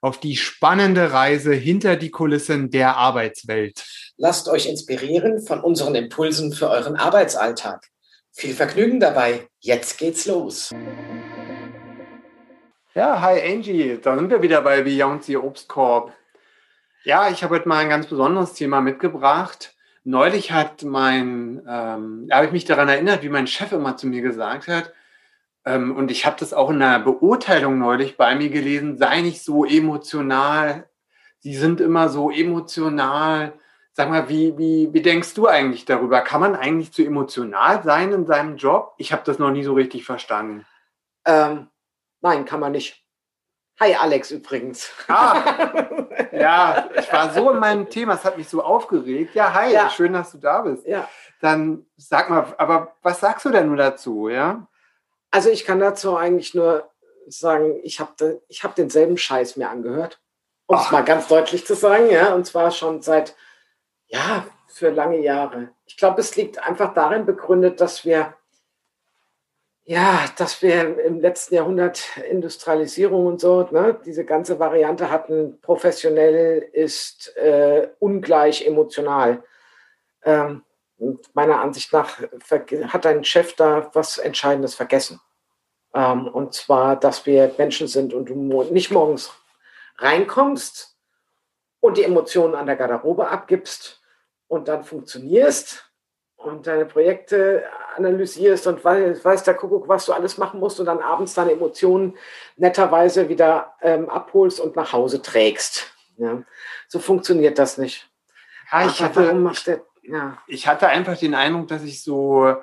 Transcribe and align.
auf 0.00 0.18
die 0.18 0.36
spannende 0.36 1.12
Reise 1.12 1.52
hinter 1.52 1.96
die 1.96 2.10
Kulissen 2.10 2.70
der 2.70 2.96
Arbeitswelt. 2.96 3.84
Lasst 4.16 4.48
euch 4.48 4.66
inspirieren 4.66 5.40
von 5.40 5.60
unseren 5.60 5.94
Impulsen 5.94 6.52
für 6.52 6.70
euren 6.70 6.96
Arbeitsalltag. 6.96 7.86
Viel 8.32 8.54
Vergnügen 8.54 9.00
dabei. 9.00 9.48
Jetzt 9.60 9.98
geht's 9.98 10.26
los. 10.26 10.70
Ja, 12.94 13.20
hi 13.20 13.40
Angie, 13.40 13.98
da 14.02 14.16
sind 14.16 14.30
wir 14.30 14.42
wieder 14.42 14.62
bei 14.62 14.82
Beyond 14.82 15.24
the 15.24 15.36
Obstkorb. 15.36 16.12
Ja, 17.04 17.30
ich 17.30 17.42
habe 17.42 17.54
heute 17.54 17.68
mal 17.68 17.78
ein 17.78 17.88
ganz 17.88 18.06
besonderes 18.06 18.52
Thema 18.54 18.80
mitgebracht. 18.80 19.74
Neulich 20.04 20.52
hat 20.52 20.82
mein, 20.82 21.62
ähm, 21.68 22.28
habe 22.32 22.46
ich 22.46 22.52
mich 22.52 22.64
daran 22.64 22.88
erinnert, 22.88 23.22
wie 23.22 23.28
mein 23.28 23.46
Chef 23.46 23.72
immer 23.72 23.96
zu 23.96 24.06
mir 24.06 24.22
gesagt 24.22 24.66
hat, 24.66 24.92
ähm, 25.70 25.96
und 25.96 26.10
ich 26.10 26.26
habe 26.26 26.36
das 26.38 26.52
auch 26.52 26.70
in 26.70 26.82
einer 26.82 26.98
Beurteilung 26.98 27.78
neulich 27.78 28.16
bei 28.16 28.34
mir 28.34 28.50
gelesen, 28.50 28.98
sei 28.98 29.20
nicht 29.20 29.42
so 29.42 29.64
emotional. 29.64 30.88
Sie 31.38 31.54
sind 31.54 31.80
immer 31.80 32.08
so 32.08 32.30
emotional. 32.30 33.52
Sag 33.92 34.10
mal, 34.10 34.28
wie, 34.28 34.56
wie, 34.58 34.88
wie 34.92 35.02
denkst 35.02 35.34
du 35.34 35.46
eigentlich 35.46 35.84
darüber? 35.84 36.22
Kann 36.22 36.40
man 36.40 36.56
eigentlich 36.56 36.92
zu 36.92 37.02
emotional 37.04 37.82
sein 37.82 38.12
in 38.12 38.26
seinem 38.26 38.56
Job? 38.56 38.94
Ich 38.98 39.12
habe 39.12 39.22
das 39.24 39.38
noch 39.38 39.50
nie 39.50 39.62
so 39.62 39.74
richtig 39.74 40.04
verstanden. 40.04 40.66
Ähm, 41.24 41.68
nein, 42.20 42.44
kann 42.44 42.60
man 42.60 42.72
nicht. 42.72 43.04
Hi 43.78 43.94
Alex 43.94 44.30
übrigens. 44.30 44.92
Ah, 45.08 45.86
ja, 46.32 46.90
ich 46.98 47.10
war 47.12 47.30
so 47.30 47.50
in 47.50 47.58
meinem 47.58 47.88
Thema, 47.88 48.14
es 48.14 48.24
hat 48.24 48.36
mich 48.36 48.48
so 48.48 48.62
aufgeregt. 48.62 49.34
Ja, 49.34 49.54
hi, 49.54 49.72
ja. 49.72 49.88
schön, 49.88 50.12
dass 50.12 50.32
du 50.32 50.38
da 50.38 50.60
bist. 50.60 50.86
Ja. 50.86 51.08
Dann 51.40 51.86
sag 51.96 52.28
mal, 52.28 52.44
aber 52.58 52.96
was 53.02 53.20
sagst 53.20 53.46
du 53.46 53.50
denn 53.50 53.68
nur 53.68 53.78
dazu, 53.78 54.28
ja? 54.28 54.66
Also 55.30 55.50
ich 55.50 55.64
kann 55.64 55.80
dazu 55.80 56.16
eigentlich 56.16 56.54
nur 56.54 56.90
sagen, 57.28 57.80
ich 57.82 58.00
habe 58.00 58.42
ich 58.48 58.64
hab 58.64 58.74
denselben 58.74 59.16
Scheiß 59.16 59.56
mir 59.56 59.68
angehört, 59.68 60.20
um 60.66 60.76
es 60.78 60.90
mal 60.90 61.04
ganz 61.04 61.28
deutlich 61.28 61.66
zu 61.66 61.74
sagen, 61.74 62.10
ja, 62.10 62.34
und 62.34 62.46
zwar 62.46 62.70
schon 62.70 63.02
seit, 63.02 63.36
ja, 64.06 64.46
für 64.68 64.90
lange 64.90 65.18
Jahre. 65.18 65.70
Ich 65.86 65.96
glaube, 65.96 66.20
es 66.20 66.36
liegt 66.36 66.58
einfach 66.66 66.94
darin 66.94 67.26
begründet, 67.26 67.80
dass 67.80 68.04
wir, 68.04 68.34
ja, 69.84 70.24
dass 70.36 70.62
wir 70.62 70.98
im 71.00 71.20
letzten 71.20 71.56
Jahrhundert 71.56 72.16
Industrialisierung 72.28 73.26
und 73.26 73.40
so, 73.40 73.68
ne, 73.70 74.00
diese 74.04 74.24
ganze 74.24 74.58
Variante 74.58 75.10
hatten, 75.10 75.60
professionell 75.60 76.68
ist 76.72 77.36
äh, 77.36 77.88
ungleich 77.98 78.66
emotional. 78.66 79.42
Ähm, 80.24 80.62
und 81.00 81.34
meiner 81.34 81.60
Ansicht 81.60 81.92
nach 81.92 82.18
hat 82.88 83.06
ein 83.06 83.24
Chef 83.24 83.54
da 83.54 83.90
was 83.94 84.18
Entscheidendes 84.18 84.74
vergessen. 84.74 85.20
Ähm, 85.94 86.28
und 86.28 86.54
zwar, 86.54 86.96
dass 86.96 87.26
wir 87.26 87.54
Menschen 87.58 87.88
sind 87.88 88.14
und 88.14 88.28
du 88.28 88.34
nicht 88.64 88.90
morgens 88.90 89.32
reinkommst 89.98 90.96
und 91.80 91.96
die 91.96 92.04
Emotionen 92.04 92.54
an 92.54 92.66
der 92.66 92.76
Garderobe 92.76 93.28
abgibst 93.28 94.00
und 94.46 94.68
dann 94.68 94.84
funktionierst 94.84 95.90
und 96.36 96.66
deine 96.66 96.86
Projekte 96.86 97.64
analysierst 97.96 98.66
und 98.66 98.84
weiß, 98.84 99.24
weiß 99.24 99.42
der 99.44 99.54
Kuckuck, 99.54 99.88
was 99.88 100.06
du 100.06 100.12
alles 100.12 100.38
machen 100.38 100.60
musst 100.60 100.80
und 100.80 100.86
dann 100.86 101.00
abends 101.00 101.34
deine 101.34 101.52
Emotionen 101.52 102.16
netterweise 102.56 103.28
wieder 103.28 103.74
ähm, 103.82 104.08
abholst 104.08 104.60
und 104.60 104.76
nach 104.76 104.92
Hause 104.92 105.22
trägst. 105.22 105.92
Ja. 106.16 106.42
So 106.88 106.98
funktioniert 106.98 107.58
das 107.58 107.78
nicht. 107.78 108.08
Ja, 108.70 108.86
ich 108.86 109.02
hatte, 109.02 109.52
der, 109.66 109.82
ja. 110.02 110.38
Ich 110.46 110.66
hatte 110.66 110.88
einfach 110.88 111.16
den 111.16 111.34
Eindruck, 111.34 111.68
dass 111.68 111.82
ich 111.82 112.02
so, 112.02 112.56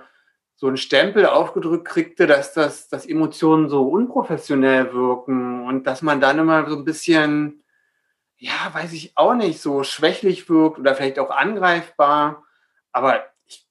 so 0.56 0.68
einen 0.68 0.78
Stempel 0.78 1.26
aufgedrückt 1.26 1.88
kriegte, 1.88 2.28
dass 2.28 2.54
das, 2.54 2.90
dass 2.90 3.06
Emotionen 3.06 3.70
so 3.70 3.88
unprofessionell 3.88 4.94
wirken 4.94 5.66
und 5.68 5.86
dass 5.86 6.02
man 6.02 6.20
dann 6.20 6.40
immer 6.40 6.70
so 6.70 6.78
ein 6.78 6.86
bisschen, 6.86 7.64
ja, 8.38 8.74
weiß 8.74 8.94
ich 8.94 9.16
auch 9.16 9.36
nicht, 9.36 9.62
so 9.62 9.84
schwächlich 9.84 10.50
wirkt 10.50 10.80
oder 10.80 10.96
vielleicht 10.96 11.20
auch 11.20 11.30
angreifbar. 11.30 12.44
Aber 12.92 13.24
ich, 13.46 13.68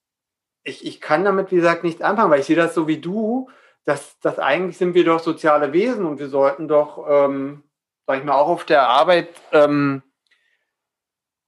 ich, 0.62 0.86
ich 0.86 1.00
kann 1.00 1.24
damit, 1.24 1.50
wie 1.50 1.56
gesagt, 1.56 1.84
nichts 1.84 2.02
anfangen, 2.02 2.30
weil 2.30 2.40
ich 2.40 2.46
sehe 2.46 2.56
das 2.56 2.74
so 2.74 2.86
wie 2.86 3.00
du, 3.00 3.50
dass, 3.84 4.18
dass 4.20 4.38
eigentlich 4.38 4.78
sind 4.78 4.94
wir 4.94 5.04
doch 5.04 5.20
soziale 5.20 5.72
Wesen 5.72 6.04
und 6.04 6.18
wir 6.18 6.28
sollten 6.28 6.68
doch, 6.68 7.06
ähm, 7.08 7.62
sag 8.06 8.18
ich 8.18 8.24
mal, 8.24 8.34
auch 8.34 8.48
auf 8.48 8.64
der 8.64 8.88
Arbeit 8.88 9.28
ähm, 9.52 10.02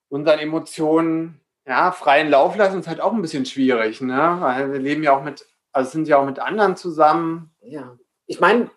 unseren 0.08 0.38
Emotionen 0.38 1.40
ja, 1.68 1.92
freien 1.92 2.30
Lauf 2.30 2.56
lassen 2.56 2.80
ist 2.80 2.88
halt 2.88 3.00
auch 3.00 3.12
ein 3.12 3.20
bisschen 3.20 3.44
schwierig, 3.44 4.00
ne? 4.00 4.38
Weil 4.40 4.72
wir 4.72 4.78
leben 4.78 5.02
ja 5.02 5.16
auch 5.16 5.22
mit, 5.22 5.46
also 5.70 5.90
sind 5.90 6.08
ja 6.08 6.16
auch 6.16 6.24
mit 6.24 6.38
anderen 6.38 6.76
zusammen. 6.76 7.54
Ja, 7.60 7.98
ich 8.26 8.40
meine, 8.40 8.70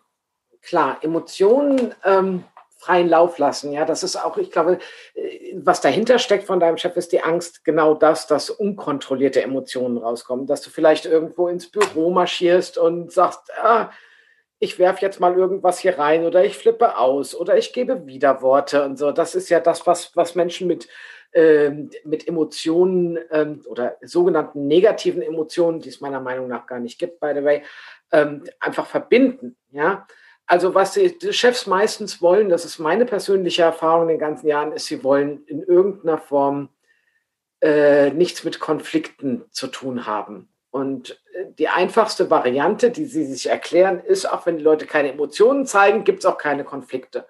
klar, 0.62 0.98
Emotionen 1.02 1.96
ähm, 2.04 2.44
freien 2.78 3.08
Lauf 3.08 3.38
lassen, 3.38 3.72
ja, 3.72 3.86
das 3.86 4.04
ist 4.04 4.18
auch, 4.18 4.38
ich 4.38 4.52
glaube, 4.52 4.80
äh, 5.14 5.56
was 5.56 5.80
dahinter 5.80 6.20
steckt 6.20 6.46
von 6.46 6.60
deinem 6.60 6.78
Chef, 6.78 6.98
ist 6.98 7.14
die 7.14 7.24
Angst, 7.24 7.64
genau 7.64 7.94
das, 7.94 8.28
dass 8.28 8.50
unkontrollierte 8.50 9.42
Emotionen 9.42 9.98
rauskommen, 9.98 10.46
dass 10.46 10.62
du 10.62 10.70
vielleicht 10.70 11.06
irgendwo 11.06 11.48
ins 11.48 11.72
Büro 11.72 12.10
marschierst 12.10 12.78
und 12.78 13.12
sagst, 13.12 13.52
ah, 13.62 13.90
ich 14.60 14.80
werfe 14.80 15.02
jetzt 15.02 15.20
mal 15.20 15.36
irgendwas 15.36 15.80
hier 15.80 15.98
rein 15.98 16.26
oder 16.26 16.44
ich 16.44 16.58
flippe 16.58 16.98
aus 16.98 17.34
oder 17.36 17.58
ich 17.58 17.72
gebe 17.72 18.06
Widerworte 18.06 18.84
und 18.84 18.98
so. 18.98 19.12
Das 19.12 19.34
ist 19.34 19.50
ja 19.50 19.60
das, 19.60 19.88
was, 19.88 20.16
was 20.16 20.36
Menschen 20.36 20.68
mit 20.68 20.88
mit 21.34 22.28
Emotionen 22.28 23.18
ähm, 23.32 23.62
oder 23.68 23.98
sogenannten 24.02 24.68
negativen 24.68 25.22
Emotionen, 25.22 25.80
die 25.80 25.90
es 25.90 26.02
meiner 26.02 26.20
Meinung 26.20 26.48
nach 26.48 26.68
gar 26.68 26.80
nicht 26.80 27.00
gibt, 27.00 27.20
by 27.20 27.32
the 27.34 27.44
way, 27.44 27.64
ähm, 28.12 28.44
einfach 28.60 28.86
verbinden. 28.86 29.56
Ja, 29.72 30.06
also 30.46 30.76
was 30.76 30.94
die, 30.94 31.18
die, 31.18 31.32
Chefs 31.32 31.68
meistens 31.68 32.22
wollen, 32.22 32.50
das 32.50 32.66
ist 32.66 32.80
meine 32.80 33.06
persönliche 33.06 33.62
Erfahrung 33.62 34.04
in 34.04 34.08
den 34.10 34.20
ganzen 34.20 34.48
Jahren, 34.48 34.74
ist, 34.74 34.88
sie 34.88 35.04
wollen 35.04 35.46
in 35.46 35.64
irgendeiner 35.64 36.18
Form 36.18 36.70
äh, 37.62 38.10
nichts 38.10 38.44
mit 38.44 38.60
Konflikten 38.60 39.46
zu 39.52 39.68
tun 39.68 40.06
haben. 40.06 40.50
Und 40.70 41.22
äh, 41.34 41.46
die 41.58 41.70
einfachste 41.70 42.30
Variante, 42.30 42.92
die 42.92 43.06
sie 43.06 43.24
sich 43.26 43.48
erklären, 43.48 44.02
ist, 44.02 44.26
auch 44.26 44.46
wenn 44.46 44.58
die 44.58 44.64
Leute 44.64 44.86
keine 44.86 45.14
Emotionen 45.14 45.66
zeigen, 45.66 46.04
gibt 46.04 46.20
es 46.20 46.26
auch 46.26 46.38
keine 46.38 46.66
Konflikte 46.66 47.26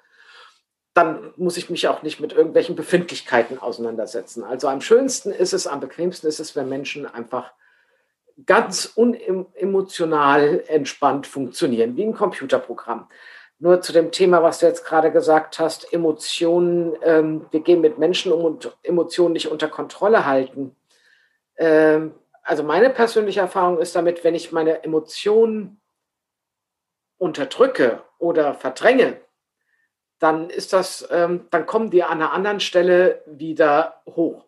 dann 0.94 1.34
muss 1.38 1.58
ich 1.58 1.70
mich 1.70 1.88
auch 1.88 2.04
nicht 2.04 2.20
mit 2.20 2.34
irgendwelchen 2.34 2.76
Befindlichkeiten 2.76 3.60
auseinandersetzen. 3.60 4.44
Also 4.44 4.68
am 4.68 4.82
schönsten 4.82 5.32
ist 5.32 5.54
es, 5.54 5.68
am 5.68 5.80
bequemsten 5.80 6.28
ist 6.28 6.40
es, 6.40 6.56
wenn 6.56 6.68
Menschen 6.68 7.06
einfach 7.06 7.54
ganz 8.46 8.92
unemotional 8.96 10.64
entspannt 10.68 11.28
funktionieren, 11.28 11.96
wie 11.96 12.04
ein 12.04 12.14
Computerprogramm. 12.14 13.08
Nur 13.60 13.82
zu 13.82 13.94
dem 13.94 14.12
Thema, 14.12 14.42
was 14.42 14.60
du 14.60 14.66
jetzt 14.66 14.86
gerade 14.86 15.12
gesagt 15.12 15.60
hast, 15.60 15.94
Emotionen, 15.94 16.94
ähm, 17.04 17.46
wir 17.52 17.60
gehen 17.60 17.82
mit 17.82 18.00
Menschen 18.00 18.32
um 18.32 18.44
und 18.44 18.76
Emotionen 18.82 19.34
nicht 19.34 19.50
unter 19.50 19.68
Kontrolle 19.68 20.26
halten. 20.26 20.76
Ähm, 21.58 22.16
also 22.42 22.64
meine 22.64 22.90
persönliche 22.90 23.42
Erfahrung 23.42 23.78
ist 23.78 23.96
damit, 23.96 24.24
wenn 24.24 24.34
ich 24.34 24.52
meine 24.52 24.84
Emotionen 24.84 25.80
unterdrücke 27.20 28.02
oder 28.18 28.56
verdränge, 28.56 29.22
dann 30.22 30.52
ist 30.52 30.72
das, 30.72 31.08
ähm, 31.12 31.48
dann 31.50 31.66
kommen 31.66 31.90
die 31.90 32.04
an 32.04 32.22
einer 32.22 32.32
anderen 32.32 32.60
Stelle 32.60 33.24
wieder 33.26 34.02
hoch. 34.06 34.46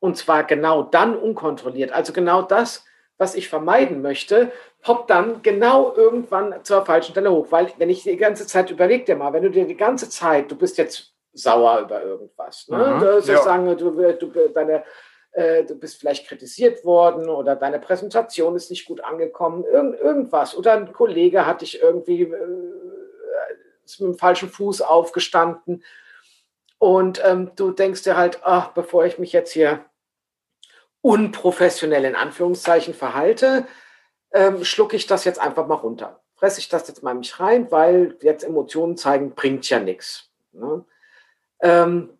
Und 0.00 0.16
zwar 0.16 0.42
genau 0.42 0.82
dann 0.82 1.16
unkontrolliert. 1.16 1.92
Also 1.92 2.12
genau 2.12 2.42
das, 2.42 2.84
was 3.16 3.36
ich 3.36 3.48
vermeiden 3.48 4.02
möchte, 4.02 4.50
poppt 4.82 5.10
dann 5.10 5.42
genau 5.42 5.94
irgendwann 5.94 6.64
zur 6.64 6.84
falschen 6.84 7.12
Stelle 7.12 7.30
hoch. 7.30 7.46
Weil 7.50 7.72
wenn 7.78 7.90
ich 7.90 8.02
die 8.02 8.16
ganze 8.16 8.46
Zeit 8.46 8.70
überleg 8.70 9.06
dir 9.06 9.14
mal, 9.14 9.32
wenn 9.32 9.44
du 9.44 9.50
dir 9.50 9.66
die 9.66 9.76
ganze 9.76 10.08
Zeit, 10.10 10.50
du 10.50 10.56
bist 10.56 10.78
jetzt 10.78 11.14
sauer 11.32 11.80
über 11.80 12.02
irgendwas, 12.02 12.66
ne? 12.68 12.94
Mhm, 12.96 13.00
du, 13.00 13.22
sozusagen, 13.22 13.68
ja. 13.68 13.74
du, 13.74 13.90
du, 13.90 14.48
deine, 14.48 14.82
äh, 15.30 15.62
du 15.62 15.76
bist 15.76 16.00
vielleicht 16.00 16.26
kritisiert 16.26 16.84
worden 16.84 17.28
oder 17.28 17.54
deine 17.54 17.78
Präsentation 17.78 18.56
ist 18.56 18.70
nicht 18.70 18.86
gut 18.86 19.04
angekommen, 19.04 19.64
irgend, 19.64 20.00
irgendwas. 20.00 20.56
Oder 20.56 20.72
ein 20.72 20.92
Kollege 20.92 21.46
hat 21.46 21.60
dich 21.60 21.80
irgendwie 21.80 22.22
äh, 22.22 22.87
mit 24.00 24.08
dem 24.08 24.18
falschen 24.18 24.48
Fuß 24.48 24.82
aufgestanden. 24.82 25.84
Und 26.78 27.20
ähm, 27.24 27.50
du 27.56 27.72
denkst 27.72 28.02
dir 28.02 28.16
halt, 28.16 28.40
ach, 28.44 28.68
bevor 28.68 29.04
ich 29.04 29.18
mich 29.18 29.32
jetzt 29.32 29.52
hier 29.52 29.84
unprofessionell 31.00 32.04
in 32.04 32.14
Anführungszeichen 32.14 32.94
verhalte, 32.94 33.66
ähm, 34.32 34.64
schlucke 34.64 34.96
ich 34.96 35.06
das 35.06 35.24
jetzt 35.24 35.38
einfach 35.38 35.66
mal 35.66 35.74
runter. 35.74 36.20
Fresse 36.34 36.60
ich 36.60 36.68
das 36.68 36.86
jetzt 36.86 37.02
mal 37.02 37.14
mich 37.14 37.40
rein, 37.40 37.70
weil 37.70 38.16
jetzt 38.20 38.44
Emotionen 38.44 38.96
zeigen 38.96 39.34
bringt 39.34 39.68
ja 39.68 39.80
nichts. 39.80 40.30
Ne? 40.52 40.84
Ähm, 41.60 42.10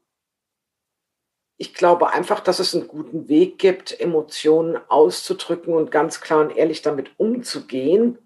ich 1.56 1.75
glaube 1.75 2.12
einfach, 2.12 2.41
dass 2.41 2.61
es 2.61 2.75
einen 2.75 2.88
guten 2.88 3.29
Weg 3.29 3.59
gibt, 3.59 3.99
Emotionen 4.00 4.79
auszudrücken 4.88 5.75
und 5.75 5.91
ganz 5.91 6.21
klar 6.21 6.41
und 6.41 6.56
ehrlich 6.56 6.82
damit 6.82 7.11
umzugehen, 7.19 8.19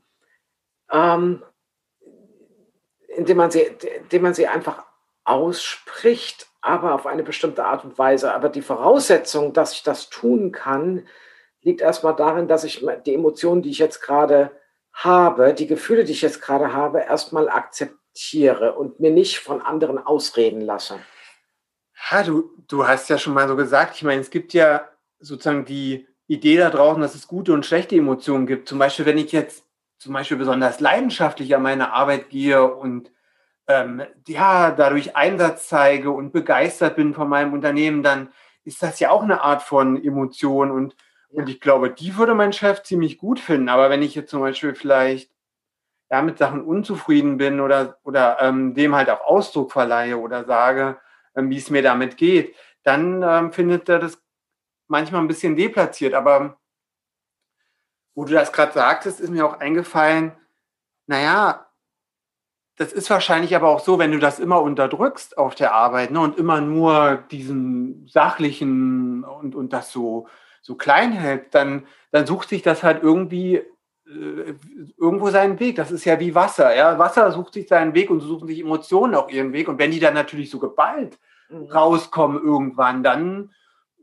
ähm, 0.91 1.43
indem, 3.17 3.37
man 3.37 3.51
sie, 3.51 3.61
indem 3.61 4.23
man 4.23 4.35
sie 4.35 4.47
einfach 4.47 4.85
ausspricht, 5.25 6.47
aber 6.61 6.95
auf 6.95 7.07
eine 7.07 7.23
bestimmte 7.23 7.65
Art 7.65 7.85
und 7.85 7.99
Weise. 7.99 8.33
Aber 8.33 8.49
die 8.49 8.63
Voraussetzung, 8.63 9.53
dass 9.53 9.73
ich 9.73 9.83
das 9.83 10.11
tun 10.11 10.53
kann, 10.53 11.07
liegt 11.63 11.81
erstmal 11.81 12.17
darin, 12.17 12.49
dass 12.49 12.65
ich 12.65 12.85
die 13.07 13.15
Emotionen, 13.15 13.63
die 13.63 13.71
ich 13.71 13.79
jetzt 13.79 14.01
gerade 14.01 14.51
habe, 14.93 15.55
die 15.55 15.67
Gefühle, 15.67 16.05
die 16.05 16.13
ich 16.13 16.23
jetzt 16.23 16.43
gerade 16.43 16.73
habe, 16.73 17.01
erstmal 17.01 17.49
akzeptiere 17.49 18.75
und 18.75 19.01
mir 19.01 19.11
nicht 19.11 19.39
von 19.39 19.63
anderen 19.63 19.99
ausreden 19.99 20.61
lasse. 20.61 20.99
Ja, 22.11 22.23
du, 22.23 22.51
du 22.69 22.87
hast 22.87 23.09
ja 23.09 23.19
schon 23.19 23.35
mal 23.35 23.49
so 23.49 23.57
gesagt, 23.57 23.97
ich 23.97 24.03
meine, 24.03 24.21
es 24.21 24.31
gibt 24.31 24.53
ja 24.53 24.89
sozusagen 25.19 25.65
die 25.65 26.07
Idee 26.27 26.57
da 26.57 26.71
draußen, 26.71 27.01
dass 27.01 27.15
es 27.15 27.29
gute 27.29 27.53
und 27.53 27.65
schlechte 27.65 27.97
Emotionen 27.97 28.47
gibt. 28.47 28.69
Zum 28.69 28.79
Beispiel, 28.79 29.07
wenn 29.07 29.19
ich 29.19 29.33
jetzt 29.33 29.65
zum 30.03 30.15
Beispiel 30.15 30.37
besonders 30.37 30.81
leidenschaftlich 30.81 31.55
an 31.55 31.63
meine 31.63 31.93
Arbeit 31.93 32.29
gehe 32.29 32.65
und 32.65 33.13
ähm, 33.69 34.03
ja, 34.27 34.73
dadurch 34.73 35.15
Einsatz 35.15 35.69
zeige 35.69 36.11
und 36.11 36.33
begeistert 36.33 36.97
bin 36.97 37.15
von 37.15 37.29
meinem 37.29 37.53
Unternehmen, 37.53 38.03
dann 38.03 38.33
ist 38.65 38.83
das 38.83 38.99
ja 38.99 39.11
auch 39.11 39.23
eine 39.23 39.43
Art 39.43 39.63
von 39.63 40.03
Emotion 40.03 40.73
und, 40.73 40.97
ja. 41.31 41.41
und 41.43 41.49
ich 41.49 41.61
glaube, 41.61 41.91
die 41.91 42.17
würde 42.17 42.35
mein 42.35 42.53
Chef 42.53 42.83
ziemlich 42.83 43.17
gut 43.17 43.39
finden. 43.39 43.69
Aber 43.69 43.91
wenn 43.91 44.03
ich 44.03 44.17
jetzt 44.17 44.31
zum 44.31 44.41
Beispiel 44.41 44.75
vielleicht 44.75 45.31
ja, 46.11 46.21
mit 46.21 46.39
Sachen 46.39 46.63
unzufrieden 46.63 47.37
bin 47.37 47.61
oder, 47.61 47.99
oder 48.03 48.39
ähm, 48.41 48.75
dem 48.75 48.97
halt 48.97 49.09
auch 49.09 49.21
Ausdruck 49.21 49.71
verleihe 49.71 50.19
oder 50.19 50.45
sage, 50.45 50.99
ähm, 51.37 51.49
wie 51.49 51.59
es 51.59 51.71
mir 51.71 51.83
damit 51.83 52.17
geht, 52.17 52.57
dann 52.83 53.23
ähm, 53.23 53.53
findet 53.53 53.89
er 53.89 54.01
das 54.01 54.21
manchmal 54.89 55.21
ein 55.21 55.29
bisschen 55.29 55.55
deplatziert. 55.55 56.15
Aber 56.15 56.59
wo 58.15 58.25
du 58.25 58.33
das 58.33 58.53
gerade 58.53 58.73
sagtest, 58.73 59.21
ist 59.21 59.31
mir 59.31 59.47
auch 59.47 59.61
eingefallen, 59.61 60.33
naja, 61.07 61.67
das 62.77 62.93
ist 62.93 63.11
wahrscheinlich 63.11 63.55
aber 63.55 63.69
auch 63.69 63.81
so, 63.81 63.99
wenn 63.99 64.13
du 64.13 64.19
das 64.19 64.39
immer 64.39 64.63
unterdrückst 64.63 65.37
auf 65.39 65.55
der 65.55 65.75
Arbeit 65.75 66.11
ne, 66.11 66.21
und 66.21 66.39
immer 66.39 66.61
nur 66.61 67.23
diesen 67.31 68.07
sachlichen 68.09 69.25
und, 69.25 69.55
und 69.55 69.73
das 69.73 69.93
so, 69.93 70.27
so 70.63 70.75
klein 70.75 71.13
hältst, 71.13 71.55
dann, 71.55 71.87
dann 72.11 72.27
sucht 72.27 72.49
sich 72.49 72.63
das 72.63 72.83
halt 72.83 73.03
irgendwie 73.03 73.57
äh, 74.07 74.55
irgendwo 74.97 75.29
seinen 75.31 75.61
Weg. 75.61 75.77
Das 75.77 75.91
ist 75.91 76.05
ja 76.05 76.19
wie 76.19 76.35
Wasser. 76.35 76.75
Ja? 76.75 76.99
Wasser 76.99 77.31
sucht 77.33 77.55
sich 77.55 77.69
seinen 77.69 77.95
Weg 77.95 78.11
und 78.11 78.21
so 78.21 78.29
suchen 78.29 78.49
sich 78.49 78.61
Emotionen 78.61 79.15
auch 79.15 79.29
ihren 79.29 79.53
Weg. 79.53 79.69
Und 79.69 79.79
wenn 79.79 79.91
die 79.91 80.01
dann 80.01 80.15
natürlich 80.15 80.51
so 80.51 80.59
geballt 80.59 81.19
mhm. 81.51 81.67
rauskommen 81.67 82.43
irgendwann, 82.43 83.03
dann, 83.03 83.53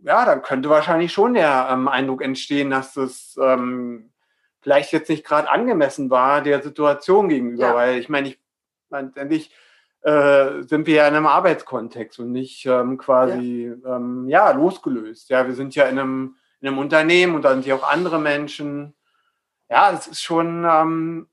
ja, 0.04 0.26
dann 0.26 0.42
könnte 0.42 0.70
wahrscheinlich 0.70 1.12
schon 1.12 1.34
der 1.34 1.70
ähm, 1.72 1.88
Eindruck 1.88 2.22
entstehen, 2.22 2.70
dass 2.70 2.94
das 2.94 3.38
ähm, 3.42 4.12
vielleicht 4.62 4.92
jetzt 4.92 5.10
nicht 5.10 5.26
gerade 5.26 5.50
angemessen 5.50 6.10
war 6.10 6.42
der 6.42 6.62
Situation 6.62 7.30
gegenüber. 7.30 7.68
Ja. 7.68 7.76
Weil 7.76 7.98
ich 7.98 8.10
meine, 8.10 8.30
ich 8.30 8.40
letztendlich 8.90 9.52
äh, 10.02 10.64
sind 10.64 10.88
wir 10.88 10.96
ja 10.96 11.08
in 11.08 11.16
einem 11.16 11.28
Arbeitskontext 11.28 12.20
und 12.20 12.32
nicht 12.32 12.66
ähm, 12.66 12.98
quasi 12.98 13.74
ja. 13.84 13.96
Ähm, 13.96 14.28
ja. 14.28 14.52
losgelöst. 14.52 15.30
Ja, 15.30 15.46
wir 15.46 15.54
sind 15.54 15.76
ja 15.76 15.86
in 15.86 16.00
einem, 16.00 16.36
in 16.62 16.68
einem 16.68 16.78
Unternehmen 16.78 17.36
und 17.36 17.44
da 17.44 17.52
sind 17.52 17.66
ja 17.66 17.76
auch 17.76 17.90
andere 17.90 18.20
Menschen 18.20 18.96
ja, 19.70 19.92
es 19.92 20.08
ist 20.08 20.24
schon, 20.24 20.66
ähm, 20.68 21.28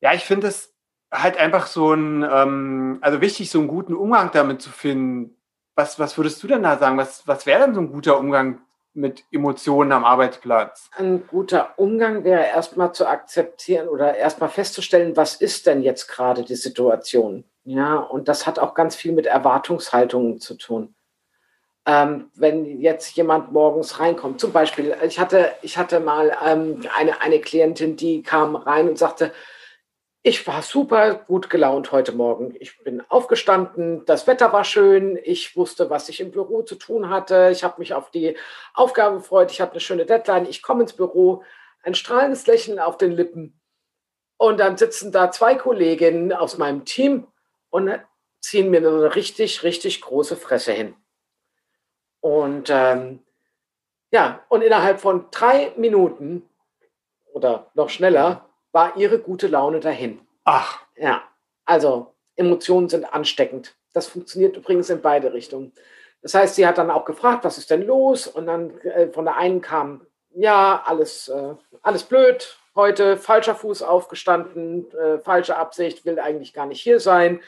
ja, 0.00 0.14
ich 0.14 0.24
finde 0.24 0.48
es 0.48 0.74
halt 1.12 1.36
einfach 1.36 1.66
so 1.66 1.92
ein, 1.92 2.26
ähm, 2.28 2.98
also 3.02 3.20
wichtig, 3.20 3.50
so 3.50 3.58
einen 3.58 3.68
guten 3.68 3.94
Umgang 3.94 4.30
damit 4.32 4.62
zu 4.62 4.70
finden. 4.70 5.36
Was, 5.74 5.98
was 5.98 6.16
würdest 6.16 6.42
du 6.42 6.46
denn 6.46 6.62
da 6.62 6.78
sagen? 6.78 6.98
Was, 6.98 7.26
was 7.26 7.46
wäre 7.46 7.60
denn 7.60 7.74
so 7.74 7.80
ein 7.80 7.92
guter 7.92 8.18
Umgang 8.18 8.60
mit 8.94 9.24
Emotionen 9.30 9.92
am 9.92 10.04
Arbeitsplatz? 10.04 10.90
Ein 10.96 11.26
guter 11.26 11.74
Umgang 11.76 12.24
wäre 12.24 12.46
erstmal 12.46 12.92
zu 12.92 13.06
akzeptieren 13.06 13.88
oder 13.88 14.16
erstmal 14.16 14.50
festzustellen, 14.50 15.16
was 15.16 15.36
ist 15.36 15.66
denn 15.66 15.82
jetzt 15.82 16.08
gerade 16.08 16.44
die 16.44 16.56
Situation? 16.56 17.44
Ja, 17.64 17.96
und 17.96 18.28
das 18.28 18.46
hat 18.46 18.58
auch 18.58 18.74
ganz 18.74 18.96
viel 18.96 19.12
mit 19.12 19.26
Erwartungshaltungen 19.26 20.40
zu 20.40 20.54
tun 20.54 20.94
ähm, 21.84 22.30
wenn 22.34 22.80
jetzt 22.80 23.16
jemand 23.16 23.52
morgens 23.52 23.98
reinkommt. 23.98 24.40
Zum 24.40 24.52
Beispiel, 24.52 24.96
ich 25.04 25.18
hatte, 25.18 25.52
ich 25.62 25.78
hatte 25.78 26.00
mal 26.00 26.36
ähm, 26.46 26.82
eine, 26.96 27.20
eine 27.20 27.40
Klientin, 27.40 27.96
die 27.96 28.22
kam 28.22 28.54
rein 28.54 28.88
und 28.88 28.98
sagte, 28.98 29.32
ich 30.24 30.46
war 30.46 30.62
super 30.62 31.14
gut 31.14 31.50
gelaunt 31.50 31.90
heute 31.90 32.12
Morgen. 32.12 32.54
Ich 32.60 32.78
bin 32.84 33.02
aufgestanden, 33.08 34.04
das 34.06 34.28
Wetter 34.28 34.52
war 34.52 34.64
schön, 34.64 35.18
ich 35.24 35.56
wusste, 35.56 35.90
was 35.90 36.08
ich 36.08 36.20
im 36.20 36.30
Büro 36.30 36.62
zu 36.62 36.76
tun 36.76 37.10
hatte, 37.10 37.50
ich 37.50 37.64
habe 37.64 37.80
mich 37.80 37.92
auf 37.92 38.10
die 38.10 38.36
Aufgabe 38.72 39.16
gefreut, 39.16 39.50
ich 39.50 39.60
habe 39.60 39.72
eine 39.72 39.80
schöne 39.80 40.06
Deadline, 40.06 40.46
ich 40.46 40.62
komme 40.62 40.82
ins 40.82 40.92
Büro, 40.92 41.42
ein 41.82 41.94
strahlendes 41.94 42.46
Lächeln 42.46 42.78
auf 42.78 42.96
den 42.98 43.10
Lippen. 43.10 43.60
Und 44.36 44.60
dann 44.60 44.76
sitzen 44.76 45.10
da 45.10 45.32
zwei 45.32 45.56
Kolleginnen 45.56 46.32
aus 46.32 46.56
meinem 46.56 46.84
Team 46.84 47.26
und 47.70 47.90
ziehen 48.40 48.70
mir 48.70 48.78
eine 48.78 49.14
richtig, 49.16 49.64
richtig 49.64 50.00
große 50.02 50.36
Fresse 50.36 50.72
hin. 50.72 50.94
Und 52.20 52.70
ähm, 52.70 53.24
ja, 54.12 54.44
und 54.48 54.62
innerhalb 54.62 55.00
von 55.00 55.26
drei 55.32 55.72
Minuten 55.76 56.48
oder 57.32 57.70
noch 57.74 57.88
schneller 57.88 58.51
war 58.72 58.96
ihre 58.96 59.18
gute 59.18 59.46
Laune 59.46 59.80
dahin. 59.80 60.20
Ach. 60.44 60.80
Ja, 60.96 61.22
also 61.64 62.14
Emotionen 62.36 62.88
sind 62.88 63.04
ansteckend. 63.04 63.74
Das 63.92 64.08
funktioniert 64.08 64.56
übrigens 64.56 64.90
in 64.90 65.02
beide 65.02 65.32
Richtungen. 65.32 65.72
Das 66.22 66.34
heißt, 66.34 66.54
sie 66.54 66.66
hat 66.66 66.78
dann 66.78 66.90
auch 66.90 67.04
gefragt, 67.04 67.44
was 67.44 67.58
ist 67.58 67.70
denn 67.70 67.86
los? 67.86 68.26
Und 68.26 68.46
dann 68.46 68.78
äh, 68.80 69.08
von 69.08 69.24
der 69.24 69.36
einen 69.36 69.60
kam, 69.60 70.06
ja, 70.34 70.82
alles, 70.86 71.28
äh, 71.28 71.54
alles 71.82 72.04
blöd, 72.04 72.56
heute 72.74 73.16
falscher 73.16 73.54
Fuß 73.54 73.82
aufgestanden, 73.82 74.90
äh, 74.92 75.18
falsche 75.18 75.56
Absicht, 75.56 76.04
will 76.04 76.18
eigentlich 76.18 76.54
gar 76.54 76.66
nicht 76.66 76.80
hier 76.80 77.00
sein. 77.00 77.40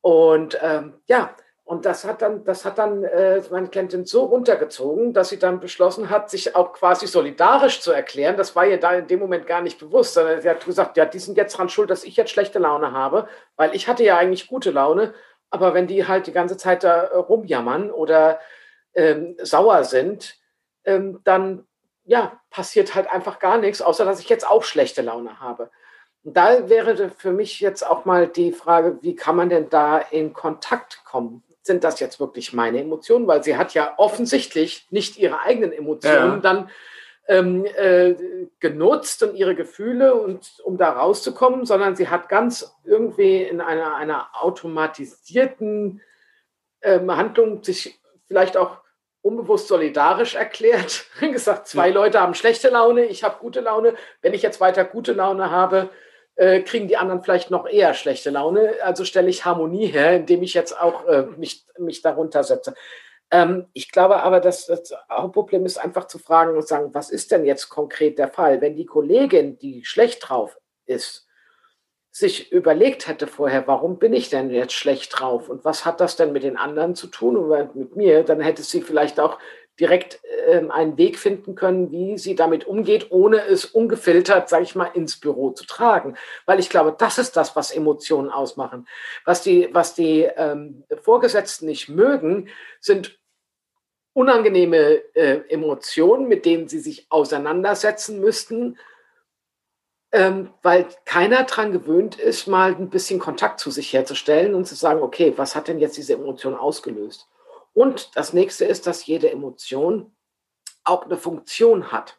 Und 0.00 0.58
ähm, 0.60 0.94
ja, 1.06 1.34
und 1.66 1.86
das 1.86 2.04
hat 2.04 2.20
dann, 2.20 2.44
das 2.44 2.66
hat 2.66 2.76
dann 2.76 3.04
äh, 3.04 3.42
meine 3.50 3.68
Klientin 3.68 4.04
so 4.04 4.24
runtergezogen, 4.24 5.14
dass 5.14 5.30
sie 5.30 5.38
dann 5.38 5.60
beschlossen 5.60 6.10
hat, 6.10 6.28
sich 6.28 6.54
auch 6.54 6.74
quasi 6.74 7.06
solidarisch 7.06 7.80
zu 7.80 7.90
erklären. 7.90 8.36
Das 8.36 8.54
war 8.54 8.66
ihr 8.66 8.78
da 8.78 8.92
in 8.92 9.06
dem 9.06 9.18
Moment 9.18 9.46
gar 9.46 9.62
nicht 9.62 9.78
bewusst, 9.78 10.12
sondern 10.12 10.42
sie 10.42 10.50
hat 10.50 10.62
gesagt, 10.62 10.98
ja, 10.98 11.06
die 11.06 11.18
sind 11.18 11.38
jetzt 11.38 11.56
dran 11.56 11.70
schuld, 11.70 11.88
dass 11.88 12.04
ich 12.04 12.16
jetzt 12.16 12.30
schlechte 12.30 12.58
Laune 12.58 12.92
habe, 12.92 13.28
weil 13.56 13.74
ich 13.74 13.88
hatte 13.88 14.04
ja 14.04 14.18
eigentlich 14.18 14.46
gute 14.46 14.72
Laune. 14.72 15.14
Aber 15.48 15.72
wenn 15.72 15.86
die 15.86 16.06
halt 16.06 16.26
die 16.26 16.32
ganze 16.32 16.58
Zeit 16.58 16.84
da 16.84 17.04
äh, 17.04 17.16
rumjammern 17.16 17.90
oder 17.90 18.40
ähm, 18.94 19.36
sauer 19.42 19.84
sind, 19.84 20.36
ähm, 20.84 21.20
dann 21.24 21.66
ja, 22.04 22.38
passiert 22.50 22.94
halt 22.94 23.10
einfach 23.10 23.38
gar 23.38 23.56
nichts, 23.56 23.80
außer 23.80 24.04
dass 24.04 24.20
ich 24.20 24.28
jetzt 24.28 24.46
auch 24.46 24.64
schlechte 24.64 25.00
Laune 25.00 25.40
habe. 25.40 25.70
Und 26.24 26.36
da 26.36 26.68
wäre 26.68 27.10
für 27.10 27.32
mich 27.32 27.60
jetzt 27.60 27.86
auch 27.86 28.04
mal 28.04 28.26
die 28.28 28.52
Frage, 28.52 28.98
wie 29.00 29.16
kann 29.16 29.36
man 29.36 29.48
denn 29.48 29.70
da 29.70 29.98
in 29.98 30.34
Kontakt 30.34 31.02
kommen? 31.06 31.42
Sind 31.64 31.82
das 31.82 31.98
jetzt 31.98 32.20
wirklich 32.20 32.52
meine 32.52 32.80
Emotionen? 32.80 33.26
Weil 33.26 33.42
sie 33.42 33.56
hat 33.56 33.74
ja 33.74 33.94
offensichtlich 33.96 34.86
nicht 34.90 35.18
ihre 35.18 35.40
eigenen 35.40 35.72
Emotionen 35.72 36.34
ja. 36.34 36.40
dann 36.40 36.70
ähm, 37.26 37.64
äh, 37.64 38.14
genutzt 38.60 39.22
und 39.22 39.34
ihre 39.34 39.54
Gefühle 39.54 40.14
und 40.14 40.60
um 40.62 40.76
da 40.76 40.90
rauszukommen, 40.90 41.64
sondern 41.64 41.96
sie 41.96 42.08
hat 42.08 42.28
ganz 42.28 42.76
irgendwie 42.84 43.42
in 43.42 43.60
einer, 43.60 43.96
einer 43.96 44.28
automatisierten 44.34 46.02
ähm, 46.82 47.16
Handlung 47.16 47.62
sich 47.62 47.98
vielleicht 48.28 48.58
auch 48.58 48.78
unbewusst 49.22 49.68
solidarisch 49.68 50.34
erklärt, 50.34 51.06
gesagt, 51.20 51.66
zwei 51.66 51.88
Leute 51.90 52.20
haben 52.20 52.34
schlechte 52.34 52.68
Laune, 52.68 53.06
ich 53.06 53.24
habe 53.24 53.38
gute 53.40 53.60
Laune. 53.60 53.94
Wenn 54.20 54.34
ich 54.34 54.42
jetzt 54.42 54.60
weiter 54.60 54.84
gute 54.84 55.12
Laune 55.12 55.50
habe, 55.50 55.88
äh, 56.36 56.60
kriegen 56.60 56.88
die 56.88 56.96
anderen 56.96 57.22
vielleicht 57.22 57.50
noch 57.50 57.66
eher 57.66 57.94
schlechte 57.94 58.30
Laune. 58.30 58.74
Also 58.82 59.04
stelle 59.04 59.28
ich 59.28 59.44
Harmonie 59.44 59.86
her, 59.86 60.16
indem 60.16 60.42
ich 60.42 60.54
jetzt 60.54 60.78
auch 60.78 61.06
äh, 61.06 61.26
mich, 61.36 61.66
mich 61.78 62.02
darunter 62.02 62.44
setze. 62.44 62.74
Ähm, 63.30 63.66
ich 63.72 63.90
glaube 63.90 64.22
aber, 64.22 64.40
dass 64.40 64.66
das 64.66 64.94
Hauptproblem 65.10 65.66
ist 65.66 65.78
einfach 65.78 66.06
zu 66.06 66.18
fragen 66.18 66.56
und 66.56 66.66
sagen, 66.66 66.94
was 66.94 67.10
ist 67.10 67.30
denn 67.30 67.44
jetzt 67.44 67.68
konkret 67.68 68.18
der 68.18 68.28
Fall? 68.28 68.60
Wenn 68.60 68.76
die 68.76 68.86
Kollegin, 68.86 69.58
die 69.58 69.84
schlecht 69.84 70.28
drauf 70.28 70.58
ist, 70.86 71.26
sich 72.10 72.52
überlegt 72.52 73.08
hätte 73.08 73.26
vorher, 73.26 73.66
warum 73.66 73.98
bin 73.98 74.12
ich 74.12 74.30
denn 74.30 74.50
jetzt 74.50 74.74
schlecht 74.74 75.18
drauf 75.18 75.48
und 75.48 75.64
was 75.64 75.84
hat 75.84 76.00
das 76.00 76.14
denn 76.14 76.32
mit 76.32 76.44
den 76.44 76.56
anderen 76.56 76.94
zu 76.94 77.08
tun 77.08 77.36
und 77.36 77.74
mit 77.74 77.96
mir, 77.96 78.22
dann 78.22 78.40
hätte 78.40 78.62
sie 78.62 78.82
vielleicht 78.82 79.18
auch 79.18 79.38
direkt 79.80 80.20
ähm, 80.46 80.70
einen 80.70 80.96
Weg 80.96 81.18
finden 81.18 81.54
können, 81.54 81.90
wie 81.90 82.16
sie 82.18 82.34
damit 82.34 82.66
umgeht, 82.66 83.10
ohne 83.10 83.44
es 83.44 83.64
ungefiltert, 83.64 84.48
sage 84.48 84.62
ich 84.62 84.74
mal, 84.74 84.90
ins 84.94 85.18
Büro 85.18 85.50
zu 85.50 85.66
tragen. 85.66 86.16
Weil 86.46 86.60
ich 86.60 86.70
glaube, 86.70 86.94
das 86.96 87.18
ist 87.18 87.36
das, 87.36 87.56
was 87.56 87.72
Emotionen 87.72 88.30
ausmachen. 88.30 88.86
Was 89.24 89.42
die, 89.42 89.68
was 89.72 89.94
die 89.94 90.22
ähm, 90.22 90.84
Vorgesetzten 91.02 91.66
nicht 91.66 91.88
mögen, 91.88 92.48
sind 92.80 93.18
unangenehme 94.12 95.02
äh, 95.14 95.40
Emotionen, 95.48 96.28
mit 96.28 96.44
denen 96.44 96.68
sie 96.68 96.78
sich 96.78 97.06
auseinandersetzen 97.10 98.20
müssten, 98.20 98.78
ähm, 100.12 100.50
weil 100.62 100.86
keiner 101.04 101.42
daran 101.42 101.72
gewöhnt 101.72 102.14
ist, 102.14 102.46
mal 102.46 102.76
ein 102.76 102.90
bisschen 102.90 103.18
Kontakt 103.18 103.58
zu 103.58 103.72
sich 103.72 103.92
herzustellen 103.92 104.54
und 104.54 104.66
zu 104.66 104.76
sagen, 104.76 105.02
okay, 105.02 105.32
was 105.36 105.56
hat 105.56 105.66
denn 105.66 105.80
jetzt 105.80 105.96
diese 105.96 106.14
Emotion 106.14 106.54
ausgelöst? 106.54 107.26
Und 107.74 108.16
das 108.16 108.32
nächste 108.32 108.64
ist, 108.64 108.86
dass 108.86 109.06
jede 109.06 109.30
Emotion 109.30 110.14
auch 110.84 111.04
eine 111.04 111.16
Funktion 111.16 111.92
hat. 111.92 112.18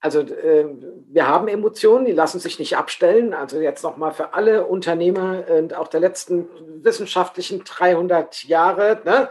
Also 0.00 0.20
äh, 0.20 0.66
wir 1.08 1.28
haben 1.28 1.46
Emotionen, 1.48 2.04
die 2.04 2.12
lassen 2.12 2.40
sich 2.40 2.58
nicht 2.58 2.76
abstellen. 2.76 3.34
Also 3.34 3.60
jetzt 3.60 3.84
nochmal 3.84 4.12
für 4.12 4.34
alle 4.34 4.66
Unternehmer 4.66 5.44
und 5.48 5.74
auch 5.74 5.88
der 5.88 6.00
letzten 6.00 6.48
wissenschaftlichen 6.84 7.64
300 7.64 8.44
Jahre. 8.44 9.00
Ne? 9.04 9.28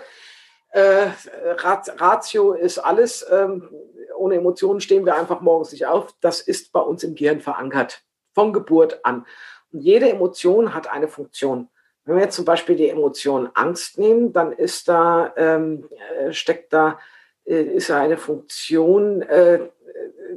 Äh, 0.70 1.10
Ratio 1.58 2.54
ist 2.54 2.78
alles. 2.80 3.26
Ähm, 3.30 3.70
ohne 4.16 4.36
Emotionen 4.36 4.82
stehen 4.82 5.06
wir 5.06 5.16
einfach 5.16 5.42
morgens 5.42 5.72
nicht 5.72 5.88
auf. 5.88 6.14
Das 6.22 6.42
ist 6.42 6.72
bei 6.72 6.80
uns 6.80 7.04
im 7.04 7.16
Gehirn 7.16 7.42
verankert, 7.42 8.04
von 8.34 8.54
Geburt 8.54 9.04
an. 9.04 9.26
Und 9.72 9.82
jede 9.82 10.10
Emotion 10.10 10.74
hat 10.74 10.90
eine 10.90 11.08
Funktion. 11.08 11.70
Wenn 12.06 12.16
wir 12.16 12.24
jetzt 12.24 12.36
zum 12.36 12.46
Beispiel 12.46 12.76
die 12.76 12.90
Emotion 12.90 13.50
Angst 13.54 13.98
nehmen, 13.98 14.34
dann 14.34 14.52
ist 14.52 14.88
da, 14.88 15.34
ähm, 15.38 15.88
äh, 16.18 16.34
steckt 16.34 16.74
da, 16.74 17.00
äh, 17.46 17.62
ist 17.62 17.90
da 17.90 18.02
eine 18.02 18.18
Funktion 18.18 19.22
äh, 19.22 19.70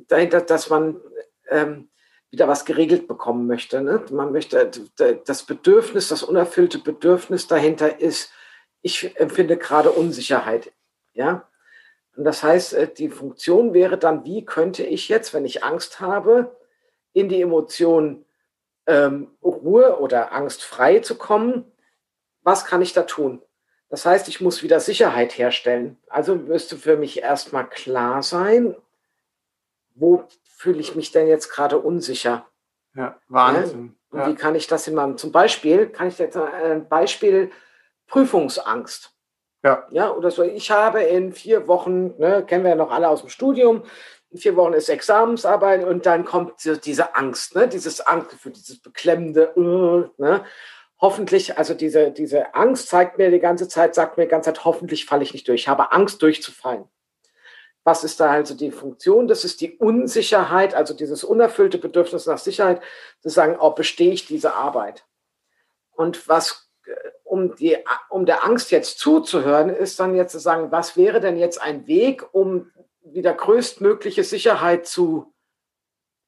dahinter, 0.09 0.43
dass 0.43 0.69
man 0.69 1.01
ähm, 1.49 1.89
wieder 2.31 2.49
was 2.49 2.65
geregelt 2.65 3.09
bekommen 3.09 3.47
möchte. 3.47 3.81
Ne? 3.81 4.03
Man 4.11 4.33
möchte, 4.33 4.71
das 5.25 5.43
Bedürfnis, 5.45 6.09
das 6.09 6.23
unerfüllte 6.23 6.79
Bedürfnis 6.79 7.47
dahinter 7.47 8.01
ist, 8.01 8.31
ich 8.83 9.19
empfinde 9.19 9.57
gerade 9.57 9.91
Unsicherheit. 9.91 10.73
Ja? 11.15 11.49
Und 12.17 12.25
das 12.25 12.43
heißt, 12.43 12.75
äh, 12.75 12.93
die 12.93 13.09
Funktion 13.09 13.73
wäre 13.73 13.97
dann, 13.97 14.25
wie 14.25 14.45
könnte 14.45 14.85
ich 14.85 15.09
jetzt, 15.09 15.33
wenn 15.33 15.45
ich 15.45 15.65
Angst 15.65 16.01
habe, 16.01 16.57
in 17.13 17.29
die 17.29 17.41
Emotion 17.41 18.25
ähm, 18.87 19.31
Ruhe 19.43 19.99
oder 19.99 20.33
angstfrei 20.33 21.01
zu 21.01 21.17
kommen? 21.17 21.71
Was 22.43 22.65
kann 22.65 22.83
ich 22.83 22.93
da 22.93 23.03
tun? 23.03 23.43
Das 23.89 24.07
heißt, 24.07 24.29
ich 24.29 24.41
muss 24.41 24.63
wieder 24.63 24.81
Sicherheit 24.81 25.39
herstellen. 25.39 25.97
Also 26.09 26.35
müsste 26.35 26.77
für 26.77 26.97
mich 26.97 27.23
erstmal 27.23 27.69
klar 27.69 28.23
sein, 28.23 28.77
wo 29.95 30.25
fühle 30.43 30.81
ich 30.81 30.97
mich 30.97 31.13
denn 31.13 31.29
jetzt 31.29 31.51
gerade 31.51 31.79
unsicher? 31.79 32.47
Ja, 32.95 33.19
Wahnsinn. 33.29 33.95
Ja? 34.13 34.19
Und 34.19 34.19
ja. 34.21 34.29
wie 34.29 34.35
kann 34.35 34.55
ich 34.55 34.67
das 34.67 34.87
in 34.89 34.95
meinem, 34.95 35.17
zum 35.17 35.33
Beispiel, 35.33 35.89
kann 35.89 36.09
ich 36.09 36.19
jetzt 36.19 36.37
ein 36.37 36.89
Beispiel 36.89 37.51
Prüfungsangst. 38.07 39.13
Ja. 39.63 39.87
Ja, 39.91 40.11
oder 40.13 40.31
so. 40.31 40.43
Ich 40.43 40.71
habe 40.71 41.03
in 41.03 41.33
vier 41.33 41.67
Wochen, 41.69 42.19
ne, 42.19 42.45
kennen 42.47 42.65
wir 42.65 42.71
ja 42.71 42.77
noch 42.77 42.91
alle 42.91 43.09
aus 43.09 43.21
dem 43.21 43.31
Studium, 43.31 43.83
vier 44.39 44.57
Wochen 44.57 44.73
ist 44.73 44.89
Examensarbeit 44.89 45.85
und 45.85 46.07
dann 46.07 46.25
kommt 46.25 46.55
diese 46.85 47.15
Angst, 47.15 47.55
ne, 47.55 47.69
dieses 47.69 48.01
Angstgefühl, 48.01 48.53
dieses 48.53 48.81
beklemmende, 48.81 49.57
uh, 49.57 50.09
ne. 50.17 50.45
Hoffentlich, 51.01 51.59
also 51.59 51.75
diese, 51.75 52.13
diese 52.13 52.55
Angst 52.55 52.89
zeigt 52.89 53.19
mir 53.19 53.31
die 53.31 53.41
ganze 53.41 53.69
Zeit, 53.69 53.95
sagt 53.95 54.17
mir 54.17 54.25
die 54.25 54.31
ganze 54.31 54.53
Zeit, 54.53 54.65
hoffentlich 54.65 55.07
falle 55.07 55.23
ich 55.23 55.35
nicht 55.35 55.47
durch. 55.49 55.63
Ich 55.63 55.69
habe 55.69 55.93
Angst 55.93 56.23
durchzufallen. 56.23 56.85
Was 57.83 58.05
ist 58.05 58.21
da 58.21 58.31
also 58.31 58.55
die 58.55 58.71
Funktion? 58.71 59.29
Das 59.29 59.45
ist 59.45 59.61
die 59.61 59.77
Unsicherheit, 59.77 60.75
also 60.75 60.95
dieses 60.95 61.23
unerfüllte 61.23 61.79
Bedürfnis 61.79 62.27
nach 62.27 62.39
Sicherheit, 62.39 62.81
zu 63.21 63.29
sagen, 63.29 63.57
oh, 63.61 63.71
bestehe 63.71 64.13
ich 64.13 64.27
diese 64.27 64.55
Arbeit? 64.55 65.05
Und 65.91 66.29
was 66.29 66.71
um, 67.25 67.55
die, 67.57 67.77
um 68.11 68.27
der 68.27 68.45
Angst 68.45 68.71
jetzt 68.71 68.99
zuzuhören, 68.99 69.71
ist 69.71 69.99
dann 69.99 70.15
jetzt 70.15 70.33
zu 70.33 70.39
sagen, 70.39 70.71
was 70.71 70.97
wäre 70.97 71.21
denn 71.21 71.37
jetzt 71.37 71.61
ein 71.61 71.87
Weg, 71.87 72.25
um 72.33 72.71
wieder 73.15 73.33
größtmögliche 73.33 74.25
Sicherheit 74.25 74.87
zu 74.87 75.33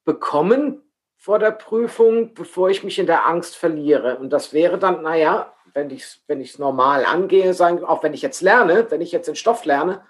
bekommen 0.05 0.83
vor 1.17 1.39
der 1.39 1.51
Prüfung, 1.51 2.35
bevor 2.35 2.71
ich 2.71 2.85
mich 2.85 2.99
in 2.99 3.07
der 3.07 3.27
Angst 3.27 3.57
verliere. 3.57 4.19
Und 4.19 4.31
das 4.31 4.53
wäre 4.53 4.79
dann, 4.79 5.03
naja, 5.03 5.53
wenn 5.75 5.91
ich 5.91 6.03
es 6.03 6.23
wenn 6.27 6.47
normal 6.59 7.05
angehe, 7.05 7.53
sagen, 7.53 7.85
auch 7.85 8.03
wenn 8.03 8.15
ich 8.15 8.23
jetzt 8.23 8.41
lerne, 8.41 8.91
wenn 8.91 9.01
ich 9.01 9.13
jetzt 9.13 9.27
den 9.27 9.37
Stoff 9.37 9.65
lerne, 9.65 10.05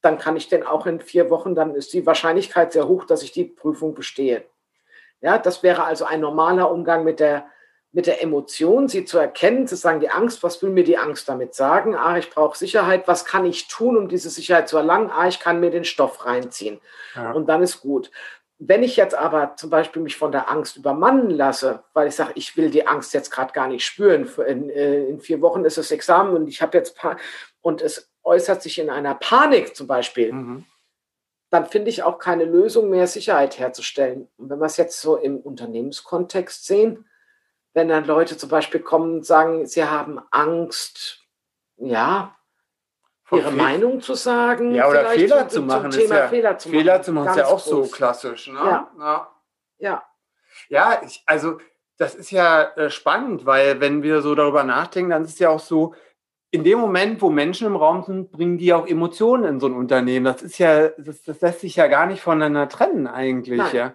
dann 0.00 0.18
kann 0.18 0.36
ich 0.36 0.48
den 0.48 0.66
auch 0.66 0.86
in 0.86 1.00
vier 1.00 1.28
Wochen, 1.30 1.54
dann 1.54 1.74
ist 1.74 1.92
die 1.92 2.06
Wahrscheinlichkeit 2.06 2.72
sehr 2.72 2.88
hoch, 2.88 3.04
dass 3.04 3.22
ich 3.22 3.32
die 3.32 3.44
Prüfung 3.44 3.94
bestehe. 3.94 4.44
Ja, 5.20 5.36
das 5.36 5.62
wäre 5.62 5.84
also 5.84 6.06
ein 6.06 6.20
normaler 6.20 6.70
Umgang 6.70 7.04
mit 7.04 7.20
der, 7.20 7.46
mit 7.92 8.06
der 8.06 8.22
Emotion, 8.22 8.88
sie 8.88 9.04
zu 9.04 9.18
erkennen, 9.18 9.66
zu 9.66 9.74
sagen, 9.74 10.00
die 10.00 10.10
Angst, 10.10 10.42
was 10.42 10.62
will 10.62 10.70
mir 10.70 10.84
die 10.84 10.98
Angst 10.98 11.28
damit 11.28 11.54
sagen? 11.54 11.96
Ah, 11.96 12.18
ich 12.18 12.30
brauche 12.30 12.56
Sicherheit, 12.56 13.08
was 13.08 13.24
kann 13.24 13.44
ich 13.44 13.66
tun, 13.66 13.96
um 13.96 14.08
diese 14.08 14.30
Sicherheit 14.30 14.68
zu 14.68 14.76
erlangen? 14.76 15.10
Ah, 15.10 15.26
ich 15.26 15.40
kann 15.40 15.58
mir 15.58 15.70
den 15.70 15.84
Stoff 15.84 16.24
reinziehen. 16.24 16.80
Ja. 17.16 17.32
Und 17.32 17.48
dann 17.48 17.62
ist 17.62 17.80
gut. 17.80 18.10
Wenn 18.58 18.82
ich 18.82 18.96
jetzt 18.96 19.14
aber 19.14 19.56
zum 19.56 19.70
Beispiel 19.70 20.02
mich 20.02 20.16
von 20.16 20.32
der 20.32 20.50
Angst 20.50 20.76
übermannen 20.76 21.30
lasse, 21.30 21.82
weil 21.94 22.08
ich 22.08 22.14
sage, 22.14 22.32
ich 22.34 22.56
will 22.56 22.70
die 22.70 22.86
Angst 22.86 23.14
jetzt 23.14 23.30
gerade 23.30 23.52
gar 23.52 23.66
nicht 23.66 23.84
spüren, 23.84 24.28
in, 24.46 24.68
äh, 24.68 25.06
in, 25.06 25.18
vier 25.18 25.40
Wochen 25.40 25.64
ist 25.64 25.78
das 25.78 25.90
Examen 25.90 26.36
und 26.36 26.46
ich 26.46 26.60
habe 26.60 26.76
jetzt 26.76 26.94
und 27.62 27.82
es 27.82 28.12
äußert 28.22 28.62
sich 28.62 28.78
in 28.78 28.90
einer 28.90 29.14
Panik 29.14 29.74
zum 29.74 29.86
Beispiel, 29.86 30.32
mhm. 30.32 30.64
dann 31.48 31.66
finde 31.66 31.88
ich 31.88 32.02
auch 32.02 32.18
keine 32.18 32.44
Lösung 32.44 32.90
mehr, 32.90 33.06
Sicherheit 33.06 33.58
herzustellen. 33.58 34.28
Und 34.36 34.50
wenn 34.50 34.58
wir 34.58 34.66
es 34.66 34.76
jetzt 34.76 35.00
so 35.00 35.16
im 35.16 35.38
Unternehmenskontext 35.38 36.66
sehen, 36.66 37.06
wenn 37.74 37.88
dann 37.88 38.04
Leute 38.04 38.36
zum 38.36 38.48
Beispiel 38.48 38.80
kommen 38.80 39.14
und 39.18 39.26
sagen, 39.26 39.66
sie 39.66 39.84
haben 39.84 40.20
Angst, 40.30 41.20
ja, 41.76 42.36
ihre 43.32 43.52
Meinung 43.52 44.00
zu 44.00 44.14
sagen. 44.14 44.74
Ja, 44.74 44.88
oder 44.88 45.06
Fehler 45.06 45.48
zu, 45.48 45.62
machen. 45.62 45.90
Thema 45.90 46.16
ja, 46.16 46.28
Fehler 46.28 46.58
zu 46.58 46.68
machen. 46.68 46.78
Fehler 46.78 47.02
zu 47.02 47.12
machen 47.12 47.28
ist 47.28 47.36
ja 47.36 47.46
auch 47.46 47.62
groß. 47.62 47.64
so 47.64 47.82
klassisch. 47.84 48.48
Ne? 48.48 48.58
Ja. 48.58 48.90
Ja, 48.98 49.30
ja. 49.78 50.02
ja 50.68 51.02
ich, 51.04 51.22
also 51.26 51.58
das 51.96 52.14
ist 52.14 52.30
ja 52.30 52.62
äh, 52.76 52.90
spannend, 52.90 53.46
weil 53.46 53.80
wenn 53.80 54.02
wir 54.02 54.22
so 54.22 54.34
darüber 54.34 54.64
nachdenken, 54.64 55.10
dann 55.10 55.24
ist 55.24 55.34
es 55.34 55.38
ja 55.38 55.50
auch 55.50 55.60
so, 55.60 55.94
in 56.52 56.64
dem 56.64 56.80
Moment, 56.80 57.22
wo 57.22 57.30
Menschen 57.30 57.66
im 57.66 57.76
Raum 57.76 58.02
sind, 58.02 58.32
bringen 58.32 58.58
die 58.58 58.72
auch 58.72 58.86
Emotionen 58.86 59.44
in 59.44 59.60
so 59.60 59.66
ein 59.66 59.74
Unternehmen. 59.74 60.24
Das 60.24 60.42
ist 60.42 60.58
ja, 60.58 60.88
das, 60.98 61.22
das 61.22 61.40
lässt 61.40 61.60
sich 61.60 61.76
ja 61.76 61.86
gar 61.86 62.06
nicht 62.06 62.22
voneinander 62.22 62.68
trennen 62.68 63.06
eigentlich. 63.06 63.58
Nein. 63.58 63.76
Ja. 63.76 63.94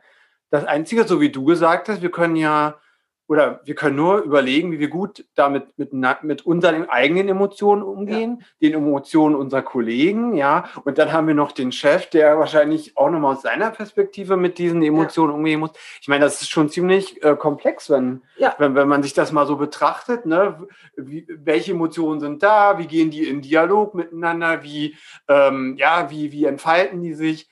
Das 0.51 0.63
Einzige, 0.63 1.05
so 1.05 1.20
wie 1.20 1.32
du 1.32 1.44
gesagt 1.44 1.89
hast, 1.89 2.01
wir 2.01 2.12
können 2.12 2.38
ja 2.38 2.79
oder 3.27 3.62
wir 3.63 3.74
können 3.74 3.96
nur 3.96 4.20
überlegen, 4.20 4.72
wie 4.72 4.79
wir 4.79 4.88
gut 4.88 5.25
damit 5.34 5.65
mit, 5.77 5.94
mit 6.24 6.46
unseren 6.46 6.89
eigenen 6.89 7.27
Emotionen 7.27 7.82
umgehen, 7.82 8.44
ja. 8.60 8.70
den 8.70 8.74
Emotionen 8.75 9.36
unserer 9.36 9.63
Kollegen, 9.63 10.36
ja. 10.36 10.65
Und 10.84 10.98
dann 10.98 11.12
haben 11.12 11.27
wir 11.27 11.34
noch 11.34 11.51
den 11.51 11.72
Chef, 11.72 12.08
der 12.10 12.38
wahrscheinlich 12.38 12.96
auch 12.98 13.10
nochmal 13.10 13.36
aus 13.36 13.41
seiner 13.41 13.72
Perspektive 13.72 14.38
mit 14.38 14.58
diesen 14.60 14.84
Emotionen 14.84 15.32
ja. 15.32 15.38
umgehen 15.38 15.60
muss. 15.60 15.72
Ich 16.01 16.08
meine, 16.08 16.24
das 16.24 16.41
ist 16.41 16.50
schon 16.50 16.70
ziemlich 16.70 17.24
äh, 17.24 17.36
komplex, 17.36 17.89
wenn, 17.89 18.22
ja. 18.38 18.53
wenn, 18.60 18.75
wenn 18.75 18.88
man 18.88 19.01
sich 19.01 19.13
das 19.13 19.32
mal 19.32 19.48
so 19.48 19.55
betrachtet, 19.55 20.25
ne? 20.25 20.67
Wie, 20.96 21.25
welche 21.27 21.72
Emotionen 21.72 22.20
sind 22.20 22.44
da? 22.44 22.77
Wie 22.77 22.88
gehen 22.88 23.10
die 23.10 23.27
in 23.27 23.41
Dialog 23.41 23.96
miteinander? 23.96 24.63
Wie, 24.63 24.96
ähm, 25.27 25.75
ja, 25.77 26.12
wie, 26.12 26.32
wie 26.32 26.46
entfalten 26.46 27.01
die 27.01 27.15
sich? 27.15 27.50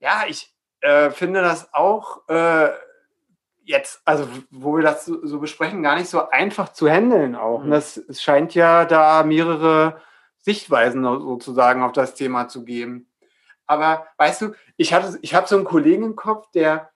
Ja, 0.00 0.24
ich 0.28 0.52
äh, 0.80 1.10
finde 1.10 1.42
das 1.42 1.72
auch, 1.72 2.28
äh, 2.28 2.68
jetzt, 3.66 4.00
also 4.04 4.28
wo 4.50 4.76
wir 4.76 4.82
das 4.82 5.04
so, 5.04 5.26
so, 5.26 5.40
besprechen, 5.40 5.82
gar 5.82 5.96
nicht 5.96 6.08
so 6.08 6.30
einfach 6.30 6.72
zu 6.72 6.88
handeln 6.88 7.34
auch. 7.34 7.64
Mhm. 7.64 7.70
Das, 7.70 7.96
es 7.96 8.22
scheint 8.22 8.54
ja 8.54 8.84
da 8.84 9.24
mehrere 9.24 10.00
Sichtweisen 10.38 11.02
sozusagen 11.02 11.82
auf 11.82 11.92
das 11.92 12.14
Thema 12.14 12.48
zu 12.48 12.64
geben. 12.64 13.10
Aber 13.66 14.06
weißt 14.16 14.42
du, 14.42 14.52
ich 14.76 14.94
hatte, 14.94 15.18
ich 15.20 15.34
habe 15.34 15.48
so 15.48 15.56
einen 15.56 15.64
Kollegen 15.64 16.04
im 16.04 16.16
Kopf, 16.16 16.48
der, 16.52 16.90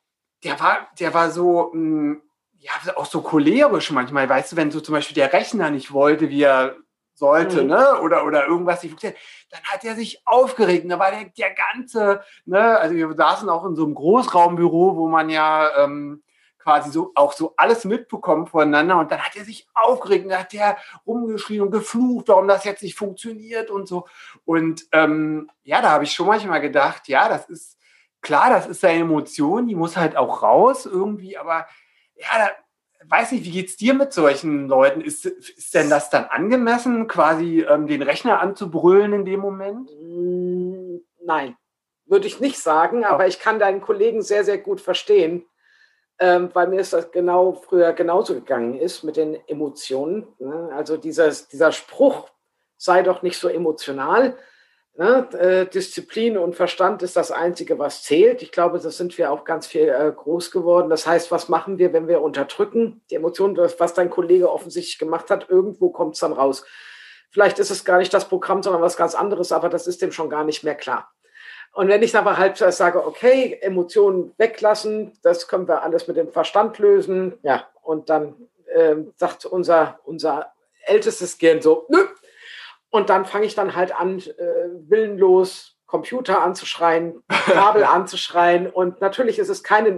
der 0.45 0.59
war, 0.61 0.89
der 0.99 1.13
war 1.13 1.31
so, 1.31 1.71
mh, 1.73 1.73
hm, 1.75 2.23
ja, 2.59 2.73
auch 2.97 3.07
so 3.07 3.23
cholerisch 3.23 3.91
manchmal, 3.91 4.29
weißt 4.29 4.53
du, 4.53 4.57
wenn 4.57 4.71
so 4.71 4.81
zum 4.81 4.95
Beispiel 4.95 5.15
der 5.15 5.33
Rechner 5.33 5.71
nicht 5.71 5.93
wollte, 5.93 6.29
wie 6.29 6.43
er 6.43 6.77
sollte, 7.15 7.63
mhm. 7.63 7.71
ne? 7.71 8.01
Oder, 8.01 8.25
oder 8.25 8.47
irgendwas 8.47 8.83
nicht 8.83 8.93
funktioniert, 8.93 9.19
dann 9.51 9.63
hat 9.65 9.85
er 9.85 9.97
sich 9.97 10.23
aufgeregt. 10.25 10.85
Und 10.85 10.91
da 10.91 10.99
war 10.99 11.11
der, 11.11 11.25
der 11.25 11.55
ganze, 11.55 12.23
ne, 12.45 12.79
also 12.79 12.95
wir 12.95 13.13
saßen 13.13 13.49
auch 13.49 13.65
in 13.65 13.75
so 13.75 13.85
einem 13.85 13.95
Großraumbüro, 13.95 14.97
wo 14.97 15.09
man 15.09 15.31
ja 15.31 15.85
ähm, 15.85 16.23
quasi 16.63 16.91
so 16.91 17.13
auch 17.15 17.33
so 17.33 17.55
alles 17.57 17.85
mitbekommen 17.85 18.47
voneinander 18.47 18.99
und 18.99 19.11
dann 19.11 19.21
hat 19.21 19.37
er 19.37 19.45
sich 19.45 19.67
aufgeregt 19.75 20.25
und 20.25 20.31
dann 20.31 20.41
hat 20.41 20.55
er 20.55 20.77
rumgeschrien 21.07 21.63
und 21.63 21.71
geflucht, 21.71 22.29
warum 22.29 22.49
das 22.49 22.65
jetzt 22.65 22.83
nicht 22.83 22.97
funktioniert 22.97 23.71
und 23.71 23.89
so. 23.89 24.07
Und 24.45 24.87
ähm, 24.93 25.51
ja, 25.65 25.81
da 25.81 25.91
habe 25.91 26.05
ich 26.05 26.13
schon 26.13 26.27
manchmal 26.27 26.61
gedacht, 26.61 27.09
ja, 27.09 27.29
das 27.29 27.49
ist 27.49 27.79
klar, 28.21 28.51
das 28.51 28.67
ist 28.67 28.81
seine 28.81 29.01
Emotion, 29.01 29.67
die 29.67 29.75
muss 29.75 29.97
halt 29.97 30.17
auch 30.17 30.43
raus 30.43 30.87
irgendwie, 30.87 31.39
aber 31.39 31.67
ja, 32.15 32.27
da, 32.37 32.51
weiß 33.09 33.33
nicht, 33.33 33.45
wie 33.45 33.53
geht 33.53 33.69
es 33.69 33.77
dir 33.77 33.95
mit 33.95 34.13
solchen 34.13 34.69
Leuten? 34.69 35.01
Ist, 35.01 35.25
ist 35.25 35.75
denn 35.75 35.89
das 35.89 36.11
dann 36.11 36.25
angemessen, 36.27 37.09
quasi 37.09 37.63
ähm, 37.63 37.87
den 37.87 38.03
Rechner 38.03 38.41
anzubrüllen 38.41 39.15
in 39.15 39.25
dem 39.25 39.41
Moment? 39.41 39.91
Nein, 41.25 41.57
würde 42.05 42.27
ich 42.27 42.41
nicht 42.41 42.59
sagen, 42.59 43.07
aber 43.07 43.27
ich 43.27 43.41
kann 43.41 43.59
deinen 43.59 43.81
Kollegen 43.81 44.21
sehr, 44.21 44.45
sehr 44.45 44.59
gut 44.59 44.83
verstehen 44.83 45.47
ähm, 46.21 46.51
weil 46.53 46.69
mir 46.69 46.81
ist 46.81 46.93
das 46.93 47.11
genau 47.11 47.53
früher 47.53 47.95
genauso 47.95 48.35
gegangen 48.35 48.79
ist 48.79 49.03
mit 49.03 49.17
den 49.17 49.37
Emotionen. 49.49 50.29
Ne? 50.39 50.71
Also 50.75 50.99
dieser, 50.99 51.31
dieser 51.31 51.73
Spruch, 51.73 52.29
sei 52.77 53.03
doch 53.03 53.23
nicht 53.23 53.39
so 53.39 53.49
emotional. 53.49 54.37
Ne? 54.97 55.29
Äh, 55.33 55.67
Disziplin 55.67 56.37
und 56.37 56.57
Verstand 56.57 57.03
ist 57.03 57.17
das 57.17 57.31
Einzige, 57.31 57.79
was 57.79 58.03
zählt. 58.03 58.43
Ich 58.43 58.53
glaube, 58.53 58.79
das 58.79 58.99
sind 58.99 59.17
wir 59.17 59.33
auch 59.33 59.45
ganz 59.45 59.67
viel 59.67 59.89
äh, 59.89 60.13
groß 60.15 60.51
geworden. 60.51 60.91
Das 60.91 61.07
heißt, 61.07 61.31
was 61.31 61.49
machen 61.49 61.79
wir, 61.79 61.95
wenn 61.95 62.07
wir 62.07 62.21
unterdrücken? 62.21 63.01
Die 63.11 63.15
Emotionen, 63.15 63.57
was 63.57 63.95
dein 63.95 64.11
Kollege 64.11 64.53
offensichtlich 64.53 64.99
gemacht 64.99 65.31
hat, 65.31 65.49
irgendwo 65.49 65.89
kommt 65.89 66.17
es 66.17 66.21
dann 66.21 66.35
raus. 66.35 66.67
Vielleicht 67.31 67.59
ist 67.59 67.71
es 67.71 67.87
gar 67.87 67.97
nicht 67.97 68.13
das 68.13 68.29
Programm, 68.29 68.63
sondern 68.63 68.83
was 68.83 68.99
ganz 68.99 69.15
anderes, 69.15 69.53
aber 69.53 69.71
das 69.71 69.87
ist 69.87 70.03
dem 70.03 70.13
schon 70.13 70.29
gar 70.29 70.45
nicht 70.45 70.65
mehr 70.65 70.75
klar. 70.75 71.11
Und 71.73 71.89
wenn 71.89 72.03
ich 72.03 72.17
aber 72.17 72.37
halt 72.37 72.57
sage, 72.57 73.07
okay, 73.07 73.59
Emotionen 73.61 74.33
weglassen, 74.39 75.13
das 75.23 75.47
können 75.49 75.69
wir 75.69 75.83
alles 75.83 76.09
mit 76.09 76.17
dem 76.17 76.33
Verstand 76.33 76.79
lösen, 76.79 77.39
ja, 77.43 77.69
und 77.83 78.11
dann 78.11 78.35
äh, 78.67 78.97
sagt 79.17 79.45
unser, 79.45 80.01
unser 80.05 80.53
ältestes 80.85 81.39
Gehirn 81.39 81.63
so, 81.63 81.87
nö. 81.89 82.07
Und 82.91 83.09
dann 83.09 83.25
fange 83.25 83.47
ich 83.47 83.55
dann 83.55 83.77
halt 83.77 83.95
an, 83.95 84.19
äh, 84.19 84.69
willenlos 84.89 85.77
Computer 85.87 86.43
anzuschreien, 86.43 87.23
Kabel 87.29 87.85
anzuschreien. 87.85 88.69
Und 88.69 89.01
natürlich 89.01 89.39
ist 89.39 89.49
es 89.49 89.63
keine, 89.63 89.93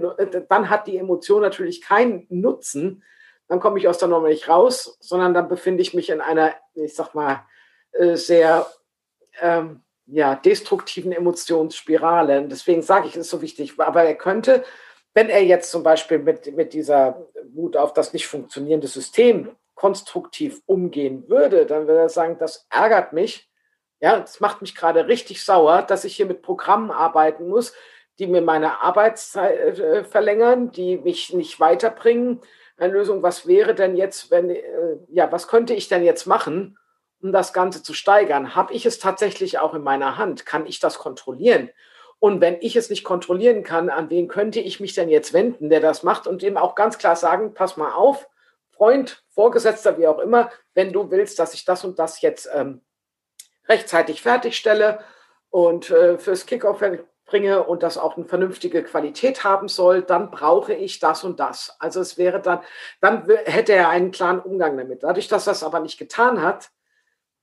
dann 0.49 0.69
hat 0.69 0.87
die 0.87 0.97
Emotion 0.97 1.41
natürlich 1.41 1.81
keinen 1.81 2.25
Nutzen. 2.29 3.03
Dann 3.47 3.59
komme 3.59 3.77
ich 3.77 3.87
aus 3.87 3.97
der 3.97 4.07
Nummer 4.07 4.29
nicht 4.29 4.47
raus, 4.47 4.97
sondern 4.99 5.33
dann 5.33 5.47
befinde 5.47 5.81
ich 5.81 5.93
mich 5.93 6.09
in 6.09 6.21
einer, 6.21 6.53
ich 6.73 6.95
sag 6.95 7.13
mal, 7.13 7.45
äh, 7.91 8.15
sehr 8.15 8.65
ähm, 9.39 9.82
ja, 10.05 10.35
destruktiven 10.35 11.11
Emotionsspirale. 11.11 12.47
Deswegen 12.47 12.81
sage 12.81 13.07
ich, 13.07 13.15
es 13.15 13.21
ist 13.21 13.29
so 13.29 13.41
wichtig. 13.41 13.73
Aber 13.77 14.03
er 14.03 14.15
könnte, 14.15 14.63
wenn 15.13 15.29
er 15.29 15.43
jetzt 15.43 15.71
zum 15.71 15.83
Beispiel 15.83 16.19
mit, 16.19 16.55
mit 16.55 16.73
dieser 16.73 17.27
Wut 17.53 17.77
auf 17.77 17.93
das 17.93 18.13
nicht 18.13 18.27
funktionierende 18.27 18.87
System 18.87 19.55
konstruktiv 19.75 20.61
umgehen 20.65 21.27
würde, 21.27 21.65
dann 21.65 21.87
würde 21.87 22.01
er 22.01 22.09
sagen, 22.09 22.37
das 22.39 22.67
ärgert 22.69 23.13
mich. 23.13 23.49
Ja, 23.99 24.19
das 24.19 24.39
macht 24.39 24.61
mich 24.61 24.75
gerade 24.75 25.07
richtig 25.07 25.43
sauer, 25.43 25.81
dass 25.81 26.03
ich 26.03 26.15
hier 26.15 26.25
mit 26.25 26.41
Programmen 26.41 26.91
arbeiten 26.91 27.47
muss, 27.47 27.73
die 28.19 28.27
mir 28.27 28.41
meine 28.41 28.81
Arbeitszeit 28.81 29.79
äh, 29.79 30.03
verlängern, 30.03 30.71
die 30.71 30.97
mich 30.97 31.33
nicht 31.33 31.59
weiterbringen. 31.59 32.41
Eine 32.77 32.93
Lösung, 32.93 33.23
was 33.23 33.47
wäre 33.47 33.73
denn 33.75 33.95
jetzt, 33.95 34.29
wenn, 34.29 34.49
äh, 34.49 34.61
ja, 35.09 35.31
was 35.31 35.47
könnte 35.47 35.73
ich 35.73 35.87
denn 35.87 36.03
jetzt 36.03 36.25
machen, 36.25 36.77
um 37.23 37.31
das 37.31 37.53
Ganze 37.53 37.81
zu 37.81 37.93
steigern? 37.93 38.53
Habe 38.53 38.73
ich 38.73 38.85
es 38.85 38.99
tatsächlich 38.99 39.57
auch 39.59 39.73
in 39.73 39.81
meiner 39.81 40.17
Hand? 40.17 40.45
Kann 40.45 40.65
ich 40.65 40.79
das 40.79 40.99
kontrollieren? 40.99 41.69
Und 42.19 42.41
wenn 42.41 42.57
ich 42.61 42.75
es 42.75 42.89
nicht 42.89 43.03
kontrollieren 43.03 43.63
kann, 43.63 43.89
an 43.89 44.09
wen 44.09 44.27
könnte 44.27 44.59
ich 44.59 44.79
mich 44.79 44.93
denn 44.93 45.09
jetzt 45.09 45.33
wenden, 45.33 45.69
der 45.69 45.79
das 45.79 46.03
macht 46.03 46.27
und 46.27 46.41
dem 46.41 46.57
auch 46.57 46.75
ganz 46.75 46.97
klar 46.97 47.15
sagen, 47.15 47.53
pass 47.53 47.77
mal 47.77 47.93
auf, 47.93 48.29
Freund, 48.71 49.23
Vorgesetzter, 49.29 49.97
wie 49.97 50.07
auch 50.07 50.19
immer, 50.19 50.49
wenn 50.73 50.93
du 50.93 51.11
willst, 51.11 51.39
dass 51.39 51.53
ich 51.53 51.63
das 51.65 51.83
und 51.83 51.99
das 51.99 52.21
jetzt 52.21 52.49
ähm, 52.53 52.81
rechtzeitig 53.67 54.21
fertigstelle 54.21 54.99
und 55.49 55.89
äh, 55.91 56.17
fürs 56.17 56.45
Kickoff 56.45 56.81
bringe 57.25 57.63
und 57.63 57.83
das 57.83 57.97
auch 57.97 58.17
eine 58.17 58.25
vernünftige 58.25 58.83
Qualität 58.83 59.43
haben 59.43 59.67
soll, 59.67 60.01
dann 60.01 60.31
brauche 60.31 60.73
ich 60.73 60.99
das 60.99 61.23
und 61.23 61.39
das. 61.39 61.75
Also 61.79 62.01
es 62.01 62.17
wäre 62.17 62.41
dann, 62.41 62.59
dann 62.99 63.27
hätte 63.45 63.73
er 63.73 63.89
einen 63.89 64.11
klaren 64.11 64.39
Umgang 64.39 64.77
damit. 64.77 65.03
Dadurch, 65.03 65.27
dass 65.27 65.47
er 65.47 65.51
es 65.53 65.63
aber 65.63 65.79
nicht 65.79 65.97
getan 65.97 66.41
hat, 66.41 66.71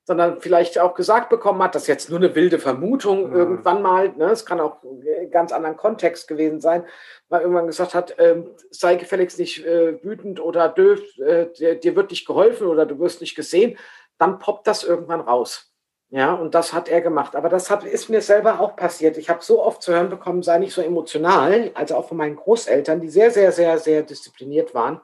sondern 0.04 0.40
vielleicht 0.40 0.78
auch 0.78 0.94
gesagt 0.94 1.28
bekommen 1.28 1.62
hat, 1.62 1.74
das 1.74 1.82
ist 1.82 1.88
jetzt 1.88 2.10
nur 2.10 2.18
eine 2.18 2.34
wilde 2.34 2.58
Vermutung 2.58 3.30
mhm. 3.30 3.36
irgendwann 3.36 3.82
mal, 3.82 4.08
ne, 4.16 4.26
es 4.26 4.46
kann 4.46 4.60
auch 4.60 4.82
einen 4.82 5.30
ganz 5.30 5.52
anderen 5.52 5.76
Kontext 5.76 6.26
gewesen 6.26 6.60
sein, 6.60 6.84
weil 7.28 7.42
irgendwann 7.42 7.66
gesagt 7.66 7.94
hat, 7.94 8.18
äh, 8.18 8.42
sei 8.70 8.96
gefälligst 8.96 9.38
nicht 9.38 9.64
äh, 9.64 10.02
wütend 10.02 10.40
oder 10.40 10.68
doof, 10.68 11.00
äh, 11.18 11.46
dir, 11.56 11.74
dir, 11.76 11.96
wird 11.96 12.10
nicht 12.10 12.26
geholfen 12.26 12.66
oder 12.66 12.86
du 12.86 12.98
wirst 12.98 13.20
nicht 13.20 13.34
gesehen, 13.34 13.78
dann 14.18 14.38
poppt 14.38 14.66
das 14.66 14.84
irgendwann 14.84 15.20
raus. 15.20 15.70
Ja, 16.12 16.34
und 16.34 16.56
das 16.56 16.72
hat 16.72 16.88
er 16.88 17.00
gemacht. 17.02 17.36
Aber 17.36 17.48
das 17.48 17.70
hat, 17.70 17.84
ist 17.84 18.08
mir 18.08 18.20
selber 18.20 18.58
auch 18.58 18.74
passiert. 18.74 19.16
Ich 19.16 19.30
habe 19.30 19.44
so 19.44 19.62
oft 19.62 19.80
zu 19.80 19.92
hören 19.92 20.10
bekommen, 20.10 20.42
sei 20.42 20.58
nicht 20.58 20.74
so 20.74 20.82
emotional, 20.82 21.70
also 21.74 21.94
auch 21.94 22.08
von 22.08 22.16
meinen 22.16 22.34
Großeltern, 22.34 23.00
die 23.00 23.08
sehr, 23.08 23.30
sehr, 23.30 23.52
sehr, 23.52 23.78
sehr 23.78 24.02
diszipliniert 24.02 24.74
waren. 24.74 25.00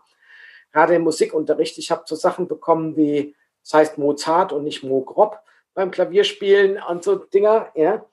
Gerade 0.73 0.97
im 0.97 1.03
Musikunterricht. 1.03 1.79
Ich 1.79 1.93
habe 1.93 2.03
so 2.07 2.17
Sachen 2.17 2.49
bekommen 2.49 2.97
wie, 2.97 3.37
das 3.67 3.75
heißt 3.75 3.99
Mozart 3.99 4.53
und 4.53 4.63
nicht 4.63 4.85
Mo 4.85 5.01
Grob 5.01 5.41
beim 5.75 5.91
Klavierspielen 5.91 6.81
und 6.81 7.03
so 7.03 7.17
Dinger, 7.17 7.69
ja. 7.75 8.05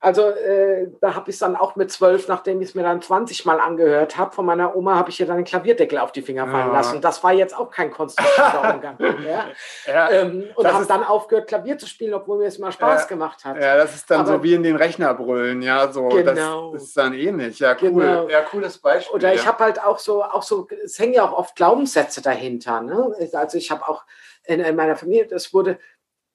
Also 0.00 0.28
äh, 0.28 0.86
da 1.00 1.16
habe 1.16 1.28
ich 1.28 1.34
es 1.34 1.40
dann 1.40 1.56
auch 1.56 1.74
mit 1.74 1.90
zwölf, 1.90 2.28
nachdem 2.28 2.62
ich 2.62 2.68
es 2.68 2.74
mir 2.76 2.84
dann 2.84 3.02
20 3.02 3.44
Mal 3.44 3.58
angehört 3.58 4.16
habe, 4.16 4.32
von 4.32 4.46
meiner 4.46 4.76
Oma 4.76 4.94
habe 4.94 5.10
ich 5.10 5.18
ihr 5.18 5.26
dann 5.26 5.36
einen 5.36 5.44
Klavierdeckel 5.44 5.98
auf 5.98 6.12
die 6.12 6.22
Finger 6.22 6.46
fallen 6.46 6.68
ja. 6.68 6.72
lassen. 6.72 7.00
Das 7.00 7.24
war 7.24 7.32
jetzt 7.32 7.56
auch 7.56 7.68
kein 7.70 7.90
konstruktiver 7.90 8.74
Umgang. 8.74 8.96
ja. 9.26 9.46
ja. 9.86 10.10
Ähm, 10.10 10.50
und 10.54 10.72
habe 10.72 10.86
dann 10.86 11.02
aufgehört, 11.02 11.48
Klavier 11.48 11.78
zu 11.78 11.88
spielen, 11.88 12.14
obwohl 12.14 12.38
mir 12.38 12.46
es 12.46 12.60
mal 12.60 12.70
Spaß 12.70 13.02
ja. 13.02 13.08
gemacht 13.08 13.44
hat. 13.44 13.56
Ja, 13.56 13.76
das 13.76 13.96
ist 13.96 14.08
dann 14.08 14.20
Aber, 14.20 14.34
so 14.34 14.42
wie 14.44 14.54
in 14.54 14.62
den 14.62 14.76
Rechnerbrüllen, 14.76 15.62
ja, 15.62 15.90
so. 15.90 16.08
Genau. 16.08 16.74
Das, 16.74 16.84
ist 16.84 16.96
dann 16.96 17.12
ähnlich. 17.12 17.58
Ja, 17.58 17.76
cool. 17.82 17.90
Genau. 17.90 18.28
Ja, 18.28 18.42
cooles 18.42 18.78
Beispiel. 18.78 19.16
Oder 19.16 19.34
ich 19.34 19.48
habe 19.48 19.64
halt 19.64 19.82
auch 19.82 19.98
so, 19.98 20.22
auch 20.22 20.44
so, 20.44 20.68
es 20.84 20.96
hängen 21.00 21.14
ja 21.14 21.24
auch 21.24 21.36
oft 21.36 21.56
Glaubenssätze 21.56 22.22
dahinter. 22.22 22.82
Ne? 22.82 23.16
Also 23.32 23.58
ich 23.58 23.72
habe 23.72 23.88
auch 23.88 24.04
in, 24.44 24.60
in 24.60 24.76
meiner 24.76 24.94
Familie, 24.94 25.26
das 25.26 25.52
wurde, 25.52 25.78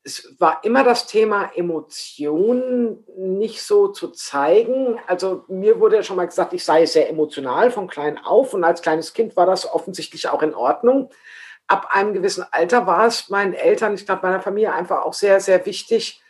es 0.06 0.36
war 0.38 0.64
immer 0.64 0.84
das 0.84 1.08
Thema 1.08 1.52
Emotionen 1.56 3.06
nicht 3.18 3.62
so 3.62 3.88
zu 3.88 4.10
zeigen. 4.10 5.00
Also 5.08 5.46
mir 5.48 5.80
wurde 5.80 5.98
ja 5.98 6.04
schon 6.04 6.18
mal 6.18 6.28
gesagt, 6.28 6.54
ich 6.54 6.66
sei 6.66 6.86
sehr 6.86 7.10
emotional 7.10 7.72
von 7.72 7.88
klein 7.88 8.18
auf 8.18 8.54
und 8.54 8.64
als 8.66 8.82
kleines 8.82 9.14
Kind 9.14 9.38
war 9.38 9.46
das 9.46 9.72
offensichtlich 9.72 10.28
auch 10.28 10.42
in 10.42 10.54
Ordnung. 10.54 11.10
Ab 11.68 11.88
einem 11.92 12.14
gewissen 12.14 12.46
Alter 12.52 12.86
war 12.86 13.08
es 13.08 13.30
meinen 13.30 13.54
Eltern, 13.54 13.94
ich 13.96 14.06
glaube 14.06 14.28
meiner 14.28 14.42
Familie 14.42 14.74
einfach 14.74 15.04
auch 15.04 15.14
sehr, 15.14 15.40
sehr 15.40 15.66
wichtig, 15.66 16.22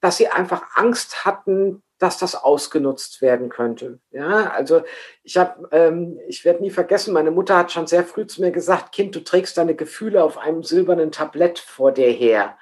dass 0.00 0.18
sie 0.18 0.28
einfach 0.28 0.62
Angst 0.76 1.24
hatten, 1.24 1.82
dass 1.98 2.18
das 2.18 2.36
ausgenutzt 2.36 3.22
werden 3.22 3.48
könnte. 3.48 3.98
Ja, 4.10 4.50
also 4.50 4.82
ich 5.24 5.36
habe, 5.36 5.68
ähm, 5.72 6.20
ich 6.28 6.44
werde 6.44 6.62
nie 6.62 6.70
vergessen, 6.70 7.12
meine 7.12 7.32
Mutter 7.32 7.56
hat 7.56 7.72
schon 7.72 7.88
sehr 7.88 8.04
früh 8.04 8.26
zu 8.26 8.40
mir 8.40 8.52
gesagt, 8.52 8.92
Kind, 8.92 9.16
du 9.16 9.20
trägst 9.20 9.58
deine 9.58 9.74
Gefühle 9.74 10.22
auf 10.22 10.38
einem 10.38 10.62
silbernen 10.62 11.10
Tablett 11.10 11.58
vor 11.58 11.90
dir 11.90 12.10
her. 12.10 12.56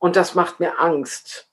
Und 0.00 0.16
das 0.16 0.34
macht 0.34 0.58
mir 0.58 0.80
Angst. 0.80 1.46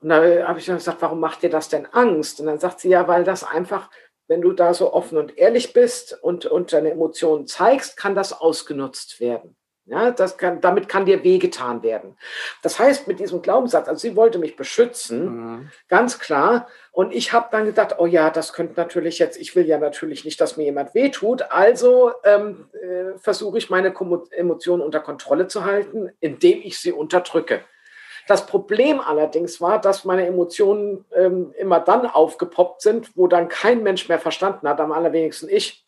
Und 0.00 0.08
da 0.08 0.16
habe 0.48 0.58
ich 0.58 0.66
dann 0.66 0.78
gesagt, 0.78 1.00
warum 1.00 1.20
macht 1.20 1.42
dir 1.42 1.50
das 1.50 1.68
denn 1.68 1.86
Angst? 1.86 2.40
Und 2.40 2.46
dann 2.46 2.58
sagt 2.58 2.80
sie, 2.80 2.88
ja, 2.88 3.06
weil 3.06 3.22
das 3.22 3.44
einfach, 3.44 3.88
wenn 4.26 4.40
du 4.40 4.52
da 4.52 4.74
so 4.74 4.92
offen 4.92 5.18
und 5.18 5.38
ehrlich 5.38 5.72
bist 5.72 6.18
und, 6.22 6.46
und 6.46 6.72
deine 6.72 6.90
Emotionen 6.90 7.46
zeigst, 7.46 7.96
kann 7.96 8.16
das 8.16 8.32
ausgenutzt 8.32 9.20
werden. 9.20 9.56
Ja, 9.84 10.12
das 10.12 10.38
kann, 10.38 10.60
damit 10.60 10.88
kann 10.88 11.06
dir 11.06 11.24
wehgetan 11.24 11.82
werden. 11.82 12.16
Das 12.62 12.78
heißt, 12.78 13.08
mit 13.08 13.18
diesem 13.18 13.42
Glaubenssatz, 13.42 13.88
also 13.88 13.98
sie 13.98 14.14
wollte 14.14 14.38
mich 14.38 14.54
beschützen, 14.54 15.24
mhm. 15.24 15.70
ganz 15.88 16.20
klar. 16.20 16.68
Und 16.92 17.12
ich 17.12 17.32
habe 17.32 17.48
dann 17.50 17.66
gedacht, 17.66 17.96
oh 17.98 18.06
ja, 18.06 18.30
das 18.30 18.52
könnte 18.52 18.74
natürlich 18.76 19.18
jetzt, 19.18 19.36
ich 19.40 19.56
will 19.56 19.66
ja 19.66 19.78
natürlich 19.78 20.24
nicht, 20.24 20.40
dass 20.40 20.56
mir 20.56 20.64
jemand 20.64 20.94
wehtut. 20.94 21.42
Also 21.50 22.12
ähm, 22.22 22.68
äh, 22.80 23.18
versuche 23.18 23.58
ich 23.58 23.70
meine 23.70 23.92
Emotionen 24.30 24.82
unter 24.82 25.00
Kontrolle 25.00 25.48
zu 25.48 25.64
halten, 25.64 26.10
indem 26.20 26.60
ich 26.62 26.78
sie 26.78 26.92
unterdrücke. 26.92 27.64
Das 28.28 28.46
Problem 28.46 29.00
allerdings 29.00 29.60
war, 29.60 29.80
dass 29.80 30.04
meine 30.04 30.26
Emotionen 30.26 31.04
ähm, 31.14 31.52
immer 31.58 31.80
dann 31.80 32.06
aufgepoppt 32.06 32.82
sind, 32.82 33.16
wo 33.16 33.26
dann 33.26 33.48
kein 33.48 33.82
Mensch 33.82 34.08
mehr 34.08 34.20
verstanden 34.20 34.68
hat, 34.68 34.80
am 34.80 34.92
allerwenigsten 34.92 35.48
ich, 35.48 35.86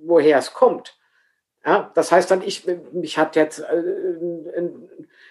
woher 0.00 0.38
es 0.38 0.52
kommt. 0.54 0.98
Ja, 1.66 1.90
das 1.94 2.12
heißt 2.12 2.30
dann, 2.30 2.42
ich, 2.42 2.66
mich 2.92 3.18
hat 3.18 3.36
jetzt, 3.36 3.58
äh, 3.58 3.82
ich 4.56 4.70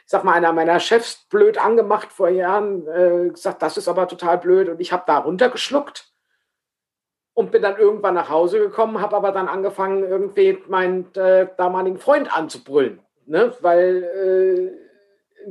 sag 0.05 0.23
mal, 0.23 0.33
einer 0.33 0.53
meiner 0.53 0.79
Chefs 0.79 1.25
blöd 1.29 1.57
angemacht 1.57 2.11
vor 2.11 2.29
Jahren, 2.29 2.87
äh, 2.87 3.29
gesagt, 3.29 3.61
das 3.61 3.77
ist 3.77 3.87
aber 3.87 4.07
total 4.07 4.37
blöd 4.37 4.69
und 4.69 4.79
ich 4.79 4.91
habe 4.91 5.03
da 5.07 5.17
runtergeschluckt 5.17 6.11
und 7.33 7.51
bin 7.51 7.61
dann 7.61 7.77
irgendwann 7.77 8.15
nach 8.15 8.29
Hause 8.29 8.59
gekommen, 8.59 9.01
habe 9.01 9.15
aber 9.15 9.31
dann 9.31 9.47
angefangen, 9.47 10.03
irgendwie 10.03 10.61
meinen 10.67 11.13
äh, 11.15 11.47
damaligen 11.57 11.97
Freund 11.97 12.35
anzubrüllen, 12.35 12.99
ne? 13.25 13.53
weil 13.61 14.03
äh, 14.03 14.86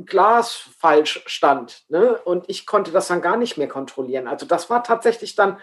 Glas 0.05 0.69
falsch 0.79 1.23
stand 1.25 1.85
ne? 1.89 2.17
und 2.23 2.45
ich 2.47 2.65
konnte 2.65 2.91
das 2.91 3.07
dann 3.07 3.21
gar 3.21 3.37
nicht 3.37 3.57
mehr 3.57 3.67
kontrollieren. 3.67 4.27
Also 4.27 4.45
das 4.45 4.69
war 4.69 4.83
tatsächlich 4.83 5.35
dann 5.35 5.59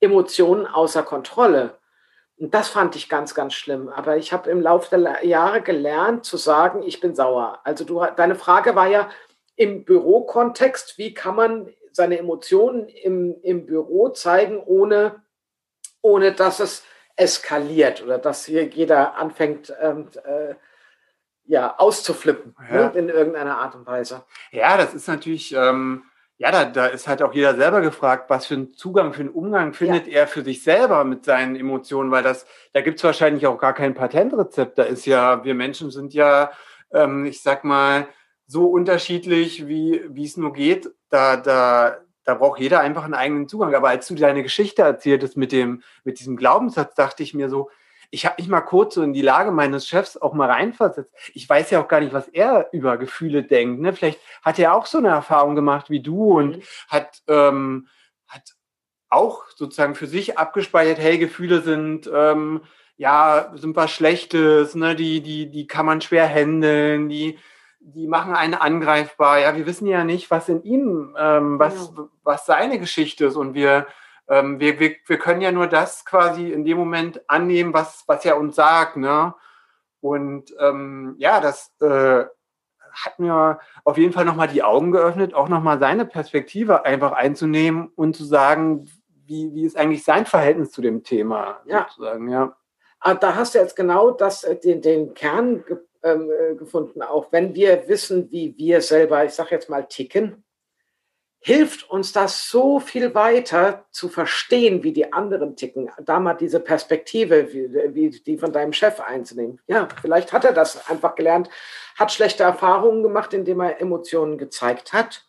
Emotionen 0.00 0.66
außer 0.66 1.02
Kontrolle. 1.02 1.78
Und 2.36 2.52
das 2.52 2.68
fand 2.68 2.96
ich 2.96 3.08
ganz, 3.08 3.34
ganz 3.34 3.54
schlimm. 3.54 3.88
Aber 3.88 4.16
ich 4.16 4.32
habe 4.32 4.50
im 4.50 4.60
Laufe 4.60 4.90
der 4.90 5.24
Jahre 5.24 5.62
gelernt 5.62 6.24
zu 6.24 6.36
sagen, 6.36 6.82
ich 6.82 7.00
bin 7.00 7.14
sauer. 7.14 7.60
Also 7.64 7.84
du, 7.84 8.04
deine 8.16 8.34
Frage 8.34 8.74
war 8.74 8.88
ja 8.88 9.08
im 9.56 9.84
Bürokontext, 9.84 10.98
wie 10.98 11.14
kann 11.14 11.36
man 11.36 11.72
seine 11.92 12.18
Emotionen 12.18 12.88
im, 12.88 13.40
im 13.42 13.66
Büro 13.66 14.08
zeigen, 14.08 14.58
ohne, 14.58 15.22
ohne 16.02 16.32
dass 16.32 16.58
es 16.58 16.84
eskaliert 17.16 18.02
oder 18.02 18.18
dass 18.18 18.46
hier 18.46 18.64
jeder 18.64 19.16
anfängt, 19.16 19.72
ähm, 19.80 20.08
äh, 20.24 20.54
ja, 21.46 21.74
auszuflippen 21.78 22.54
ja. 22.70 22.88
Ne, 22.88 22.98
in 22.98 23.08
irgendeiner 23.08 23.58
Art 23.58 23.74
und 23.74 23.86
Weise. 23.86 24.24
Ja, 24.50 24.76
das 24.76 24.94
ist 24.94 25.08
natürlich. 25.08 25.54
Ähm 25.54 26.04
ja, 26.36 26.50
da, 26.50 26.64
da 26.64 26.86
ist 26.86 27.06
halt 27.06 27.22
auch 27.22 27.32
jeder 27.32 27.54
selber 27.54 27.80
gefragt, 27.80 28.28
was 28.28 28.46
für 28.46 28.54
einen 28.54 28.74
Zugang, 28.74 29.12
für 29.12 29.20
einen 29.20 29.30
Umgang 29.30 29.72
findet 29.72 30.08
ja. 30.08 30.20
er 30.20 30.26
für 30.26 30.42
sich 30.42 30.64
selber 30.64 31.04
mit 31.04 31.24
seinen 31.24 31.54
Emotionen, 31.54 32.10
weil 32.10 32.24
das, 32.24 32.44
da 32.72 32.80
gibt 32.80 32.98
es 32.98 33.04
wahrscheinlich 33.04 33.46
auch 33.46 33.56
gar 33.56 33.72
kein 33.72 33.94
Patentrezept. 33.94 34.76
Da 34.76 34.82
ist 34.82 35.06
ja, 35.06 35.44
wir 35.44 35.54
Menschen 35.54 35.92
sind 35.92 36.12
ja, 36.12 36.50
ähm, 36.92 37.24
ich 37.24 37.40
sag 37.40 37.62
mal, 37.62 38.08
so 38.46 38.66
unterschiedlich, 38.66 39.68
wie 39.68 40.02
wie 40.08 40.24
es 40.24 40.36
nur 40.36 40.52
geht. 40.52 40.90
Da, 41.08 41.36
da, 41.36 41.98
da 42.24 42.34
braucht 42.34 42.60
jeder 42.60 42.80
einfach 42.80 43.04
einen 43.04 43.14
eigenen 43.14 43.48
Zugang. 43.48 43.74
Aber 43.74 43.88
als 43.88 44.08
du 44.08 44.14
deine 44.16 44.42
Geschichte 44.42 44.82
erzähltest 44.82 45.36
mit 45.36 45.52
dem, 45.52 45.82
mit 46.02 46.18
diesem 46.18 46.36
Glaubenssatz, 46.36 46.94
dachte 46.94 47.22
ich 47.22 47.34
mir 47.34 47.48
so, 47.48 47.70
ich 48.14 48.24
habe 48.24 48.36
mich 48.38 48.48
mal 48.48 48.60
kurz 48.60 48.94
so 48.94 49.02
in 49.02 49.12
die 49.12 49.22
Lage 49.22 49.50
meines 49.50 49.88
Chefs 49.88 50.16
auch 50.16 50.34
mal 50.34 50.48
reinversetzt. 50.48 51.12
Ich 51.34 51.48
weiß 51.48 51.70
ja 51.70 51.82
auch 51.82 51.88
gar 51.88 52.00
nicht, 52.00 52.12
was 52.12 52.28
er 52.28 52.68
über 52.72 52.96
Gefühle 52.96 53.42
denkt. 53.42 53.80
Ne? 53.80 53.92
Vielleicht 53.92 54.20
hat 54.42 54.58
er 54.60 54.74
auch 54.74 54.86
so 54.86 54.98
eine 54.98 55.08
Erfahrung 55.08 55.56
gemacht 55.56 55.90
wie 55.90 56.00
du 56.00 56.38
und 56.38 56.58
mhm. 56.58 56.62
hat, 56.88 57.22
ähm, 57.26 57.88
hat 58.28 58.54
auch 59.10 59.44
sozusagen 59.56 59.96
für 59.96 60.06
sich 60.06 60.38
abgespeichert, 60.38 60.98
hey, 60.98 61.18
Gefühle 61.18 61.60
sind, 61.60 62.08
ähm, 62.12 62.62
ja, 62.96 63.52
sind 63.56 63.74
was 63.74 63.90
Schlechtes, 63.90 64.76
ne? 64.76 64.94
die, 64.94 65.20
die, 65.20 65.50
die 65.50 65.66
kann 65.66 65.84
man 65.84 66.00
schwer 66.00 66.28
handeln, 66.28 67.08
die, 67.08 67.36
die 67.80 68.06
machen 68.06 68.34
einen 68.34 68.54
angreifbar. 68.54 69.40
Ja, 69.40 69.56
wir 69.56 69.66
wissen 69.66 69.88
ja 69.88 70.04
nicht, 70.04 70.30
was 70.30 70.48
in 70.48 70.62
ihm, 70.62 71.16
ähm, 71.18 71.58
was, 71.58 71.92
ja. 71.96 72.08
was 72.22 72.46
seine 72.46 72.78
Geschichte 72.78 73.26
ist. 73.26 73.36
Und 73.36 73.54
wir, 73.54 73.88
ähm, 74.28 74.60
wir, 74.60 74.80
wir, 74.80 74.96
wir 75.06 75.18
können 75.18 75.40
ja 75.40 75.52
nur 75.52 75.66
das 75.66 76.04
quasi 76.04 76.50
in 76.50 76.64
dem 76.64 76.78
Moment 76.78 77.28
annehmen, 77.28 77.74
was, 77.74 78.04
was 78.06 78.24
er 78.24 78.38
uns 78.38 78.56
sagt. 78.56 78.96
Ne? 78.96 79.34
Und 80.00 80.54
ähm, 80.58 81.14
ja, 81.18 81.40
das 81.40 81.72
äh, 81.80 82.24
hat 82.92 83.18
mir 83.18 83.58
auf 83.84 83.98
jeden 83.98 84.12
Fall 84.12 84.24
nochmal 84.24 84.48
die 84.48 84.62
Augen 84.62 84.92
geöffnet, 84.92 85.34
auch 85.34 85.48
nochmal 85.48 85.78
seine 85.78 86.06
Perspektive 86.06 86.84
einfach 86.84 87.12
einzunehmen 87.12 87.88
und 87.96 88.14
zu 88.16 88.24
sagen, 88.24 88.88
wie, 89.26 89.52
wie 89.54 89.64
ist 89.64 89.76
eigentlich 89.76 90.04
sein 90.04 90.26
Verhältnis 90.26 90.70
zu 90.70 90.82
dem 90.82 91.02
Thema 91.02 91.60
ja. 91.66 91.86
sozusagen, 91.88 92.28
ja. 92.28 92.56
Ah, 93.00 93.14
da 93.14 93.34
hast 93.34 93.54
du 93.54 93.58
jetzt 93.58 93.76
genau 93.76 94.10
das, 94.12 94.44
äh, 94.44 94.56
den, 94.56 94.80
den 94.80 95.12
Kern 95.14 95.64
ähm, 96.02 96.30
äh, 96.30 96.54
gefunden. 96.54 97.02
Auch 97.02 97.32
wenn 97.32 97.54
wir 97.54 97.88
wissen, 97.88 98.30
wie 98.30 98.54
wir 98.56 98.80
selber, 98.80 99.24
ich 99.24 99.32
sage 99.32 99.50
jetzt 99.50 99.68
mal, 99.68 99.86
ticken, 99.86 100.43
hilft 101.46 101.90
uns 101.90 102.12
das 102.12 102.48
so 102.48 102.80
viel 102.80 103.14
weiter 103.14 103.84
zu 103.90 104.08
verstehen, 104.08 104.82
wie 104.82 104.94
die 104.94 105.12
anderen 105.12 105.56
ticken. 105.56 105.90
Da 106.00 106.18
mal 106.18 106.32
diese 106.32 106.58
Perspektive, 106.58 107.52
wie, 107.52 107.94
wie 107.94 108.08
die 108.08 108.38
von 108.38 108.50
deinem 108.50 108.72
Chef 108.72 108.98
einzunehmen. 108.98 109.60
Ja, 109.66 109.86
vielleicht 110.00 110.32
hat 110.32 110.46
er 110.46 110.54
das 110.54 110.88
einfach 110.88 111.14
gelernt, 111.14 111.50
hat 111.96 112.12
schlechte 112.12 112.44
Erfahrungen 112.44 113.02
gemacht, 113.02 113.34
indem 113.34 113.60
er 113.60 113.78
Emotionen 113.78 114.38
gezeigt 114.38 114.94
hat 114.94 115.26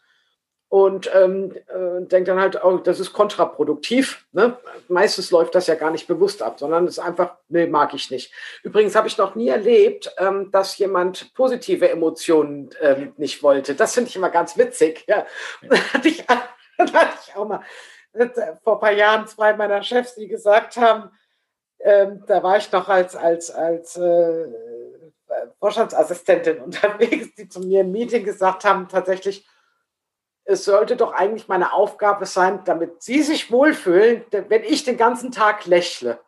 und 0.70 1.10
ähm, 1.14 1.56
äh, 1.68 2.06
denkt 2.06 2.28
dann 2.28 2.40
halt, 2.40 2.64
oh, 2.64 2.78
das 2.78 3.00
ist 3.00 3.14
kontraproduktiv. 3.14 4.26
Ne? 4.32 4.58
Meistens 4.88 5.32
läuft 5.32 5.56
das 5.56 5.68
ja 5.68 5.76
gar 5.76 5.92
nicht 5.92 6.08
bewusst 6.08 6.42
ab, 6.42 6.60
sondern 6.60 6.86
es 6.86 6.98
ist 6.98 7.04
einfach, 7.04 7.38
nee, 7.48 7.68
mag 7.68 7.94
ich 7.94 8.10
nicht. 8.10 8.34
Übrigens 8.64 8.96
habe 8.96 9.08
ich 9.08 9.18
noch 9.18 9.36
nie 9.36 9.50
erlebt, 9.50 10.14
ähm, 10.18 10.50
dass 10.52 10.78
jemand 10.78 11.34
positive 11.34 11.90
Emotionen 11.90 12.72
ähm, 12.82 13.14
nicht 13.18 13.44
wollte. 13.44 13.76
Das 13.76 13.94
finde 13.94 14.10
ich 14.10 14.16
immer 14.16 14.32
ganz 14.32 14.58
witzig. 14.58 15.06
Ja. 15.08 15.26
Da 15.70 15.78
hatte 15.94 16.08
ich, 16.08 16.26
da 16.26 16.42
hatte 16.78 17.20
ich 17.26 17.36
auch 17.36 17.48
mal 17.48 17.62
äh, 18.14 18.28
vor 18.64 18.76
ein 18.76 18.80
paar 18.80 18.92
Jahren 18.92 19.28
zwei 19.28 19.54
meiner 19.54 19.84
Chefs, 19.84 20.16
die 20.16 20.28
gesagt 20.28 20.78
haben, 20.78 21.12
ähm, 21.80 22.24
da 22.26 22.42
war 22.42 22.58
ich 22.58 22.72
noch 22.72 22.90
als, 22.90 23.16
als, 23.16 23.52
als 23.52 23.98
äh, 23.98 24.48
Vorstandsassistentin 25.60 26.60
unterwegs, 26.64 27.36
die 27.36 27.48
zu 27.48 27.60
mir 27.60 27.82
im 27.82 27.92
Meeting 27.92 28.24
gesagt 28.24 28.66
haben, 28.66 28.88
tatsächlich, 28.88 29.46
es 30.46 30.64
sollte 30.64 30.96
doch 30.96 31.12
eigentlich 31.12 31.48
meine 31.48 31.74
Aufgabe 31.74 32.26
sein, 32.26 32.62
damit 32.66 33.02
Sie 33.02 33.22
sich 33.24 33.52
wohlfühlen, 33.52 34.24
wenn 34.32 34.64
ich 34.64 34.84
den 34.84 34.96
ganzen 34.96 35.32
Tag 35.32 35.66
lächle. 35.66 36.20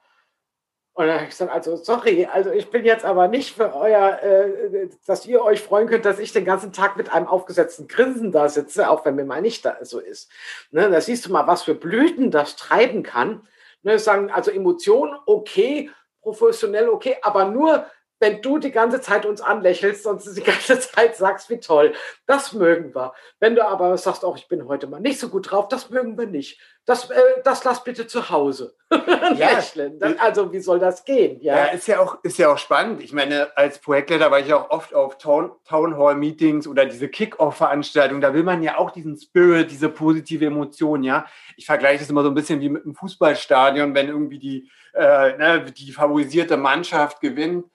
Und 0.94 1.06
dann 1.06 1.14
habe 1.14 1.26
ich 1.26 1.30
gesagt, 1.30 1.52
also 1.52 1.76
sorry, 1.76 2.26
also 2.26 2.50
ich 2.50 2.72
bin 2.72 2.84
jetzt 2.84 3.06
aber 3.06 3.28
nicht 3.28 3.56
für 3.56 3.76
euer, 3.76 4.20
äh, 4.24 4.90
dass 5.06 5.28
ihr 5.28 5.44
euch 5.44 5.62
freuen 5.62 5.88
könnt, 5.88 6.06
dass 6.06 6.18
ich 6.18 6.34
den 6.34 6.44
ganzen 6.44 6.74
Tag 6.74 6.98
mit 6.98 7.14
einem 7.14 7.28
aufgesetzten 7.28 7.88
Grinsen 7.88 8.32
da 8.32 8.50
sitze, 8.50 8.90
auch 8.90 9.06
wenn 9.06 9.14
mir 9.14 9.24
mal 9.24 9.44
nicht 9.44 9.64
da 9.64 9.78
so 9.82 10.00
ist. 10.00 10.32
Ne, 10.72 10.90
da 10.90 11.00
siehst 11.00 11.28
du 11.28 11.32
mal, 11.32 11.46
was 11.46 11.62
für 11.62 11.76
Blüten 11.76 12.32
das 12.32 12.56
treiben 12.56 13.04
kann. 13.04 13.48
Ne, 13.84 14.00
sagen, 14.00 14.32
also 14.32 14.50
Emotionen, 14.50 15.16
okay, 15.28 15.92
professionell, 16.24 16.90
okay, 16.90 17.18
aber 17.22 17.46
nur 17.46 17.86
wenn 18.20 18.42
du 18.42 18.58
die 18.58 18.72
ganze 18.72 19.02
Zeit 19.02 19.26
uns 19.26 19.42
anlächelst 19.42 20.06
und 20.08 20.24
die 20.36 20.42
ganze 20.42 20.80
Zeit 20.80 21.16
sagst, 21.16 21.50
wie 21.50 21.60
toll, 21.60 21.94
das 22.26 22.54
mögen 22.54 22.96
wir. 22.96 23.14
Wenn 23.40 23.56
du 23.56 23.66
aber 23.66 23.98
sagst, 23.98 24.26
auch 24.26 24.38
ich 24.38 24.48
bin 24.48 24.68
heute 24.68 24.88
mal 24.88 25.00
nicht 25.00 25.20
so 25.20 25.30
gut 25.30 25.52
drauf, 25.52 25.68
das 25.68 25.90
mögen 25.90 26.18
wir 26.18 26.26
nicht. 26.26 26.60
Das, 26.86 27.10
äh, 27.10 27.22
das 27.44 27.64
lass 27.64 27.84
bitte 27.84 28.08
zu 28.08 28.30
Hause. 28.30 28.74
ja. 29.36 29.52
Lächeln. 29.52 30.00
Das, 30.00 30.18
also 30.20 30.52
wie 30.54 30.60
soll 30.60 30.80
das 30.80 31.04
gehen? 31.04 31.40
Ja? 31.42 31.58
ja, 31.58 31.66
ist, 31.66 31.88
ja 31.88 32.00
auch, 32.00 32.24
ist 32.24 32.38
ja 32.40 32.52
auch 32.52 32.58
spannend. 32.58 33.04
Ich 33.04 33.12
meine, 33.12 33.56
als 33.58 33.80
Projektleiter 33.80 34.32
war 34.32 34.40
ich 34.40 34.54
auch 34.54 34.70
oft 34.70 34.96
auf 34.96 35.18
Town, 35.18 35.52
Town 35.68 35.98
Hall 35.98 36.16
Meetings 36.16 36.66
oder 36.66 36.86
diese 36.86 37.10
Kick-Off-Veranstaltungen. 37.10 38.22
Da 38.22 38.34
will 38.34 38.44
man 38.44 38.64
ja 38.64 38.78
auch 38.78 38.92
diesen 38.92 39.18
Spirit, 39.18 39.70
diese 39.70 39.90
positive 39.90 40.46
Emotion. 40.46 41.04
Ja, 41.04 41.26
ich 41.58 41.66
vergleiche 41.66 42.00
das 42.00 42.10
immer 42.10 42.24
so 42.24 42.30
ein 42.30 42.36
bisschen 42.36 42.62
wie 42.62 42.70
mit 42.70 42.86
einem 42.86 42.96
Fußballstadion, 42.96 43.94
wenn 43.94 44.08
irgendwie 44.08 44.40
die, 44.40 44.72
äh, 44.94 45.38
ne, 45.38 45.66
die 45.66 45.92
favorisierte 45.92 46.56
Mannschaft 46.56 47.20
gewinnt 47.20 47.66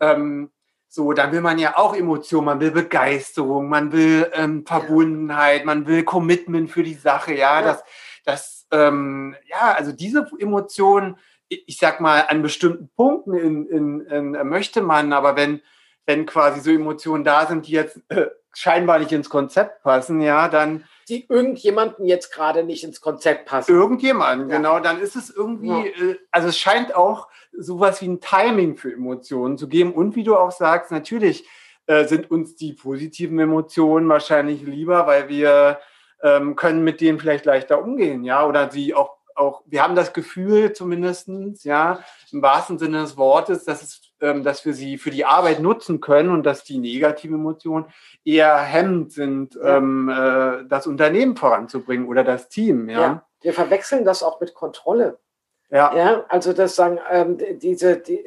ähm, 0.00 0.50
so, 0.88 1.12
dann 1.12 1.32
will 1.32 1.40
man 1.40 1.58
ja 1.58 1.76
auch 1.76 1.94
Emotionen, 1.94 2.46
man 2.46 2.60
will 2.60 2.70
Begeisterung, 2.70 3.68
man 3.68 3.92
will 3.92 4.30
ähm, 4.32 4.64
Verbundenheit, 4.64 5.64
man 5.64 5.86
will 5.86 6.04
Commitment 6.04 6.70
für 6.70 6.82
die 6.82 6.94
Sache, 6.94 7.34
ja, 7.34 7.60
ja. 7.60 7.62
das, 7.62 7.84
das, 8.24 8.66
ähm, 8.70 9.36
ja, 9.46 9.74
also 9.74 9.92
diese 9.92 10.26
Emotionen, 10.38 11.18
ich 11.48 11.78
sag 11.78 12.00
mal, 12.00 12.24
an 12.28 12.42
bestimmten 12.42 12.88
Punkten 12.96 13.34
in, 13.34 13.66
in, 13.66 14.00
in, 14.00 14.34
äh, 14.34 14.44
möchte 14.44 14.80
man, 14.80 15.12
aber 15.12 15.36
wenn, 15.36 15.60
wenn 16.06 16.24
quasi 16.24 16.60
so 16.60 16.70
Emotionen 16.70 17.24
da 17.24 17.46
sind, 17.46 17.66
die 17.66 17.72
jetzt 17.72 18.00
äh, 18.08 18.26
scheinbar 18.56 18.98
nicht 18.98 19.12
ins 19.12 19.28
Konzept 19.28 19.82
passen, 19.82 20.20
ja, 20.20 20.48
dann 20.48 20.84
die 21.08 21.26
irgendjemanden 21.28 22.04
jetzt 22.06 22.32
gerade 22.32 22.64
nicht 22.64 22.82
ins 22.82 23.00
Konzept 23.00 23.46
passen. 23.46 23.72
Irgendjemanden, 23.72 24.48
ja. 24.48 24.56
genau. 24.56 24.80
Dann 24.80 25.00
ist 25.00 25.14
es 25.14 25.30
irgendwie, 25.30 25.68
ja. 25.68 25.84
Äh, 25.84 26.18
also 26.30 26.48
es 26.48 26.58
scheint 26.58 26.94
auch 26.94 27.28
sowas 27.56 28.00
wie 28.00 28.08
ein 28.08 28.20
Timing 28.20 28.76
für 28.76 28.92
Emotionen 28.92 29.58
zu 29.58 29.68
geben. 29.68 29.92
Und 29.92 30.16
wie 30.16 30.24
du 30.24 30.36
auch 30.36 30.50
sagst, 30.50 30.90
natürlich 30.90 31.46
äh, 31.86 32.06
sind 32.06 32.30
uns 32.30 32.56
die 32.56 32.72
positiven 32.72 33.38
Emotionen 33.38 34.08
wahrscheinlich 34.08 34.62
lieber, 34.62 35.06
weil 35.06 35.28
wir 35.28 35.78
ähm, 36.22 36.56
können 36.56 36.82
mit 36.82 37.00
denen 37.00 37.20
vielleicht 37.20 37.44
leichter 37.44 37.80
umgehen, 37.80 38.24
ja, 38.24 38.44
oder 38.46 38.70
sie 38.70 38.94
auch 38.94 39.16
auch, 39.36 39.62
wir 39.66 39.82
haben 39.82 39.94
das 39.94 40.12
Gefühl 40.12 40.72
zumindestens, 40.72 41.64
ja, 41.64 42.00
im 42.32 42.42
wahrsten 42.42 42.78
Sinne 42.78 43.02
des 43.02 43.16
Wortes, 43.16 43.64
dass, 43.64 43.82
es, 43.82 44.00
dass 44.18 44.64
wir 44.64 44.72
sie 44.72 44.98
für 44.98 45.10
die 45.10 45.24
Arbeit 45.24 45.60
nutzen 45.60 46.00
können 46.00 46.30
und 46.30 46.44
dass 46.44 46.64
die 46.64 46.78
negativen 46.78 47.36
Emotionen 47.36 47.86
eher 48.24 48.56
hemmend 48.58 49.12
sind, 49.12 49.54
ja. 49.54 49.76
ähm, 49.76 50.08
äh, 50.08 50.64
das 50.68 50.86
Unternehmen 50.86 51.36
voranzubringen 51.36 52.06
oder 52.08 52.24
das 52.24 52.48
Team. 52.48 52.88
Ja? 52.88 53.00
ja, 53.00 53.26
wir 53.42 53.52
verwechseln 53.52 54.04
das 54.04 54.22
auch 54.22 54.40
mit 54.40 54.54
Kontrolle. 54.54 55.18
Ja. 55.68 55.96
ja, 55.96 56.24
also 56.28 56.52
das 56.52 56.76
sagen, 56.76 57.00
ähm, 57.10 57.38
diese, 57.58 57.96
die, 57.96 58.24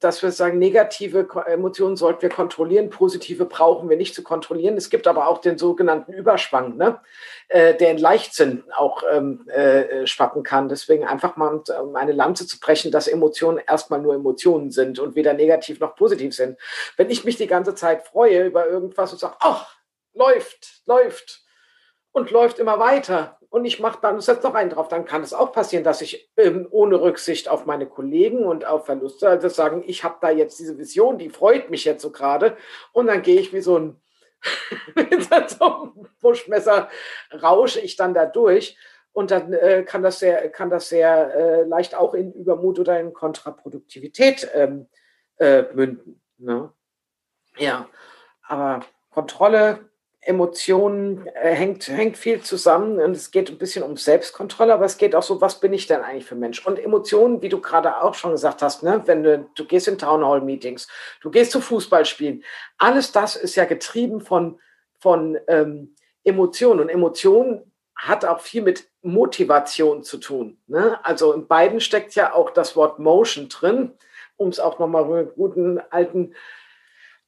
dass 0.00 0.24
wir 0.24 0.32
sagen, 0.32 0.58
negative 0.58 1.28
Emotionen 1.46 1.96
sollten 1.96 2.22
wir 2.22 2.30
kontrollieren, 2.30 2.90
positive 2.90 3.44
brauchen 3.44 3.88
wir 3.88 3.96
nicht 3.96 4.12
zu 4.12 4.24
kontrollieren. 4.24 4.76
Es 4.76 4.90
gibt 4.90 5.06
aber 5.06 5.28
auch 5.28 5.38
den 5.38 5.56
sogenannten 5.56 6.12
Überschwang, 6.12 6.76
ne? 6.76 7.00
äh, 7.46 7.76
der 7.76 7.92
in 7.92 7.98
Leichtsinn 7.98 8.64
auch 8.76 9.04
ähm, 9.08 9.48
äh, 9.48 10.04
schwappen 10.08 10.42
kann. 10.42 10.68
Deswegen 10.68 11.04
einfach 11.04 11.36
mal 11.36 11.62
um 11.80 11.94
eine 11.94 12.10
Lanze 12.10 12.44
zu 12.48 12.58
brechen, 12.58 12.90
dass 12.90 13.06
Emotionen 13.06 13.58
erstmal 13.64 14.00
nur 14.00 14.14
Emotionen 14.14 14.72
sind 14.72 14.98
und 14.98 15.14
weder 15.14 15.32
negativ 15.32 15.78
noch 15.78 15.94
positiv 15.94 16.34
sind. 16.34 16.58
Wenn 16.96 17.08
ich 17.08 17.24
mich 17.24 17.36
die 17.36 17.46
ganze 17.46 17.76
Zeit 17.76 18.02
freue 18.02 18.46
über 18.46 18.66
irgendwas 18.66 19.12
und 19.12 19.20
sage, 19.20 19.36
ach, 19.38 19.76
läuft, 20.12 20.82
läuft 20.86 21.44
und 22.10 22.32
läuft 22.32 22.58
immer 22.58 22.80
weiter, 22.80 23.38
und 23.50 23.64
ich 23.64 23.80
mache 23.80 23.98
dann 24.00 24.20
setze 24.20 24.46
noch 24.46 24.54
einen 24.54 24.70
drauf, 24.70 24.88
dann 24.88 25.04
kann 25.04 25.22
es 25.22 25.34
auch 25.34 25.52
passieren, 25.52 25.84
dass 25.84 26.00
ich 26.00 26.30
ähm, 26.36 26.68
ohne 26.70 27.00
Rücksicht 27.00 27.48
auf 27.48 27.66
meine 27.66 27.86
Kollegen 27.86 28.44
und 28.44 28.64
auf 28.64 28.86
Verluste 28.86 29.28
also 29.28 29.48
sagen, 29.48 29.82
ich 29.86 30.04
habe 30.04 30.16
da 30.20 30.30
jetzt 30.30 30.58
diese 30.60 30.78
Vision, 30.78 31.18
die 31.18 31.30
freut 31.30 31.68
mich 31.68 31.84
jetzt 31.84 32.02
so 32.02 32.12
gerade 32.12 32.56
und 32.92 33.08
dann 33.08 33.22
gehe 33.22 33.40
ich 33.40 33.52
wie 33.52 33.60
so 33.60 33.78
ein 33.78 34.00
Buschmesser 36.20 36.88
rausche 37.42 37.80
ich 37.80 37.96
dann 37.96 38.14
da 38.14 38.24
durch 38.24 38.78
und 39.12 39.32
dann 39.32 39.52
äh, 39.52 39.82
kann 39.82 40.02
das 40.02 40.20
sehr, 40.20 40.48
kann 40.50 40.70
das 40.70 40.88
sehr 40.88 41.34
äh, 41.34 41.62
leicht 41.64 41.96
auch 41.96 42.14
in 42.14 42.32
Übermut 42.32 42.78
oder 42.78 43.00
in 43.00 43.12
Kontraproduktivität 43.12 44.48
ähm, 44.54 44.88
äh, 45.38 45.64
münden. 45.74 46.22
Ne? 46.38 46.72
Ja, 47.56 47.88
aber 48.42 48.80
Kontrolle 49.10 49.89
Emotionen 50.22 51.26
äh, 51.28 51.54
hängt, 51.54 51.88
hängt 51.88 52.18
viel 52.18 52.42
zusammen 52.42 53.00
und 53.00 53.12
es 53.12 53.30
geht 53.30 53.48
ein 53.48 53.56
bisschen 53.56 53.82
um 53.82 53.96
Selbstkontrolle, 53.96 54.74
aber 54.74 54.84
es 54.84 54.98
geht 54.98 55.14
auch 55.14 55.22
so, 55.22 55.40
was 55.40 55.60
bin 55.60 55.72
ich 55.72 55.86
denn 55.86 56.02
eigentlich 56.02 56.26
für 56.26 56.34
Mensch? 56.34 56.66
Und 56.66 56.78
Emotionen, 56.78 57.40
wie 57.40 57.48
du 57.48 57.60
gerade 57.60 58.02
auch 58.02 58.14
schon 58.14 58.32
gesagt 58.32 58.60
hast, 58.60 58.82
ne, 58.82 59.02
wenn 59.06 59.22
du, 59.22 59.48
du 59.54 59.64
gehst 59.64 59.88
in 59.88 59.96
Town 59.96 60.24
Hall 60.24 60.42
Meetings, 60.42 60.88
du 61.22 61.30
gehst 61.30 61.52
zu 61.52 61.60
Fußballspielen, 61.62 62.44
alles 62.76 63.12
das 63.12 63.34
ist 63.34 63.56
ja 63.56 63.64
getrieben 63.64 64.20
von, 64.20 64.60
von 64.98 65.38
ähm, 65.48 65.94
Emotionen 66.22 66.80
und 66.80 66.88
Emotionen 66.90 67.72
hat 67.96 68.24
auch 68.24 68.40
viel 68.40 68.62
mit 68.62 68.88
Motivation 69.02 70.02
zu 70.02 70.18
tun. 70.18 70.58
Ne? 70.66 70.98
Also 71.02 71.32
in 71.32 71.46
beiden 71.46 71.80
steckt 71.80 72.14
ja 72.14 72.34
auch 72.34 72.50
das 72.50 72.76
Wort 72.76 72.98
Motion 72.98 73.48
drin, 73.48 73.92
um 74.36 74.48
es 74.48 74.60
auch 74.60 74.78
nochmal 74.78 75.04
mit 75.06 75.34
guten 75.34 75.80
alten 75.90 76.34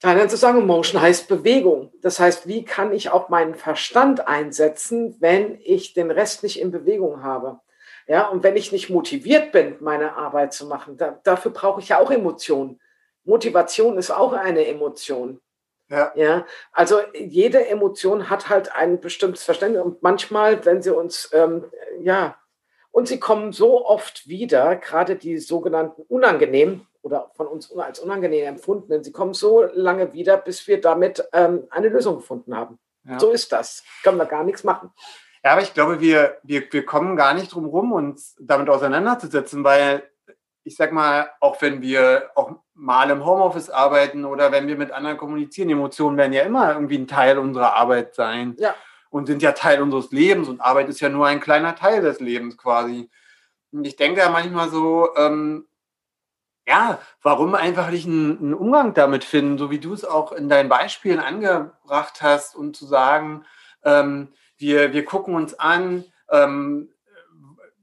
dann 0.03 0.29
zu 0.29 0.37
sagen, 0.37 0.67
Motion 0.67 1.01
heißt 1.01 1.29
Bewegung. 1.29 1.93
Das 2.01 2.19
heißt, 2.19 2.49
wie 2.49 2.65
kann 2.65 2.93
ich 2.93 3.11
auch 3.11 3.29
meinen 3.29 3.55
Verstand 3.55 4.27
einsetzen, 4.27 5.17
wenn 5.21 5.61
ich 5.63 5.95
den 5.95 6.11
Rest 6.11 6.43
nicht 6.43 6.61
in 6.61 6.73
Bewegung 6.73 7.23
habe? 7.23 7.61
Ja, 8.09 8.29
und 8.29 8.43
wenn 8.43 8.57
ich 8.57 8.73
nicht 8.73 8.91
motiviert 8.91 9.53
bin, 9.53 9.77
meine 9.81 10.17
Arbeit 10.17 10.53
zu 10.53 10.67
machen, 10.67 10.97
da, 10.97 11.21
dafür 11.23 11.53
brauche 11.53 11.81
ich 11.81 11.91
ja 11.91 12.01
auch 12.01 12.11
Emotionen. 12.11 12.81
Motivation 13.25 13.97
ist 13.97 14.11
auch 14.11 14.33
eine 14.33 14.67
Emotion. 14.67 15.41
Ja. 15.89 16.13
ja. 16.17 16.47
Also 16.73 17.01
jede 17.15 17.69
Emotion 17.69 18.29
hat 18.29 18.49
halt 18.49 18.75
ein 18.75 19.01
bestimmtes 19.01 19.45
Verständnis 19.45 19.85
und 19.85 20.03
manchmal, 20.03 20.65
wenn 20.65 20.83
sie 20.83 20.95
uns, 20.95 21.31
ähm, 21.33 21.67
ja, 22.01 22.37
und 22.91 23.09
sie 23.09 23.21
kommen 23.21 23.53
so 23.53 23.87
oft 23.87 24.27
wieder, 24.29 24.77
gerade 24.77 25.17
die 25.17 25.39
sogenannten 25.39 26.03
unangenehmen 26.03 26.87
oder 27.03 27.31
von 27.35 27.47
uns 27.47 27.71
als 27.77 27.99
unangenehm 27.99 28.47
empfundenen, 28.47 29.05
sie 29.05 29.13
kommen 29.13 29.35
so 29.35 29.63
lange 29.75 30.13
wieder, 30.13 30.37
bis 30.37 30.67
wir 30.67 30.81
damit 30.81 31.29
ähm, 31.33 31.65
eine 31.71 31.89
Lösung 31.89 32.17
gefunden 32.17 32.57
haben. 32.57 32.79
Ja. 33.05 33.19
So 33.19 33.31
ist 33.31 33.53
das. 33.53 33.83
Können 34.03 34.19
wir 34.19 34.27
gar 34.27 34.45
nichts 34.45 34.65
machen. 34.65 34.91
Ja, 35.45 35.53
aber 35.53 35.63
ich 35.63 35.75
glaube, 35.75 36.01
wir, 36.01 36.39
wir, 36.45 36.63
wir 36.71 36.87
kommen 36.87 37.17
gar 37.17 37.35
nicht 37.35 37.53
drum 37.53 37.67
rum, 37.67 37.93
uns 37.93 38.37
damit 38.41 38.69
auseinanderzusetzen, 38.69 39.65
weil 39.65 40.09
ich 40.65 40.77
sag 40.77 40.93
mal, 40.93 41.31
auch 41.41 41.61
wenn 41.61 41.83
wir 41.83 42.31
auch 42.37 42.53
mal 42.75 43.11
im 43.11 43.25
Homeoffice 43.25 43.69
arbeiten 43.69 44.25
oder 44.25 44.53
wenn 44.53 44.69
wir 44.69 44.77
mit 44.77 44.93
anderen 44.93 45.17
kommunizieren, 45.17 45.71
Emotionen 45.71 46.17
werden 46.17 46.33
ja 46.33 46.43
immer 46.43 46.75
irgendwie 46.75 46.99
ein 46.99 47.09
Teil 47.09 47.39
unserer 47.39 47.75
Arbeit 47.75 48.15
sein. 48.15 48.55
Ja. 48.59 48.75
Und 49.11 49.27
sind 49.27 49.43
ja 49.43 49.53
Teil 49.53 49.83
unseres 49.83 50.11
Lebens 50.11 50.49
und 50.49 50.61
Arbeit 50.61 50.89
ist 50.89 51.01
ja 51.01 51.11
nur 51.11 51.27
ein 51.27 51.41
kleiner 51.41 51.75
Teil 51.75 52.01
des 52.01 52.21
Lebens 52.21 52.57
quasi. 52.57 53.11
Und 53.71 53.87
ich 53.87 53.97
denke 53.97 54.21
ja 54.21 54.31
manchmal 54.31 54.71
so, 54.71 55.09
ähm, 55.17 55.67
ja, 56.67 57.01
warum 57.23 57.55
einfach 57.55 57.91
nicht 57.91 58.07
einen, 58.07 58.39
einen, 58.39 58.55
Umgang 58.55 58.95
damit 58.95 59.25
finden, 59.25 59.59
so 59.59 59.71
wie 59.71 59.81
du 59.81 59.93
es 59.93 60.05
auch 60.05 60.33
in 60.33 60.49
deinen 60.49 60.69
Beispielen 60.69 61.19
angebracht 61.19 62.23
hast 62.23 62.55
und 62.55 62.77
zu 62.77 62.87
sagen, 62.87 63.45
ähm, 63.85 64.29
wir, 64.59 64.93
wir 64.93 65.05
gucken 65.05 65.35
uns 65.35 65.59
an, 65.59 66.05
ähm, 66.31 66.89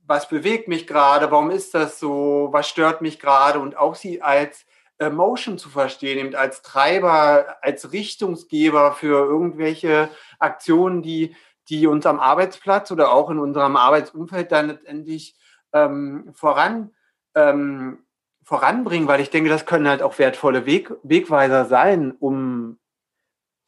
was 0.05 0.27
bewegt 0.27 0.67
mich 0.67 0.87
gerade, 0.87 1.29
warum 1.29 1.51
ist 1.51 1.75
das 1.75 1.99
so, 1.99 2.49
was 2.51 2.67
stört 2.67 3.01
mich 3.01 3.19
gerade 3.19 3.59
und 3.59 3.77
auch 3.77 3.95
sie 3.95 4.21
als 4.21 4.65
Emotion 4.97 5.57
zu 5.57 5.69
verstehen, 5.69 6.17
eben 6.17 6.35
als 6.35 6.61
Treiber, 6.61 7.57
als 7.61 7.91
Richtungsgeber 7.91 8.93
für 8.93 9.25
irgendwelche 9.25 10.09
Aktionen, 10.39 11.01
die, 11.01 11.35
die 11.69 11.87
uns 11.87 12.05
am 12.05 12.19
Arbeitsplatz 12.19 12.91
oder 12.91 13.11
auch 13.11 13.29
in 13.29 13.39
unserem 13.39 13.75
Arbeitsumfeld 13.75 14.51
dann 14.51 14.67
letztendlich 14.67 15.35
ähm, 15.73 16.31
voran, 16.33 16.91
ähm, 17.35 18.03
voranbringen, 18.43 19.07
weil 19.07 19.21
ich 19.21 19.29
denke, 19.29 19.49
das 19.49 19.65
können 19.65 19.87
halt 19.87 20.01
auch 20.01 20.17
wertvolle 20.17 20.65
Weg, 20.65 20.91
Wegweiser 21.03 21.65
sein, 21.65 22.13
um 22.19 22.77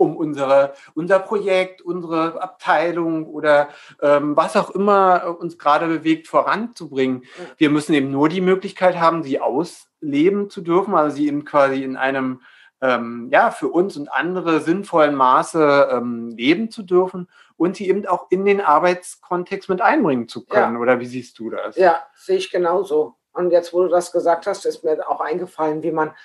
um 0.02 0.18
unsere, 0.18 0.74
unser 0.96 1.20
Projekt, 1.20 1.84
unsere 1.84 2.42
Abteilung 2.42 3.28
oder 3.28 3.70
ähm, 4.02 4.36
was 4.36 4.58
auch 4.58 4.72
immer 4.72 5.38
uns 5.40 5.60
gerade 5.60 5.86
bewegt, 5.88 6.28
voranzubringen. 6.28 7.24
Wir 7.58 7.70
müssen 7.70 7.94
eben 7.94 8.10
nur 8.10 8.28
die 8.28 8.42
Möglichkeit 8.42 9.00
haben, 9.00 9.22
sie 9.22 9.40
ausleben 9.40 10.50
zu 10.50 10.62
dürfen, 10.62 10.96
also 10.96 11.16
sie 11.16 11.28
eben 11.28 11.46
quasi 11.46 11.84
in 11.84 11.98
einem 11.98 12.42
ähm, 12.82 13.30
ja, 13.32 13.52
für 13.52 13.68
uns 13.68 13.96
und 13.96 14.12
andere 14.12 14.60
sinnvollen 14.60 15.14
Maße 15.14 15.90
ähm, 15.92 16.30
leben 16.36 16.72
zu 16.72 16.82
dürfen 16.82 17.28
und 17.56 17.76
sie 17.76 17.88
eben 17.88 18.08
auch 18.08 18.26
in 18.32 18.44
den 18.44 18.60
Arbeitskontext 18.60 19.70
mit 19.70 19.82
einbringen 19.82 20.28
zu 20.28 20.48
können. 20.48 20.76
Ja. 20.76 20.82
Oder 20.82 21.00
wie 21.00 21.06
siehst 21.06 21.38
du 21.38 21.52
das? 21.52 21.76
Ja, 21.76 22.02
sehe 22.16 22.38
ich 22.38 22.50
genauso. 22.50 23.18
Und 23.34 23.52
jetzt, 23.52 23.74
wo 23.74 23.84
du 23.84 23.90
das 23.90 24.12
gesagt 24.12 24.48
hast, 24.48 24.66
ist 24.66 24.84
mir 24.84 25.10
auch 25.10 25.22
eingefallen, 25.22 25.84
wie 25.84 25.92
man, 25.92 26.16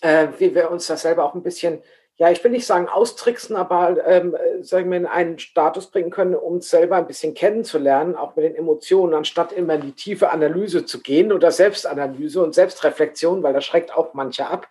äh, 0.00 0.28
wie 0.38 0.54
wir 0.54 0.70
uns 0.70 0.86
das 0.86 1.02
selber 1.02 1.24
auch 1.24 1.34
ein 1.34 1.42
bisschen 1.42 1.82
ja, 2.20 2.30
ich 2.30 2.44
will 2.44 2.50
nicht 2.50 2.66
sagen 2.66 2.86
austricksen, 2.86 3.56
aber 3.56 3.96
ähm, 4.06 4.36
sagen 4.60 4.90
wir 4.90 4.98
in 4.98 5.06
einen 5.06 5.38
Status 5.38 5.86
bringen 5.86 6.10
können, 6.10 6.34
um 6.34 6.56
uns 6.56 6.68
selber 6.68 6.96
ein 6.96 7.06
bisschen 7.06 7.32
kennenzulernen, 7.32 8.14
auch 8.14 8.36
mit 8.36 8.44
den 8.44 8.56
Emotionen, 8.56 9.14
anstatt 9.14 9.52
immer 9.52 9.76
in 9.76 9.80
die 9.80 9.92
tiefe 9.92 10.30
Analyse 10.30 10.84
zu 10.84 11.00
gehen 11.00 11.32
oder 11.32 11.50
Selbstanalyse 11.50 12.42
und 12.42 12.54
Selbstreflexion, 12.54 13.42
weil 13.42 13.54
das 13.54 13.64
schreckt 13.64 13.96
auch 13.96 14.12
manche 14.12 14.46
ab. 14.46 14.68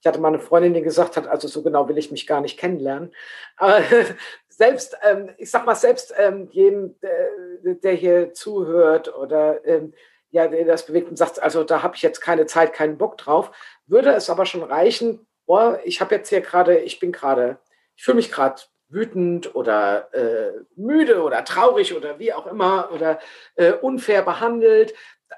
Ich 0.00 0.08
hatte 0.08 0.18
mal 0.18 0.26
eine 0.26 0.40
Freundin, 0.40 0.74
die 0.74 0.82
gesagt 0.82 1.16
hat, 1.16 1.28
also 1.28 1.46
so 1.46 1.62
genau 1.62 1.88
will 1.88 1.98
ich 1.98 2.10
mich 2.10 2.26
gar 2.26 2.40
nicht 2.40 2.58
kennenlernen. 2.58 3.14
Aber 3.58 3.80
selbst, 4.48 4.96
ähm, 5.08 5.30
ich 5.36 5.52
sag 5.52 5.66
mal, 5.66 5.76
selbst 5.76 6.12
ähm, 6.18 6.48
jedem, 6.50 6.98
der, 6.98 7.74
der, 7.76 7.92
hier 7.92 8.34
zuhört 8.34 9.16
oder 9.16 9.64
ähm, 9.64 9.94
ja, 10.30 10.46
das 10.46 10.86
bewegt 10.86 11.08
und 11.08 11.16
sagt, 11.16 11.42
also 11.42 11.64
da 11.64 11.82
habe 11.82 11.96
ich 11.96 12.02
jetzt 12.02 12.20
keine 12.20 12.46
Zeit, 12.46 12.72
keinen 12.72 12.98
Bock 12.98 13.16
drauf, 13.18 13.50
würde 13.86 14.10
es 14.10 14.28
aber 14.28 14.46
schon 14.46 14.62
reichen, 14.62 15.26
boah, 15.46 15.80
ich 15.84 16.00
habe 16.00 16.14
jetzt 16.14 16.28
hier 16.28 16.42
gerade, 16.42 16.78
ich 16.78 17.00
bin 17.00 17.12
gerade, 17.12 17.58
ich 17.96 18.04
fühle 18.04 18.16
mich 18.16 18.30
gerade 18.30 18.62
wütend 18.88 19.54
oder 19.54 20.12
äh, 20.14 20.52
müde 20.76 21.22
oder 21.22 21.44
traurig 21.44 21.94
oder 21.94 22.18
wie 22.18 22.32
auch 22.32 22.46
immer 22.46 22.90
oder 22.92 23.18
äh, 23.56 23.72
unfair 23.72 24.22
behandelt. 24.22 24.94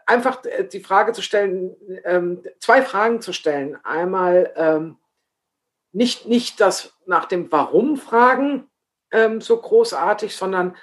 Einfach 0.06 0.44
äh, 0.44 0.64
die 0.64 0.80
Frage 0.80 1.12
zu 1.12 1.22
stellen, 1.22 1.76
ähm, 2.04 2.42
zwei 2.60 2.82
Fragen 2.82 3.20
zu 3.20 3.32
stellen. 3.32 3.78
Einmal 3.84 4.52
ähm, 4.56 4.98
nicht, 5.92 6.26
nicht 6.26 6.60
das 6.60 6.94
nach 7.06 7.24
dem 7.24 7.50
Warum 7.50 7.96
fragen 7.96 8.68
ähm, 9.10 9.40
so 9.40 9.60
großartig, 9.60 10.36
sondern 10.36 10.76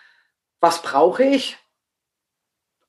was 0.60 0.82
brauche 0.82 1.24
ich? 1.24 1.58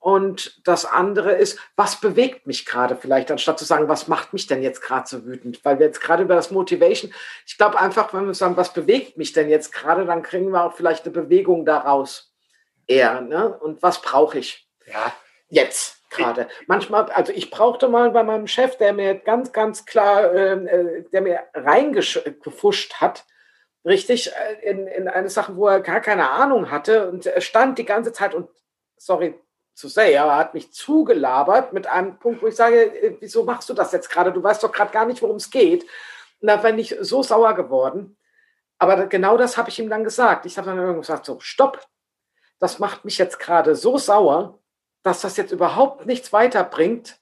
Und 0.00 0.60
das 0.66 0.84
andere 0.84 1.32
ist, 1.32 1.58
was 1.74 2.00
bewegt 2.00 2.46
mich 2.46 2.64
gerade 2.64 2.96
vielleicht, 2.96 3.30
anstatt 3.30 3.58
zu 3.58 3.64
sagen, 3.64 3.88
was 3.88 4.06
macht 4.06 4.32
mich 4.32 4.46
denn 4.46 4.62
jetzt 4.62 4.80
gerade 4.80 5.08
so 5.08 5.26
wütend? 5.26 5.64
Weil 5.64 5.80
wir 5.80 5.86
jetzt 5.86 6.00
gerade 6.00 6.22
über 6.22 6.36
das 6.36 6.50
Motivation, 6.50 7.12
ich 7.46 7.58
glaube 7.58 7.80
einfach, 7.80 8.14
wenn 8.14 8.26
wir 8.26 8.34
sagen, 8.34 8.56
was 8.56 8.72
bewegt 8.72 9.16
mich 9.16 9.32
denn 9.32 9.48
jetzt 9.48 9.72
gerade, 9.72 10.04
dann 10.04 10.22
kriegen 10.22 10.50
wir 10.50 10.64
auch 10.64 10.74
vielleicht 10.74 11.04
eine 11.04 11.12
Bewegung 11.12 11.64
daraus 11.64 12.32
eher. 12.86 13.20
Ne? 13.20 13.58
Und 13.58 13.82
was 13.82 14.00
brauche 14.00 14.38
ich? 14.38 14.68
Ja. 14.86 15.12
Jetzt 15.48 15.98
gerade. 16.10 16.48
Manchmal, 16.66 17.06
also 17.10 17.32
ich 17.32 17.50
brauchte 17.50 17.88
mal 17.88 18.10
bei 18.10 18.22
meinem 18.22 18.46
Chef, 18.46 18.76
der 18.76 18.92
mir 18.92 19.14
ganz, 19.14 19.52
ganz 19.52 19.84
klar, 19.84 20.34
ähm, 20.34 20.66
äh, 20.66 21.02
der 21.12 21.22
mir 21.22 21.42
reingefuscht 21.54 22.94
hat, 22.94 23.24
richtig, 23.84 24.32
äh, 24.32 24.70
in, 24.70 24.86
in 24.86 25.08
eine 25.08 25.28
Sache, 25.28 25.56
wo 25.56 25.66
er 25.66 25.80
gar 25.80 26.00
keine 26.00 26.30
Ahnung 26.30 26.70
hatte 26.70 27.10
und 27.10 27.26
er 27.26 27.40
stand 27.40 27.78
die 27.78 27.84
ganze 27.84 28.12
Zeit 28.12 28.34
und, 28.34 28.48
sorry, 28.96 29.38
zu 29.78 29.86
sehr, 29.88 30.12
er 30.12 30.36
hat 30.36 30.54
mich 30.54 30.72
zugelabert 30.72 31.72
mit 31.72 31.86
einem 31.86 32.18
Punkt, 32.18 32.42
wo 32.42 32.48
ich 32.48 32.56
sage, 32.56 32.82
äh, 32.82 33.16
wieso 33.20 33.44
machst 33.44 33.68
du 33.68 33.74
das 33.74 33.92
jetzt 33.92 34.10
gerade? 34.10 34.32
Du 34.32 34.42
weißt 34.42 34.62
doch 34.62 34.72
gerade 34.72 34.92
gar 34.92 35.06
nicht, 35.06 35.22
worum 35.22 35.36
es 35.36 35.50
geht. 35.50 35.84
Und 36.40 36.48
da 36.48 36.56
bin 36.56 36.78
ich 36.78 36.96
so 37.00 37.22
sauer 37.22 37.54
geworden. 37.54 38.16
Aber 38.78 39.06
genau 39.06 39.36
das 39.36 39.56
habe 39.56 39.70
ich 39.70 39.78
ihm 39.78 39.88
dann 39.88 40.04
gesagt. 40.04 40.46
Ich 40.46 40.58
habe 40.58 40.66
dann 40.66 40.78
irgendwann 40.78 41.00
gesagt, 41.00 41.26
so, 41.26 41.38
stopp. 41.40 41.86
Das 42.58 42.80
macht 42.80 43.04
mich 43.04 43.18
jetzt 43.18 43.38
gerade 43.38 43.76
so 43.76 43.98
sauer, 43.98 44.58
dass 45.04 45.20
das 45.20 45.36
jetzt 45.36 45.52
überhaupt 45.52 46.06
nichts 46.06 46.32
weiterbringt, 46.32 47.20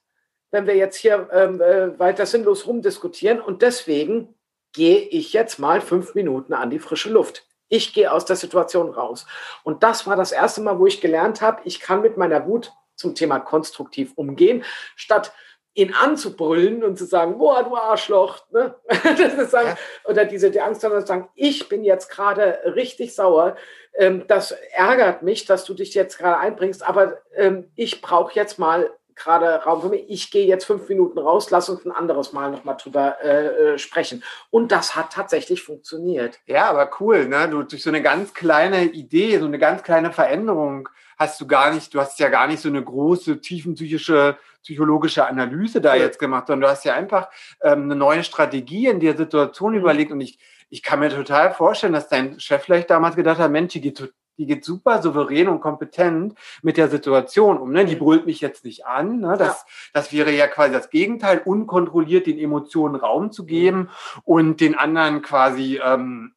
wenn 0.49 0.65
wir 0.65 0.75
jetzt 0.75 0.97
hier 0.97 1.29
ähm, 1.31 1.61
äh, 1.61 1.97
weiter 1.99 2.25
sinnlos 2.25 2.65
rumdiskutieren. 2.65 3.39
Und 3.39 3.61
deswegen 3.61 4.33
gehe 4.73 4.99
ich 4.99 5.31
jetzt 5.33 5.59
mal 5.59 5.79
fünf 5.79 6.15
Minuten 6.15 6.53
an 6.53 6.71
die 6.71 6.79
frische 6.79 7.11
Luft. 7.11 7.46
Ich 7.69 7.93
gehe 7.93 8.11
aus 8.11 8.25
der 8.25 8.35
Situation 8.35 8.89
raus. 8.89 9.25
Und 9.63 9.83
das 9.83 10.07
war 10.07 10.15
das 10.15 10.31
erste 10.31 10.61
Mal, 10.61 10.79
wo 10.79 10.87
ich 10.87 11.01
gelernt 11.01 11.41
habe, 11.41 11.61
ich 11.65 11.79
kann 11.79 12.01
mit 12.01 12.17
meiner 12.17 12.45
Wut 12.47 12.71
zum 12.95 13.15
Thema 13.15 13.39
konstruktiv 13.39 14.13
umgehen, 14.15 14.63
statt 14.95 15.33
ihn 15.77 15.93
anzubrüllen 15.93 16.83
und 16.83 16.97
zu 16.97 17.05
sagen, 17.05 17.37
boah, 17.37 17.63
du 17.63 17.75
Arschloch, 17.75 18.39
ne? 18.49 18.75
sagen, 19.47 19.69
ja. 19.69 19.77
oder 20.05 20.25
diese 20.25 20.49
die 20.49 20.59
Angst 20.59 20.81
zu 20.81 21.01
sagen, 21.01 21.29
ich 21.35 21.69
bin 21.69 21.83
jetzt 21.83 22.09
gerade 22.09 22.59
richtig 22.65 23.13
sauer, 23.13 23.55
ähm, 23.93 24.25
das 24.27 24.55
ärgert 24.71 25.21
mich, 25.21 25.45
dass 25.45 25.65
du 25.65 25.75
dich 25.75 25.93
jetzt 25.93 26.17
gerade 26.17 26.39
einbringst, 26.39 26.81
aber 26.81 27.19
ähm, 27.35 27.71
ich 27.75 28.01
brauche 28.01 28.33
jetzt 28.33 28.57
mal 28.57 28.91
gerade 29.17 29.63
Raum 29.63 29.81
für 29.81 29.89
mich. 29.89 30.05
Ich 30.07 30.31
gehe 30.31 30.45
jetzt 30.45 30.65
fünf 30.65 30.87
Minuten 30.87 31.19
raus, 31.19 31.49
lass 31.51 31.69
uns 31.69 31.85
ein 31.85 31.91
anderes 31.91 32.33
Mal 32.33 32.51
nochmal 32.51 32.77
drüber 32.77 33.17
äh, 33.23 33.73
äh, 33.73 33.77
sprechen. 33.77 34.23
Und 34.49 34.71
das 34.71 34.95
hat 34.95 35.11
tatsächlich 35.13 35.63
funktioniert. 35.63 36.39
Ja, 36.45 36.69
aber 36.69 36.89
cool, 36.99 37.27
ne? 37.27 37.49
Du 37.49 37.63
durch 37.63 37.83
so 37.83 37.89
eine 37.89 38.01
ganz 38.01 38.33
kleine 38.33 38.85
Idee, 38.85 39.39
so 39.39 39.45
eine 39.45 39.59
ganz 39.59 39.83
kleine 39.83 40.11
Veränderung 40.11 40.89
hast 41.17 41.41
du 41.41 41.47
gar 41.47 41.73
nicht, 41.73 41.93
du 41.93 41.99
hast 41.99 42.19
ja 42.19 42.29
gar 42.29 42.47
nicht 42.47 42.61
so 42.61 42.69
eine 42.69 42.83
große, 42.83 43.41
tiefenpsychische, 43.41 44.37
psychologische 44.63 45.25
Analyse 45.25 45.81
da 45.81 45.95
jetzt 45.95 46.19
gemacht, 46.19 46.47
sondern 46.47 46.67
du 46.67 46.71
hast 46.71 46.85
ja 46.85 46.93
einfach 46.93 47.29
ähm, 47.61 47.83
eine 47.83 47.95
neue 47.95 48.23
Strategie 48.23 48.87
in 48.87 48.99
der 48.99 49.17
Situation 49.17 49.71
mhm. 49.71 49.79
überlegt 49.79 50.11
und 50.11 50.21
ich, 50.21 50.39
ich 50.69 50.83
kann 50.83 50.99
mir 50.99 51.09
total 51.09 51.53
vorstellen, 51.53 51.93
dass 51.93 52.07
dein 52.07 52.39
Chef 52.39 52.63
vielleicht 52.63 52.89
damals 52.89 53.15
gedacht 53.15 53.39
hat, 53.39 53.51
Mensch, 53.51 53.73
die 53.73 53.81
geht 53.81 54.13
die 54.37 54.45
geht 54.45 54.63
super 54.63 55.01
souverän 55.01 55.47
und 55.47 55.61
kompetent 55.61 56.37
mit 56.61 56.77
der 56.77 56.89
Situation 56.89 57.57
um. 57.57 57.71
Ne? 57.71 57.85
Die 57.85 57.95
brüllt 57.95 58.25
mich 58.25 58.41
jetzt 58.41 58.63
nicht 58.65 58.85
an. 58.85 59.19
Ne? 59.19 59.35
Das, 59.37 59.61
ja. 59.61 59.65
das 59.93 60.13
wäre 60.13 60.31
ja 60.31 60.47
quasi 60.47 60.73
das 60.73 60.89
Gegenteil, 60.89 61.41
unkontrolliert 61.43 62.27
den 62.27 62.39
Emotionen 62.39 62.95
Raum 62.95 63.31
zu 63.31 63.45
geben 63.45 63.89
und 64.23 64.61
den 64.61 64.75
anderen 64.75 65.21
quasi 65.21 65.79
ähm, 65.83 66.33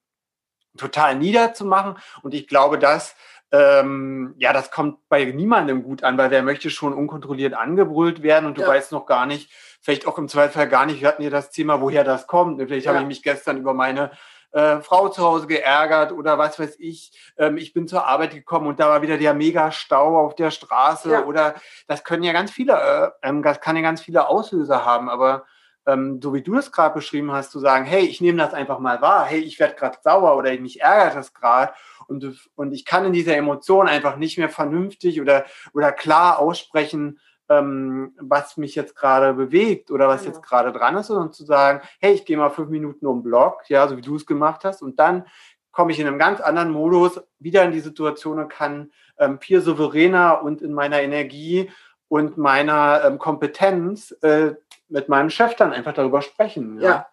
total 0.77 1.17
niederzumachen. 1.17 1.97
Und 2.23 2.35
ich 2.35 2.49
glaube, 2.49 2.79
dass 2.79 3.15
ähm, 3.53 4.35
ja, 4.39 4.53
das 4.53 4.71
kommt 4.71 5.09
bei 5.09 5.25
niemandem 5.25 5.83
gut 5.83 6.05
an, 6.05 6.17
weil 6.17 6.31
wer 6.31 6.43
möchte 6.43 6.71
schon 6.71 6.93
unkontrolliert 6.93 7.55
angebrüllt 7.55 8.23
werden 8.23 8.47
und 8.47 8.57
du 8.59 8.63
ja. 8.63 8.69
weißt 8.69 8.93
noch 8.93 9.07
gar 9.07 9.27
nicht, 9.27 9.51
vielleicht 9.81 10.07
auch 10.07 10.19
im 10.19 10.29
Zweifel 10.29 10.69
gar 10.69 10.87
nicht, 10.87 11.01
wir 11.01 11.09
hatten 11.09 11.23
hier 11.23 11.33
das 11.33 11.51
Thema, 11.51 11.81
woher 11.81 12.05
das 12.05 12.27
kommt. 12.29 12.61
Vielleicht 12.61 12.87
ja. 12.87 12.93
habe 12.93 13.03
ich 13.03 13.09
mich 13.09 13.23
gestern 13.23 13.57
über 13.57 13.75
meine 13.75 14.13
äh, 14.53 14.81
Frau 14.81 15.09
zu 15.09 15.23
Hause 15.23 15.47
geärgert 15.47 16.13
oder 16.13 16.39
was 16.39 16.59
weiß 16.59 16.77
ich. 16.79 17.13
Ähm, 17.37 17.57
ich 17.57 17.73
bin 17.73 17.89
zur 17.89 18.07
Arbeit 18.07 18.33
gekommen 18.33 18.67
und 18.67 18.81
da 18.81 18.89
war 18.89 19.03
wieder 19.03 19.19
der 19.19 19.35
Mega-Stau 19.35 20.19
auf 20.19 20.35
der 20.35 20.51
Straße 20.51 21.13
ja. 21.13 21.25
oder 21.25 21.55
das 21.87 22.05
können 22.05 22.23
ja 22.23 22.33
ganz 22.33 22.51
viele, 22.51 22.73
äh, 22.73 23.29
ähm, 23.29 23.43
das 23.43 23.61
kann 23.61 23.77
ja 23.77 23.83
ganz 23.83 24.01
viele 24.01 24.29
Auslöser 24.29 24.85
haben, 24.85 25.09
aber 25.09 25.45
ähm, 25.87 26.21
so 26.23 26.35
wie 26.35 26.43
du 26.43 26.55
das 26.55 26.73
gerade 26.73 26.95
beschrieben 26.95 27.33
hast, 27.33 27.53
zu 27.53 27.59
sagen, 27.59 27.85
hey, 27.85 28.05
ich 28.05 28.21
nehme 28.21 28.39
das 28.39 28.55
einfach 28.55 28.79
mal 28.79 29.01
wahr, 29.01 29.25
hey, 29.25 29.41
ich 29.41 29.59
werde 29.59 29.75
gerade 29.75 29.99
sauer 30.03 30.37
oder 30.37 30.53
mich 30.59 30.81
ärgert 30.81 31.17
das 31.17 31.33
gerade 31.33 31.73
und, 32.07 32.51
und 32.57 32.73
ich 32.73 32.85
kann 32.85 33.05
in 33.05 33.13
dieser 33.13 33.37
Emotion 33.37 33.89
einfach 33.89 34.17
nicht 34.17 34.37
mehr 34.37 34.49
vernünftig 34.49 35.21
oder, 35.21 35.47
oder 35.73 35.93
klar 35.93 36.39
aussprechen, 36.39 37.21
ähm, 37.51 38.15
was 38.19 38.57
mich 38.57 38.75
jetzt 38.75 38.97
gerade 38.97 39.35
bewegt 39.35 39.91
oder 39.91 40.09
was 40.09 40.23
ja. 40.23 40.29
jetzt 40.29 40.43
gerade 40.43 40.73
dran 40.73 40.97
ist, 40.97 41.09
sondern 41.09 41.33
zu 41.33 41.45
sagen, 41.45 41.83
hey, 42.01 42.15
ich 42.15 42.25
gehe 42.25 42.37
mal 42.37 42.49
fünf 42.49 42.71
Minuten 42.71 43.07
um 43.07 43.19
den 43.19 43.25
Block, 43.25 43.69
ja, 43.69 43.87
so 43.89 43.97
wie 43.97 44.03
du 44.03 44.17
es 44.17 44.25
gemacht 44.25 44.65
hast, 44.65 44.81
und 44.81 44.99
dann 44.99 45.27
komme 45.73 45.93
ich 45.93 46.01
in 46.01 46.07
einem 46.07 46.19
ganz 46.19 46.41
anderen 46.41 46.71
Modus 46.71 47.21
wieder 47.39 47.65
in 47.65 47.73
die 47.73 47.81
Situation 47.81 48.39
und 48.39 48.49
kann 48.49 48.93
ähm, 49.19 49.39
viel 49.41 49.61
souveräner 49.61 50.43
und 50.43 50.63
in 50.63 50.73
meiner 50.73 51.03
Energie 51.03 51.71
und 52.09 52.39
meiner 52.39 53.05
ähm, 53.05 53.19
Kompetenz 53.19 54.13
äh, 54.23 54.55
mit 54.89 55.09
meinem 55.09 55.31
Chef 55.31 55.55
dann 55.55 55.73
einfach 55.73 55.93
darüber 55.93 56.23
sprechen. 56.23 56.81
Ja. 56.81 56.89
ja. 56.89 57.07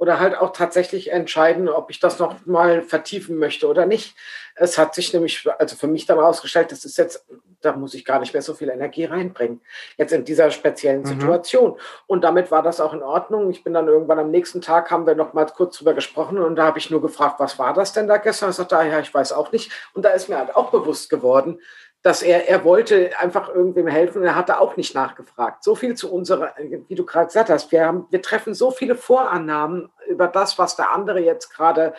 Oder 0.00 0.18
halt 0.18 0.34
auch 0.34 0.54
tatsächlich 0.54 1.12
entscheiden, 1.12 1.68
ob 1.68 1.90
ich 1.90 2.00
das 2.00 2.18
noch 2.18 2.46
mal 2.46 2.80
vertiefen 2.80 3.36
möchte 3.36 3.68
oder 3.68 3.84
nicht. 3.84 4.16
Es 4.54 4.78
hat 4.78 4.94
sich 4.94 5.12
nämlich, 5.12 5.46
also 5.58 5.76
für 5.76 5.88
mich 5.88 6.06
dann 6.06 6.16
herausgestellt, 6.16 6.72
das 6.72 6.86
ist 6.86 6.96
jetzt, 6.96 7.26
da 7.60 7.76
muss 7.76 7.92
ich 7.92 8.06
gar 8.06 8.18
nicht 8.18 8.32
mehr 8.32 8.40
so 8.40 8.54
viel 8.54 8.70
Energie 8.70 9.04
reinbringen. 9.04 9.60
Jetzt 9.98 10.14
in 10.14 10.24
dieser 10.24 10.50
speziellen 10.52 11.02
mhm. 11.02 11.06
Situation. 11.06 11.78
Und 12.06 12.24
damit 12.24 12.50
war 12.50 12.62
das 12.62 12.80
auch 12.80 12.94
in 12.94 13.02
Ordnung. 13.02 13.50
Ich 13.50 13.62
bin 13.62 13.74
dann 13.74 13.88
irgendwann 13.88 14.18
am 14.18 14.30
nächsten 14.30 14.62
Tag, 14.62 14.90
haben 14.90 15.06
wir 15.06 15.14
noch 15.14 15.34
mal 15.34 15.44
kurz 15.44 15.76
drüber 15.76 15.92
gesprochen 15.92 16.38
und 16.38 16.56
da 16.56 16.64
habe 16.64 16.78
ich 16.78 16.90
nur 16.90 17.02
gefragt, 17.02 17.38
was 17.38 17.58
war 17.58 17.74
das 17.74 17.92
denn 17.92 18.08
da 18.08 18.16
gestern? 18.16 18.48
Ich 18.48 18.56
sagte, 18.56 18.78
ah, 18.78 18.84
ja, 18.84 19.00
ich 19.00 19.12
weiß 19.12 19.32
auch 19.32 19.52
nicht. 19.52 19.70
Und 19.92 20.06
da 20.06 20.12
ist 20.12 20.30
mir 20.30 20.38
halt 20.38 20.56
auch 20.56 20.70
bewusst 20.70 21.10
geworden, 21.10 21.60
dass 22.02 22.22
er, 22.22 22.48
er 22.48 22.64
wollte 22.64 23.10
einfach 23.18 23.48
irgendwem 23.54 23.86
helfen 23.86 24.22
und 24.22 24.26
er 24.26 24.36
hatte 24.36 24.60
auch 24.60 24.76
nicht 24.76 24.94
nachgefragt. 24.94 25.62
So 25.62 25.74
viel 25.74 25.94
zu 25.94 26.12
unserer, 26.12 26.54
wie 26.88 26.94
du 26.94 27.04
gerade 27.04 27.26
gesagt 27.26 27.50
hast, 27.50 27.70
wir, 27.72 27.84
haben, 27.84 28.06
wir 28.10 28.22
treffen 28.22 28.54
so 28.54 28.70
viele 28.70 28.94
Vorannahmen 28.94 29.90
über 30.08 30.26
das, 30.26 30.58
was 30.58 30.76
der 30.76 30.92
andere 30.92 31.20
jetzt 31.20 31.50
gerade 31.50 31.92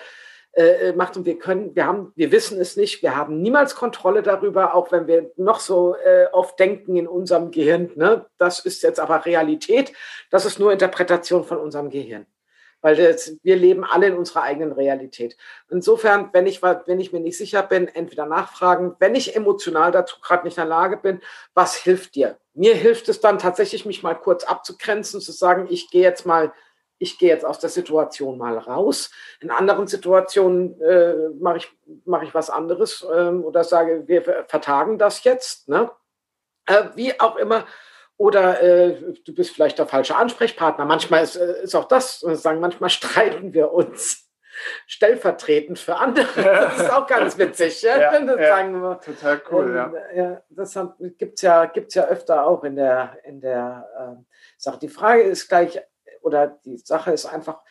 äh, 0.53 0.91
macht 0.93 1.15
und 1.17 1.25
wir 1.25 1.37
können, 1.37 1.75
wir 1.75 1.85
haben, 1.85 2.11
wir 2.15 2.31
wissen 2.31 2.59
es 2.59 2.75
nicht, 2.75 3.03
wir 3.03 3.15
haben 3.15 3.41
niemals 3.41 3.75
Kontrolle 3.75 4.23
darüber, 4.23 4.73
auch 4.73 4.91
wenn 4.91 5.07
wir 5.07 5.31
noch 5.37 5.59
so 5.59 5.95
äh, 5.95 6.25
oft 6.31 6.59
denken 6.59 6.95
in 6.95 7.07
unserem 7.07 7.51
Gehirn, 7.51 7.91
ne? 7.95 8.25
das 8.37 8.59
ist 8.59 8.83
jetzt 8.83 8.99
aber 8.99 9.25
Realität, 9.25 9.93
das 10.29 10.45
ist 10.45 10.59
nur 10.59 10.73
Interpretation 10.73 11.45
von 11.45 11.57
unserem 11.57 11.89
Gehirn 11.89 12.25
weil 12.81 12.95
das, 12.95 13.37
wir 13.43 13.55
leben 13.55 13.83
alle 13.83 14.07
in 14.07 14.17
unserer 14.17 14.43
eigenen 14.43 14.71
Realität. 14.71 15.37
Insofern, 15.69 16.29
wenn 16.33 16.47
ich, 16.47 16.61
wenn 16.61 16.99
ich 16.99 17.13
mir 17.13 17.19
nicht 17.19 17.37
sicher 17.37 17.63
bin, 17.63 17.87
entweder 17.87 18.25
nachfragen, 18.25 18.95
wenn 18.99 19.15
ich 19.15 19.35
emotional 19.35 19.91
dazu 19.91 20.17
gerade 20.21 20.43
nicht 20.45 20.57
in 20.57 20.63
der 20.63 20.69
Lage 20.69 20.97
bin, 20.97 21.21
was 21.53 21.75
hilft 21.75 22.15
dir? 22.15 22.37
Mir 22.53 22.75
hilft 22.75 23.07
es 23.09 23.21
dann 23.21 23.39
tatsächlich, 23.39 23.85
mich 23.85 24.03
mal 24.03 24.15
kurz 24.15 24.43
abzugrenzen, 24.43 25.21
zu 25.21 25.31
sagen, 25.31 25.67
ich 25.69 25.89
gehe 25.89 26.01
jetzt 26.01 26.25
mal, 26.25 26.51
ich 26.97 27.17
gehe 27.17 27.29
jetzt 27.29 27.45
aus 27.45 27.59
der 27.59 27.69
Situation 27.69 28.37
mal 28.37 28.57
raus. 28.57 29.11
In 29.39 29.51
anderen 29.51 29.87
Situationen 29.87 30.79
äh, 30.81 31.29
mache 31.39 31.57
ich, 31.57 31.71
mach 32.05 32.21
ich 32.23 32.33
was 32.33 32.49
anderes 32.49 33.05
ähm, 33.15 33.43
oder 33.43 33.63
sage, 33.63 34.03
wir 34.07 34.21
vertagen 34.21 34.97
das 34.97 35.23
jetzt. 35.23 35.69
Ne? 35.69 35.89
Äh, 36.65 36.85
wie 36.95 37.19
auch 37.19 37.37
immer 37.37 37.65
oder 38.21 38.61
äh, 38.61 39.15
du 39.25 39.33
bist 39.33 39.49
vielleicht 39.49 39.79
der 39.79 39.87
falsche 39.87 40.15
Ansprechpartner. 40.15 40.85
Manchmal 40.85 41.23
ist, 41.23 41.37
äh, 41.37 41.63
ist 41.63 41.73
auch 41.73 41.85
das, 41.85 42.19
sagen, 42.19 42.59
manchmal 42.59 42.89
streiten 42.91 43.51
wir 43.55 43.73
uns 43.73 44.29
stellvertretend 44.85 45.79
für 45.79 45.95
andere. 45.95 46.27
Das 46.35 46.81
ist 46.81 46.93
auch 46.93 47.07
ganz 47.07 47.39
witzig. 47.39 47.81
ja, 47.81 47.99
ja, 47.99 48.19
ja 48.19 48.95
total 48.95 49.41
cool, 49.49 49.75
ja. 49.75 49.93
ja. 50.13 50.43
Das 50.51 50.77
gibt 51.17 51.39
es 51.39 51.41
ja, 51.41 51.65
gibt's 51.65 51.95
ja 51.95 52.05
öfter 52.05 52.45
auch 52.45 52.63
in 52.63 52.75
der, 52.75 53.17
in 53.23 53.41
der 53.41 53.87
äh, 53.97 54.23
Sache. 54.55 54.77
Die 54.77 54.89
Frage 54.89 55.23
ist 55.23 55.49
gleich, 55.49 55.81
oder 56.21 56.59
die 56.63 56.77
Sache 56.77 57.11
ist 57.13 57.25
einfach, 57.25 57.61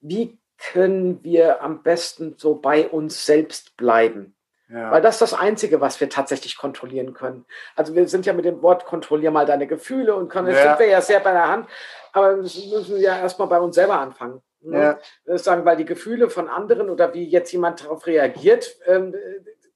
wie 0.00 0.40
können 0.58 1.22
wir 1.22 1.62
am 1.62 1.84
besten 1.84 2.34
so 2.38 2.56
bei 2.56 2.88
uns 2.88 3.24
selbst 3.24 3.76
bleiben? 3.76 4.34
Ja. 4.72 4.90
Weil 4.90 5.02
das 5.02 5.16
ist 5.16 5.22
das 5.22 5.34
Einzige, 5.34 5.80
was 5.80 6.00
wir 6.00 6.08
tatsächlich 6.08 6.56
kontrollieren 6.56 7.12
können. 7.12 7.44
Also 7.76 7.94
wir 7.94 8.08
sind 8.08 8.24
ja 8.24 8.32
mit 8.32 8.46
dem 8.46 8.62
Wort 8.62 8.86
kontrollier 8.86 9.30
mal 9.30 9.44
deine 9.44 9.66
Gefühle 9.66 10.14
und 10.14 10.28
können, 10.28 10.48
ja. 10.48 10.62
sind 10.62 10.78
wir 10.78 10.86
ja 10.86 11.00
sehr 11.00 11.20
bei 11.20 11.32
der 11.32 11.48
Hand, 11.48 11.68
aber 12.12 12.36
wir 12.36 12.42
müssen 12.42 13.00
ja 13.00 13.18
erstmal 13.18 13.48
bei 13.48 13.60
uns 13.60 13.74
selber 13.74 13.98
anfangen. 13.98 14.40
Ne? 14.62 14.98
Ja. 15.26 15.38
Sagen, 15.38 15.64
weil 15.64 15.76
die 15.76 15.84
Gefühle 15.84 16.30
von 16.30 16.48
anderen 16.48 16.88
oder 16.88 17.12
wie 17.12 17.24
jetzt 17.24 17.52
jemand 17.52 17.84
darauf 17.84 18.06
reagiert, 18.06 18.76
ähm, 18.86 19.14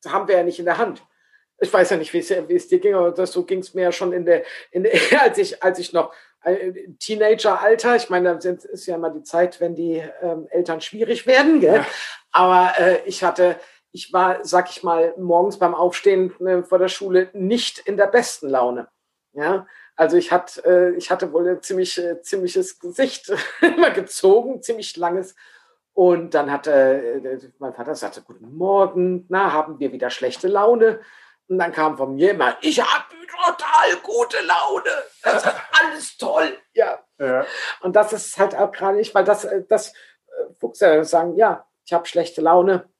haben 0.07 0.29
wir 0.29 0.37
ja 0.37 0.43
nicht 0.45 0.59
in 0.59 0.65
der 0.65 0.79
Hand. 0.79 1.03
Ich 1.59 1.73
weiß 1.73 1.91
ja 1.91 1.97
nicht, 1.97 2.13
wie 2.13 2.19
es, 2.19 2.31
wie 2.31 2.55
es 2.55 2.69
dir 2.69 2.79
ging, 2.79 2.95
aber 2.95 3.11
das, 3.11 3.33
so 3.33 3.45
ging 3.45 3.61
es 3.61 3.75
mir 3.75 3.83
ja 3.83 3.93
schon 3.93 4.13
in 4.13 4.25
der, 4.25 4.45
in 4.71 4.85
der 4.85 4.93
als 5.21 5.37
ich, 5.39 5.63
als 5.63 5.79
ich 5.79 5.93
noch 5.93 6.13
äh, 6.45 6.73
Teenager-Alter, 7.01 7.97
ich 7.97 8.09
meine, 8.09 8.37
das 8.37 8.65
ist 8.65 8.87
ja 8.87 8.95
immer 8.95 9.11
die 9.11 9.25
Zeit, 9.25 9.61
wenn 9.61 9.75
die 9.75 10.03
ähm, 10.23 10.47
Eltern 10.51 10.81
schwierig 10.81 11.27
werden, 11.27 11.61
gell? 11.61 11.77
Ja. 11.77 11.87
aber 12.33 12.73
äh, 12.79 12.99
ich 13.07 13.25
hatte, 13.25 13.57
ich 13.97 14.13
war, 14.13 14.45
sag 14.45 14.69
ich 14.69 14.83
mal, 14.83 15.15
morgens 15.17 15.59
beim 15.59 15.75
Aufstehen 15.75 16.39
äh, 16.47 16.63
vor 16.63 16.79
der 16.79 16.89
Schule 16.89 17.31
nicht 17.33 17.79
in 17.79 17.97
der 17.97 18.07
besten 18.07 18.51
Laune. 18.51 18.89
Ja, 19.33 19.67
also 19.97 20.19
ich, 20.19 20.33
hat, 20.33 20.63
äh, 20.67 20.91
ich 20.91 21.11
hatte 21.11 21.33
wohl 21.33 21.49
ein 21.49 21.63
ziemlich, 21.63 21.97
äh, 21.97 22.21
ziemliches 22.21 22.79
Gesicht 22.79 23.33
immer 23.63 23.91
gezogen, 23.91 24.61
ziemlich 24.61 24.95
langes. 24.99 25.35
Und 25.95 26.35
dann 26.35 26.53
hatte 26.53 26.73
äh, 26.73 27.39
mein 27.59 27.73
Vater 27.73 27.95
sagte, 27.95 28.21
guten 28.21 28.55
Morgen, 28.55 29.25
na, 29.31 29.55
haben 29.55 29.79
wir 29.79 29.93
wieder 29.93 30.11
schlechte 30.11 30.49
Laune? 30.49 31.01
Und 31.49 31.59
dann 31.59 31.73
kam 31.73 31.97
von 31.97 32.15
mir 32.17 32.33
immer, 32.33 32.59
ich 32.61 32.79
habe 32.83 33.15
total 33.31 33.97
gute 34.03 34.37
Laune. 34.45 34.91
Das 35.23 35.43
ist 35.43 35.55
alles 35.83 36.17
toll. 36.19 36.59
Ja. 36.75 37.03
ja. 37.19 37.47
Und 37.81 37.97
das 37.97 38.13
ist 38.13 38.39
halt 38.39 38.55
auch 38.55 38.73
gerade 38.73 38.99
nicht, 38.99 39.15
weil 39.15 39.25
das, 39.25 39.49
das 39.71 39.95
Fuchs 40.61 40.81
sagen, 40.81 41.37
ja, 41.37 41.67
ich 41.87 41.95
habe 41.95 42.05
schlechte 42.05 42.43
Laune 42.43 42.91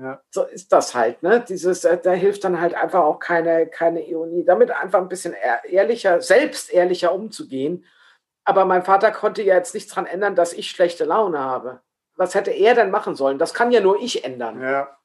ja. 0.00 0.22
So 0.30 0.44
ist 0.44 0.72
das 0.72 0.94
halt, 0.94 1.22
ne? 1.22 1.44
Dieses, 1.46 1.84
äh, 1.84 1.98
da 1.98 2.12
hilft 2.12 2.44
dann 2.44 2.60
halt 2.60 2.74
einfach 2.74 3.00
auch 3.00 3.18
keine, 3.18 3.66
keine 3.66 4.00
Ironie. 4.06 4.44
Damit 4.44 4.70
einfach 4.70 5.00
ein 5.00 5.08
bisschen 5.08 5.34
ehrlicher, 5.68 6.20
selbst 6.22 6.72
ehrlicher 6.72 7.12
umzugehen. 7.12 7.84
Aber 8.44 8.64
mein 8.64 8.82
Vater 8.82 9.12
konnte 9.12 9.42
ja 9.42 9.56
jetzt 9.56 9.74
nichts 9.74 9.90
daran 9.90 10.06
ändern, 10.06 10.34
dass 10.34 10.52
ich 10.52 10.70
schlechte 10.70 11.04
Laune 11.04 11.38
habe. 11.38 11.80
Was 12.16 12.34
hätte 12.34 12.50
er 12.50 12.74
denn 12.74 12.90
machen 12.90 13.14
sollen? 13.14 13.38
Das 13.38 13.54
kann 13.54 13.70
ja 13.70 13.80
nur 13.80 14.00
ich 14.00 14.24
ändern. 14.24 14.60
Ja, 14.60 14.98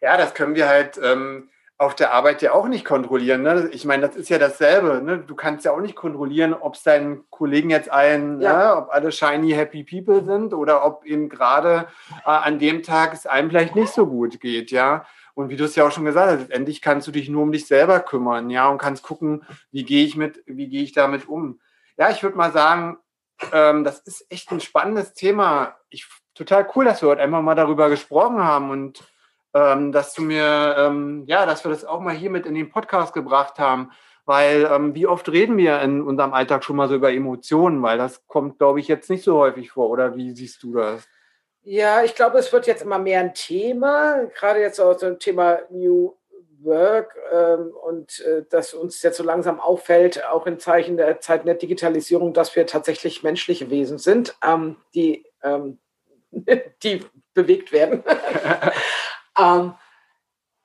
ja 0.00 0.16
das 0.16 0.34
können 0.34 0.54
wir 0.54 0.68
halt. 0.68 0.98
Ähm 1.02 1.50
auf 1.82 1.96
der 1.96 2.12
Arbeit 2.12 2.42
ja 2.42 2.52
auch 2.52 2.68
nicht 2.68 2.84
kontrollieren. 2.84 3.42
Ne? 3.42 3.68
Ich 3.72 3.84
meine, 3.84 4.06
das 4.06 4.14
ist 4.14 4.28
ja 4.28 4.38
dasselbe. 4.38 5.02
Ne? 5.02 5.18
Du 5.18 5.34
kannst 5.34 5.64
ja 5.64 5.72
auch 5.72 5.80
nicht 5.80 5.96
kontrollieren, 5.96 6.54
ob 6.54 6.76
es 6.76 6.84
deinen 6.84 7.28
Kollegen 7.28 7.70
jetzt 7.70 7.90
allen, 7.90 8.40
ja. 8.40 8.56
ne? 8.56 8.76
ob 8.76 8.90
alle 8.92 9.10
shiny, 9.10 9.50
happy 9.50 9.82
people 9.82 10.24
sind 10.24 10.54
oder 10.54 10.86
ob 10.86 11.04
eben 11.04 11.28
gerade 11.28 11.88
äh, 12.24 12.30
an 12.30 12.60
dem 12.60 12.84
Tag 12.84 13.12
es 13.12 13.26
einem 13.26 13.50
vielleicht 13.50 13.74
nicht 13.74 13.92
so 13.92 14.06
gut 14.06 14.40
geht, 14.40 14.70
ja. 14.70 15.04
Und 15.34 15.48
wie 15.48 15.56
du 15.56 15.64
es 15.64 15.74
ja 15.74 15.84
auch 15.84 15.90
schon 15.90 16.04
gesagt 16.04 16.30
hast, 16.30 16.38
letztendlich 16.40 16.82
kannst 16.82 17.08
du 17.08 17.10
dich 17.10 17.28
nur 17.28 17.42
um 17.42 17.50
dich 17.50 17.66
selber 17.66 17.98
kümmern, 17.98 18.48
ja, 18.48 18.68
und 18.68 18.78
kannst 18.78 19.02
gucken, 19.02 19.44
wie 19.72 19.82
gehe 19.82 20.04
ich 20.04 20.16
mit, 20.16 20.40
wie 20.46 20.68
gehe 20.68 20.84
ich 20.84 20.92
damit 20.92 21.26
um. 21.26 21.58
Ja, 21.98 22.10
ich 22.10 22.22
würde 22.22 22.36
mal 22.36 22.52
sagen, 22.52 22.98
ähm, 23.52 23.82
das 23.82 23.98
ist 24.00 24.24
echt 24.30 24.52
ein 24.52 24.60
spannendes 24.60 25.14
Thema. 25.14 25.74
Ich, 25.90 26.06
total 26.34 26.68
cool, 26.76 26.84
dass 26.84 27.02
wir 27.02 27.08
heute 27.08 27.22
einfach 27.22 27.42
mal 27.42 27.56
darüber 27.56 27.88
gesprochen 27.88 28.38
haben 28.38 28.70
und 28.70 29.02
ähm, 29.54 29.92
dass 29.92 30.14
du 30.14 30.22
mir, 30.22 30.74
ähm, 30.78 31.24
ja, 31.26 31.46
dass 31.46 31.64
wir 31.64 31.70
das 31.70 31.84
auch 31.84 32.00
mal 32.00 32.14
hier 32.14 32.30
mit 32.30 32.46
in 32.46 32.54
den 32.54 32.70
Podcast 32.70 33.12
gebracht 33.12 33.58
haben. 33.58 33.90
Weil 34.24 34.68
ähm, 34.70 34.94
wie 34.94 35.06
oft 35.06 35.28
reden 35.30 35.56
wir 35.56 35.80
in 35.80 36.00
unserem 36.00 36.32
Alltag 36.32 36.62
schon 36.64 36.76
mal 36.76 36.88
so 36.88 36.94
über 36.94 37.12
Emotionen? 37.12 37.82
Weil 37.82 37.98
das 37.98 38.24
kommt, 38.28 38.58
glaube 38.58 38.78
ich, 38.78 38.88
jetzt 38.88 39.10
nicht 39.10 39.24
so 39.24 39.36
häufig 39.36 39.72
vor. 39.72 39.90
Oder 39.90 40.16
wie 40.16 40.32
siehst 40.32 40.62
du 40.62 40.74
das? 40.74 41.08
Ja, 41.64 42.02
ich 42.02 42.14
glaube, 42.14 42.38
es 42.38 42.52
wird 42.52 42.66
jetzt 42.66 42.82
immer 42.82 42.98
mehr 42.98 43.20
ein 43.20 43.34
Thema, 43.34 44.24
gerade 44.34 44.60
jetzt 44.60 44.80
auch 44.80 44.98
so 44.98 45.06
ein 45.06 45.18
Thema 45.18 45.60
New 45.70 46.16
Work 46.64 47.16
ähm, 47.32 47.72
und 47.84 48.20
äh, 48.20 48.44
dass 48.48 48.74
uns 48.74 49.02
jetzt 49.02 49.16
so 49.16 49.24
langsam 49.24 49.60
auffällt, 49.60 50.24
auch 50.26 50.46
in 50.46 50.58
Zeichen 50.58 50.96
der 50.96 51.20
Zeiten 51.20 51.46
der 51.46 51.54
Digitalisierung, 51.56 52.32
dass 52.32 52.54
wir 52.56 52.66
tatsächlich 52.66 53.22
menschliche 53.22 53.70
Wesen 53.70 53.98
sind, 53.98 54.36
ähm, 54.44 54.76
die, 54.94 55.24
ähm, 55.42 55.78
die 56.82 57.04
bewegt 57.34 57.72
werden. 57.72 58.02
Ähm, 59.38 59.74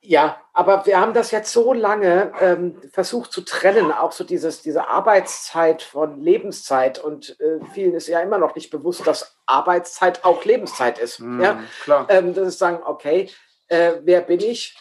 ja, 0.00 0.40
aber 0.52 0.86
wir 0.86 1.00
haben 1.00 1.12
das 1.12 1.32
jetzt 1.32 1.52
so 1.52 1.72
lange 1.72 2.32
ähm, 2.40 2.80
versucht 2.92 3.32
zu 3.32 3.40
trennen, 3.40 3.90
auch 3.90 4.12
so 4.12 4.22
dieses, 4.22 4.62
diese 4.62 4.88
Arbeitszeit 4.88 5.82
von 5.82 6.20
Lebenszeit. 6.20 6.98
Und 6.98 7.38
äh, 7.40 7.60
vielen 7.72 7.94
ist 7.94 8.06
ja 8.06 8.20
immer 8.20 8.38
noch 8.38 8.54
nicht 8.54 8.70
bewusst, 8.70 9.06
dass 9.06 9.36
Arbeitszeit 9.46 10.24
auch 10.24 10.44
Lebenszeit 10.44 10.98
ist. 10.98 11.20
Mm, 11.20 11.40
ja? 11.42 11.62
klar. 11.82 12.06
Ähm, 12.08 12.32
das 12.32 12.48
ist 12.48 12.58
sagen, 12.58 12.80
okay, 12.84 13.28
äh, 13.68 13.94
wer 14.02 14.20
bin 14.20 14.40
ich? 14.40 14.76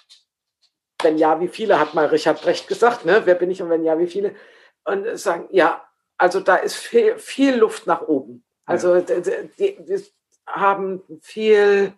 Wenn 1.02 1.18
ja, 1.18 1.40
wie 1.40 1.48
viele, 1.48 1.80
hat 1.80 1.94
mal 1.94 2.06
Richard 2.06 2.42
Brecht 2.42 2.68
gesagt, 2.68 3.06
ne? 3.06 3.24
Wer 3.26 3.36
bin 3.36 3.52
ich 3.52 3.62
und 3.62 3.70
wenn 3.70 3.84
ja, 3.84 4.00
wie 4.00 4.08
viele? 4.08 4.36
Und 4.86 5.18
sagen, 5.18 5.48
ja, 5.52 5.84
also 6.18 6.40
da 6.40 6.56
ist 6.56 6.76
viel, 6.76 7.18
viel 7.18 7.56
Luft 7.56 7.88
nach 7.88 8.02
oben. 8.02 8.44
Also 8.66 8.96
ja. 8.96 9.02
die, 9.02 9.84
die, 9.84 10.06
haben 10.48 11.04
viel, 11.22 11.94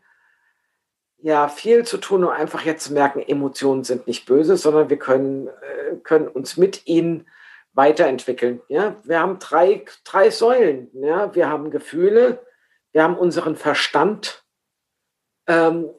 ja, 1.21 1.47
viel 1.49 1.85
zu 1.85 1.97
tun, 1.97 2.23
um 2.23 2.29
einfach 2.29 2.63
jetzt 2.63 2.85
zu 2.85 2.93
merken, 2.93 3.19
Emotionen 3.19 3.83
sind 3.83 4.07
nicht 4.07 4.25
böse, 4.25 4.57
sondern 4.57 4.89
wir 4.89 4.97
können, 4.97 5.47
äh, 5.47 5.95
können 6.03 6.27
uns 6.27 6.57
mit 6.57 6.87
ihnen 6.87 7.27
weiterentwickeln. 7.73 8.61
Ja? 8.67 8.95
Wir 9.03 9.19
haben 9.19 9.39
drei, 9.39 9.85
drei 10.03 10.29
Säulen. 10.29 10.89
Ja? 10.93 11.33
Wir 11.35 11.49
haben 11.49 11.71
Gefühle, 11.71 12.45
wir 12.91 13.03
haben 13.03 13.17
unseren 13.17 13.55
Verstand 13.55 14.43
ähm, 15.47 15.89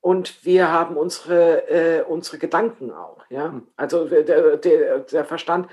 und 0.00 0.44
wir 0.44 0.70
haben 0.70 0.96
unsere, 0.96 1.68
äh, 1.68 2.02
unsere 2.02 2.38
Gedanken 2.38 2.92
auch. 2.92 3.24
Ja? 3.30 3.46
Hm. 3.46 3.66
Also 3.76 4.06
der, 4.06 4.56
der, 4.56 4.98
der 5.00 5.24
Verstand 5.24 5.70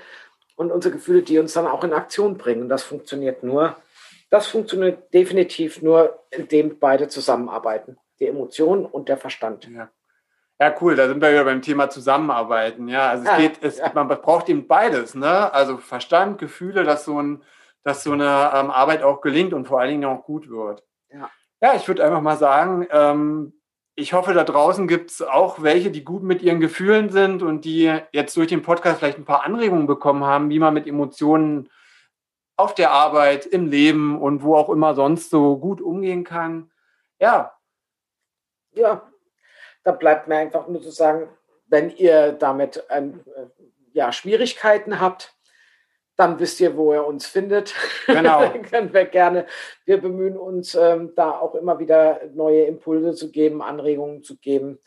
und 0.56 0.70
unsere 0.70 0.94
Gefühle, 0.94 1.22
die 1.22 1.38
uns 1.38 1.52
dann 1.52 1.66
auch 1.66 1.84
in 1.84 1.92
Aktion 1.92 2.38
bringen. 2.38 2.68
Das 2.68 2.82
funktioniert 2.82 3.42
nur, 3.42 3.76
das 4.32 4.46
funktioniert 4.46 5.12
definitiv 5.12 5.82
nur, 5.82 6.24
indem 6.30 6.78
beide 6.78 7.06
zusammenarbeiten. 7.06 7.98
Die 8.18 8.26
Emotionen 8.26 8.86
und 8.86 9.10
der 9.10 9.18
Verstand. 9.18 9.68
Ja. 9.68 9.90
Ja, 10.58 10.74
cool, 10.80 10.96
da 10.96 11.06
sind 11.06 11.20
wir 11.20 11.32
wieder 11.32 11.44
beim 11.44 11.60
Thema 11.60 11.90
Zusammenarbeiten. 11.90 12.88
Ja, 12.88 13.10
also 13.10 13.24
es 13.24 13.30
ja, 13.30 13.36
geht, 13.36 13.62
es, 13.62 13.78
ja. 13.78 13.90
man 13.94 14.08
braucht 14.08 14.48
eben 14.48 14.66
beides, 14.66 15.14
ne? 15.14 15.52
Also 15.52 15.76
Verstand, 15.76 16.38
Gefühle, 16.38 16.84
dass 16.84 17.04
so, 17.04 17.20
ein, 17.20 17.42
dass 17.82 18.04
so 18.04 18.12
eine 18.12 18.52
ähm, 18.54 18.70
Arbeit 18.70 19.02
auch 19.02 19.20
gelingt 19.20 19.52
und 19.52 19.66
vor 19.66 19.80
allen 19.80 19.90
Dingen 19.90 20.04
auch 20.04 20.24
gut 20.24 20.48
wird. 20.48 20.82
Ja, 21.10 21.28
ja 21.60 21.74
ich 21.74 21.86
würde 21.88 22.04
einfach 22.04 22.20
mal 22.22 22.36
sagen, 22.36 22.86
ähm, 22.90 23.52
ich 23.96 24.14
hoffe, 24.14 24.32
da 24.32 24.44
draußen 24.44 24.88
gibt 24.88 25.10
es 25.10 25.20
auch 25.20 25.62
welche, 25.62 25.90
die 25.90 26.04
gut 26.04 26.22
mit 26.22 26.40
ihren 26.40 26.60
Gefühlen 26.60 27.10
sind 27.10 27.42
und 27.42 27.66
die 27.66 27.92
jetzt 28.12 28.34
durch 28.36 28.48
den 28.48 28.62
Podcast 28.62 29.00
vielleicht 29.00 29.18
ein 29.18 29.26
paar 29.26 29.44
Anregungen 29.44 29.86
bekommen 29.86 30.24
haben, 30.24 30.48
wie 30.48 30.60
man 30.60 30.72
mit 30.72 30.86
Emotionen 30.86 31.68
auf 32.56 32.74
der 32.74 32.90
Arbeit, 32.90 33.46
im 33.46 33.66
Leben 33.66 34.20
und 34.20 34.42
wo 34.42 34.56
auch 34.56 34.68
immer 34.68 34.94
sonst 34.94 35.30
so 35.30 35.56
gut 35.58 35.80
umgehen 35.80 36.24
kann. 36.24 36.70
Ja. 37.18 37.56
Ja, 38.74 39.10
da 39.84 39.92
bleibt 39.92 40.28
mir 40.28 40.36
einfach 40.36 40.68
nur 40.68 40.80
zu 40.82 40.90
sagen, 40.90 41.28
wenn 41.66 41.90
ihr 41.90 42.32
damit 42.32 42.84
ähm, 42.90 43.24
ja, 43.92 44.12
Schwierigkeiten 44.12 45.00
habt, 45.00 45.34
dann 46.16 46.38
wisst 46.38 46.60
ihr, 46.60 46.76
wo 46.76 46.92
ihr 46.92 47.06
uns 47.06 47.26
findet. 47.26 47.74
Genau. 48.06 48.48
können 48.70 48.92
wir 48.92 49.06
gerne. 49.06 49.46
Wir 49.84 50.00
bemühen 50.00 50.36
uns, 50.36 50.74
ähm, 50.74 51.14
da 51.14 51.32
auch 51.32 51.54
immer 51.54 51.78
wieder 51.78 52.20
neue 52.34 52.64
Impulse 52.64 53.14
zu 53.14 53.30
geben, 53.30 53.62
Anregungen 53.62 54.22
zu 54.22 54.36
geben. 54.36 54.78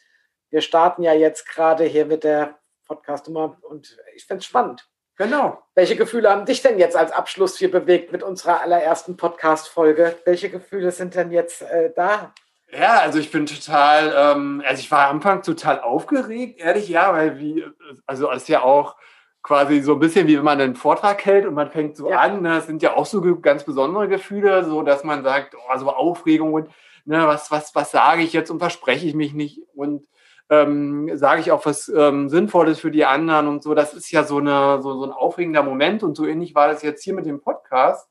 Wir 0.49 0.61
starten 0.61 1.03
ja 1.03 1.13
jetzt 1.13 1.47
gerade 1.47 1.83
hier 1.83 2.05
mit 2.05 2.23
der 2.23 2.59
Podcast-Nummer 2.87 3.57
und 3.61 3.97
ich 4.15 4.25
finde 4.25 4.39
es 4.39 4.45
spannend. 4.45 4.87
Genau. 5.17 5.63
Welche 5.75 5.95
Gefühle 5.95 6.29
haben 6.29 6.45
dich 6.45 6.61
denn 6.61 6.77
jetzt 6.77 6.95
als 6.95 7.11
Abschluss 7.11 7.57
hier 7.57 7.71
bewegt 7.71 8.11
mit 8.11 8.21
unserer 8.21 8.61
allerersten 8.61 9.15
Podcast-Folge? 9.15 10.17
Welche 10.25 10.49
Gefühle 10.49 10.91
sind 10.91 11.15
denn 11.15 11.31
jetzt 11.31 11.61
äh, 11.61 11.91
da? 11.95 12.33
Ja, 12.71 12.99
also 12.99 13.19
ich 13.19 13.31
bin 13.31 13.45
total, 13.45 14.13
ähm, 14.15 14.61
also 14.65 14.81
ich 14.81 14.91
war 14.91 15.07
am 15.07 15.17
Anfang 15.17 15.41
total 15.41 15.79
aufgeregt, 15.79 16.59
ehrlich, 16.59 16.89
ja, 16.89 17.13
weil 17.13 17.39
wie, 17.39 17.63
also 18.05 18.29
es 18.31 18.43
ist 18.43 18.49
ja 18.49 18.63
auch 18.63 18.97
quasi 19.41 19.81
so 19.81 19.93
ein 19.93 19.99
bisschen 19.99 20.27
wie 20.27 20.37
wenn 20.37 20.43
man 20.43 20.59
einen 20.59 20.75
Vortrag 20.75 21.23
hält 21.23 21.45
und 21.45 21.53
man 21.53 21.69
fängt 21.69 21.95
so 21.95 22.09
ja. 22.09 22.19
an, 22.19 22.41
ne, 22.41 22.49
das 22.49 22.65
sind 22.65 22.81
ja 22.81 22.95
auch 22.95 23.05
so 23.05 23.21
ganz 23.39 23.63
besondere 23.63 24.09
Gefühle, 24.09 24.65
so 24.65 24.81
dass 24.81 25.03
man 25.03 25.23
sagt, 25.23 25.55
oh, 25.55 25.77
so 25.77 25.89
Aufregung 25.89 26.53
und 26.53 26.69
ne, 27.05 27.25
was, 27.27 27.51
was, 27.51 27.73
was 27.75 27.91
sage 27.91 28.23
ich 28.23 28.33
jetzt 28.33 28.49
und 28.49 28.59
verspreche 28.59 29.05
ich 29.05 29.13
mich 29.13 29.33
nicht 29.33 29.61
und 29.75 30.05
ähm, 30.49 31.09
sage 31.17 31.41
ich 31.41 31.51
auch 31.51 31.65
was 31.65 31.87
ähm, 31.89 32.29
Sinnvolles 32.29 32.79
für 32.79 32.91
die 32.91 33.05
anderen 33.05 33.47
und 33.47 33.63
so. 33.63 33.73
Das 33.73 33.93
ist 33.93 34.11
ja 34.11 34.23
so, 34.23 34.37
eine, 34.37 34.81
so, 34.81 34.93
so 34.99 35.05
ein 35.05 35.11
aufregender 35.11 35.63
Moment 35.63 36.03
und 36.03 36.15
so 36.15 36.25
ähnlich 36.25 36.53
war 36.55 36.67
das 36.67 36.83
jetzt 36.83 37.03
hier 37.03 37.13
mit 37.13 37.25
dem 37.25 37.41
Podcast, 37.41 38.09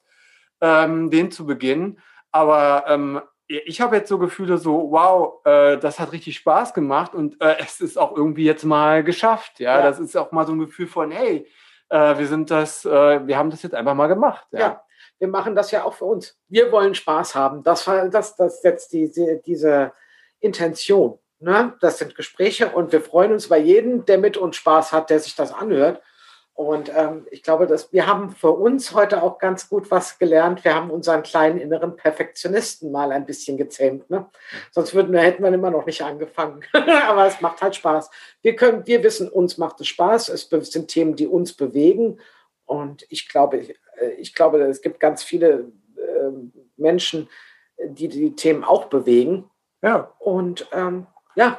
ähm, 0.61 1.11
den 1.11 1.31
zu 1.31 1.47
beginnen. 1.47 2.01
Aber 2.33 2.85
ähm, 2.89 3.21
ich 3.47 3.81
habe 3.81 3.97
jetzt 3.97 4.09
so 4.09 4.19
Gefühle 4.19 4.59
so, 4.59 4.91
wow, 4.91 5.45
äh, 5.45 5.79
das 5.79 6.01
hat 6.01 6.13
richtig 6.13 6.37
Spaß 6.37 6.75
gemacht 6.75 7.15
und 7.15 7.41
äh, 7.41 7.57
es 7.61 7.81
ist 7.81 7.99
auch 7.99 8.17
irgendwie 8.17 8.45
jetzt 8.45 8.65
mal 8.65 9.05
geschafft. 9.05 9.61
Ja, 9.61 9.79
ja. 9.79 9.83
das 9.83 10.01
ist 10.01 10.17
auch 10.17 10.33
mal 10.33 10.47
so 10.47 10.53
ein 10.53 10.59
Gefühl 10.59 10.87
von, 10.87 11.11
hey, 11.11 11.47
äh, 11.91 12.19
wir 12.19 12.27
sind 12.27 12.51
das, 12.51 12.85
äh, 12.85 13.27
wir 13.27 13.39
haben 13.39 13.51
das 13.51 13.63
jetzt 13.63 13.75
einfach 13.75 13.95
mal 13.95 14.09
gemacht. 14.09 14.47
Ja. 14.51 14.59
ja. 14.59 14.85
wir 15.19 15.29
machen 15.29 15.55
das 15.55 15.71
ja 15.71 15.85
auch 15.85 15.95
für 15.95 16.07
uns. 16.07 16.37
Wir 16.49 16.73
wollen 16.73 16.95
Spaß 16.95 17.35
haben. 17.35 17.63
Das, 17.63 17.85
das, 17.85 18.37
das 18.37 18.63
jetzt 18.63 18.93
die, 18.93 19.13
die, 19.13 19.41
diese 19.45 19.93
Intention. 20.41 21.19
Ne? 21.45 21.75
Das 21.81 21.99
sind 21.99 22.15
Gespräche 22.15 22.71
und 22.71 22.91
wir 22.91 23.03
freuen 23.03 23.33
uns 23.33 23.49
bei 23.49 23.59
jedem, 23.59 24.07
der 24.07 24.17
mit 24.17 24.39
uns 24.39 24.57
Spaß 24.57 24.93
hat, 24.93 25.11
der 25.11 25.21
sich 25.21 25.37
das 25.37 25.53
anhört. 25.53 26.01
Und 26.55 26.91
ähm, 26.97 27.27
ich 27.31 27.43
glaube, 27.43 27.67
dass 27.67 27.93
wir 27.93 28.07
haben 28.07 28.31
für 28.31 28.53
uns 28.53 28.95
heute 28.95 29.23
auch 29.23 29.39
ganz 29.39 29.69
gut 29.69 29.91
was 29.91 30.19
gelernt. 30.19 30.65
Wir 30.65 30.75
haben 30.75 30.91
unseren 30.91 31.23
kleinen 31.23 31.59
inneren 31.59 31.97
Perfektionisten 31.97 32.91
mal 32.91 33.13
ein 33.13 33.27
bisschen 33.27 33.59
gezähmt. 33.59 34.09
Ne? 34.09 34.27
Sonst 34.71 34.95
würden 34.95 35.13
wir, 35.13 35.21
hätten 35.21 35.43
wir 35.43 35.53
immer 35.53 35.71
noch 35.71 35.85
nicht 35.85 36.01
angefangen. 36.01 36.65
Aber 36.73 37.27
es 37.27 37.43
macht 37.43 37.61
halt 37.61 37.77
Spaß. 37.77 38.09
Wir 38.41 38.57
können, 38.57 38.87
wir 38.87 39.03
wissen, 39.03 39.29
uns 39.29 39.59
macht 39.59 39.81
es 39.83 39.89
Spaß. 39.89 40.31
Es 40.31 40.49
sind 40.49 40.89
Themen, 40.89 41.15
die 41.15 41.27
uns 41.27 41.53
bewegen. 41.53 42.21
Und 42.65 43.05
ich 43.11 43.29
glaube, 43.29 43.59
ich, 43.59 43.71
äh, 44.01 44.13
ich 44.13 44.35
glaube, 44.35 44.63
es 44.63 44.81
gibt 44.81 44.99
ganz 44.99 45.23
viele 45.23 45.73
äh, 45.97 46.31
Menschen, 46.79 47.29
die 47.85 48.09
die 48.09 48.35
Themen 48.35 48.65
auch 48.65 48.87
bewegen. 48.87 49.51
Ja. 49.83 50.15
Und 50.21 50.69
ähm, 50.73 51.07
ja. 51.35 51.59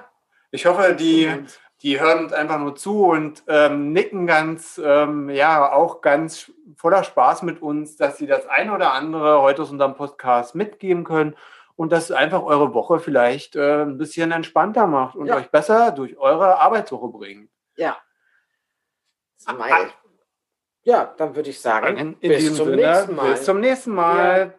Ich 0.52 0.66
hoffe, 0.66 0.96
die 0.96 1.46
die 1.82 2.00
hören 2.00 2.24
uns 2.24 2.34
einfach 2.34 2.58
nur 2.58 2.76
zu 2.76 3.06
und 3.06 3.44
ähm, 3.48 3.92
nicken 3.92 4.26
ganz, 4.26 4.82
ähm, 4.84 5.30
ja, 5.30 5.72
auch 5.72 6.02
ganz 6.02 6.52
voller 6.76 7.04
Spaß 7.04 7.44
mit 7.44 7.62
uns, 7.62 7.96
dass 7.98 8.18
sie 8.18 8.28
das 8.28 8.48
eine 8.48 8.74
oder 8.74 8.94
andere 8.94 9.42
heute 9.42 9.62
aus 9.62 9.72
unserem 9.72 9.96
Podcast 9.96 10.56
mitgeben 10.56 11.04
können 11.04 11.36
und 11.76 11.92
dass 11.92 12.12
einfach 12.12 12.44
eure 12.44 12.74
Woche 12.74 13.00
vielleicht 13.00 13.56
äh, 13.56 13.84
ein 13.84 14.00
bisschen 14.00 14.32
entspannter 14.32 14.88
macht 14.88 15.16
und 15.16 15.28
ja. 15.28 15.36
euch 15.36 15.52
besser 15.52 15.92
durch 15.92 16.18
eure 16.18 16.60
Arbeitswoche 16.60 17.10
bringt. 17.10 17.52
Ja. 17.76 17.98
Ah, 19.46 19.54
ja, 20.82 21.14
dann 21.18 21.36
würde 21.36 21.52
ich 21.52 21.62
sagen, 21.62 21.98
in, 21.98 22.14
in 22.20 22.30
bis 22.30 22.56
zum 22.56 22.68
Sinne, 22.68 22.78
nächsten 22.78 23.16
Mal. 23.16 23.32
Bis 23.32 23.44
zum 23.44 23.60
nächsten 23.60 23.92
Mal. 23.92 24.40
Ja. 24.40 24.54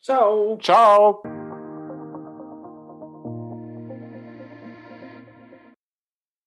Ciao. 0.00 0.58
Ciao. 0.62 1.22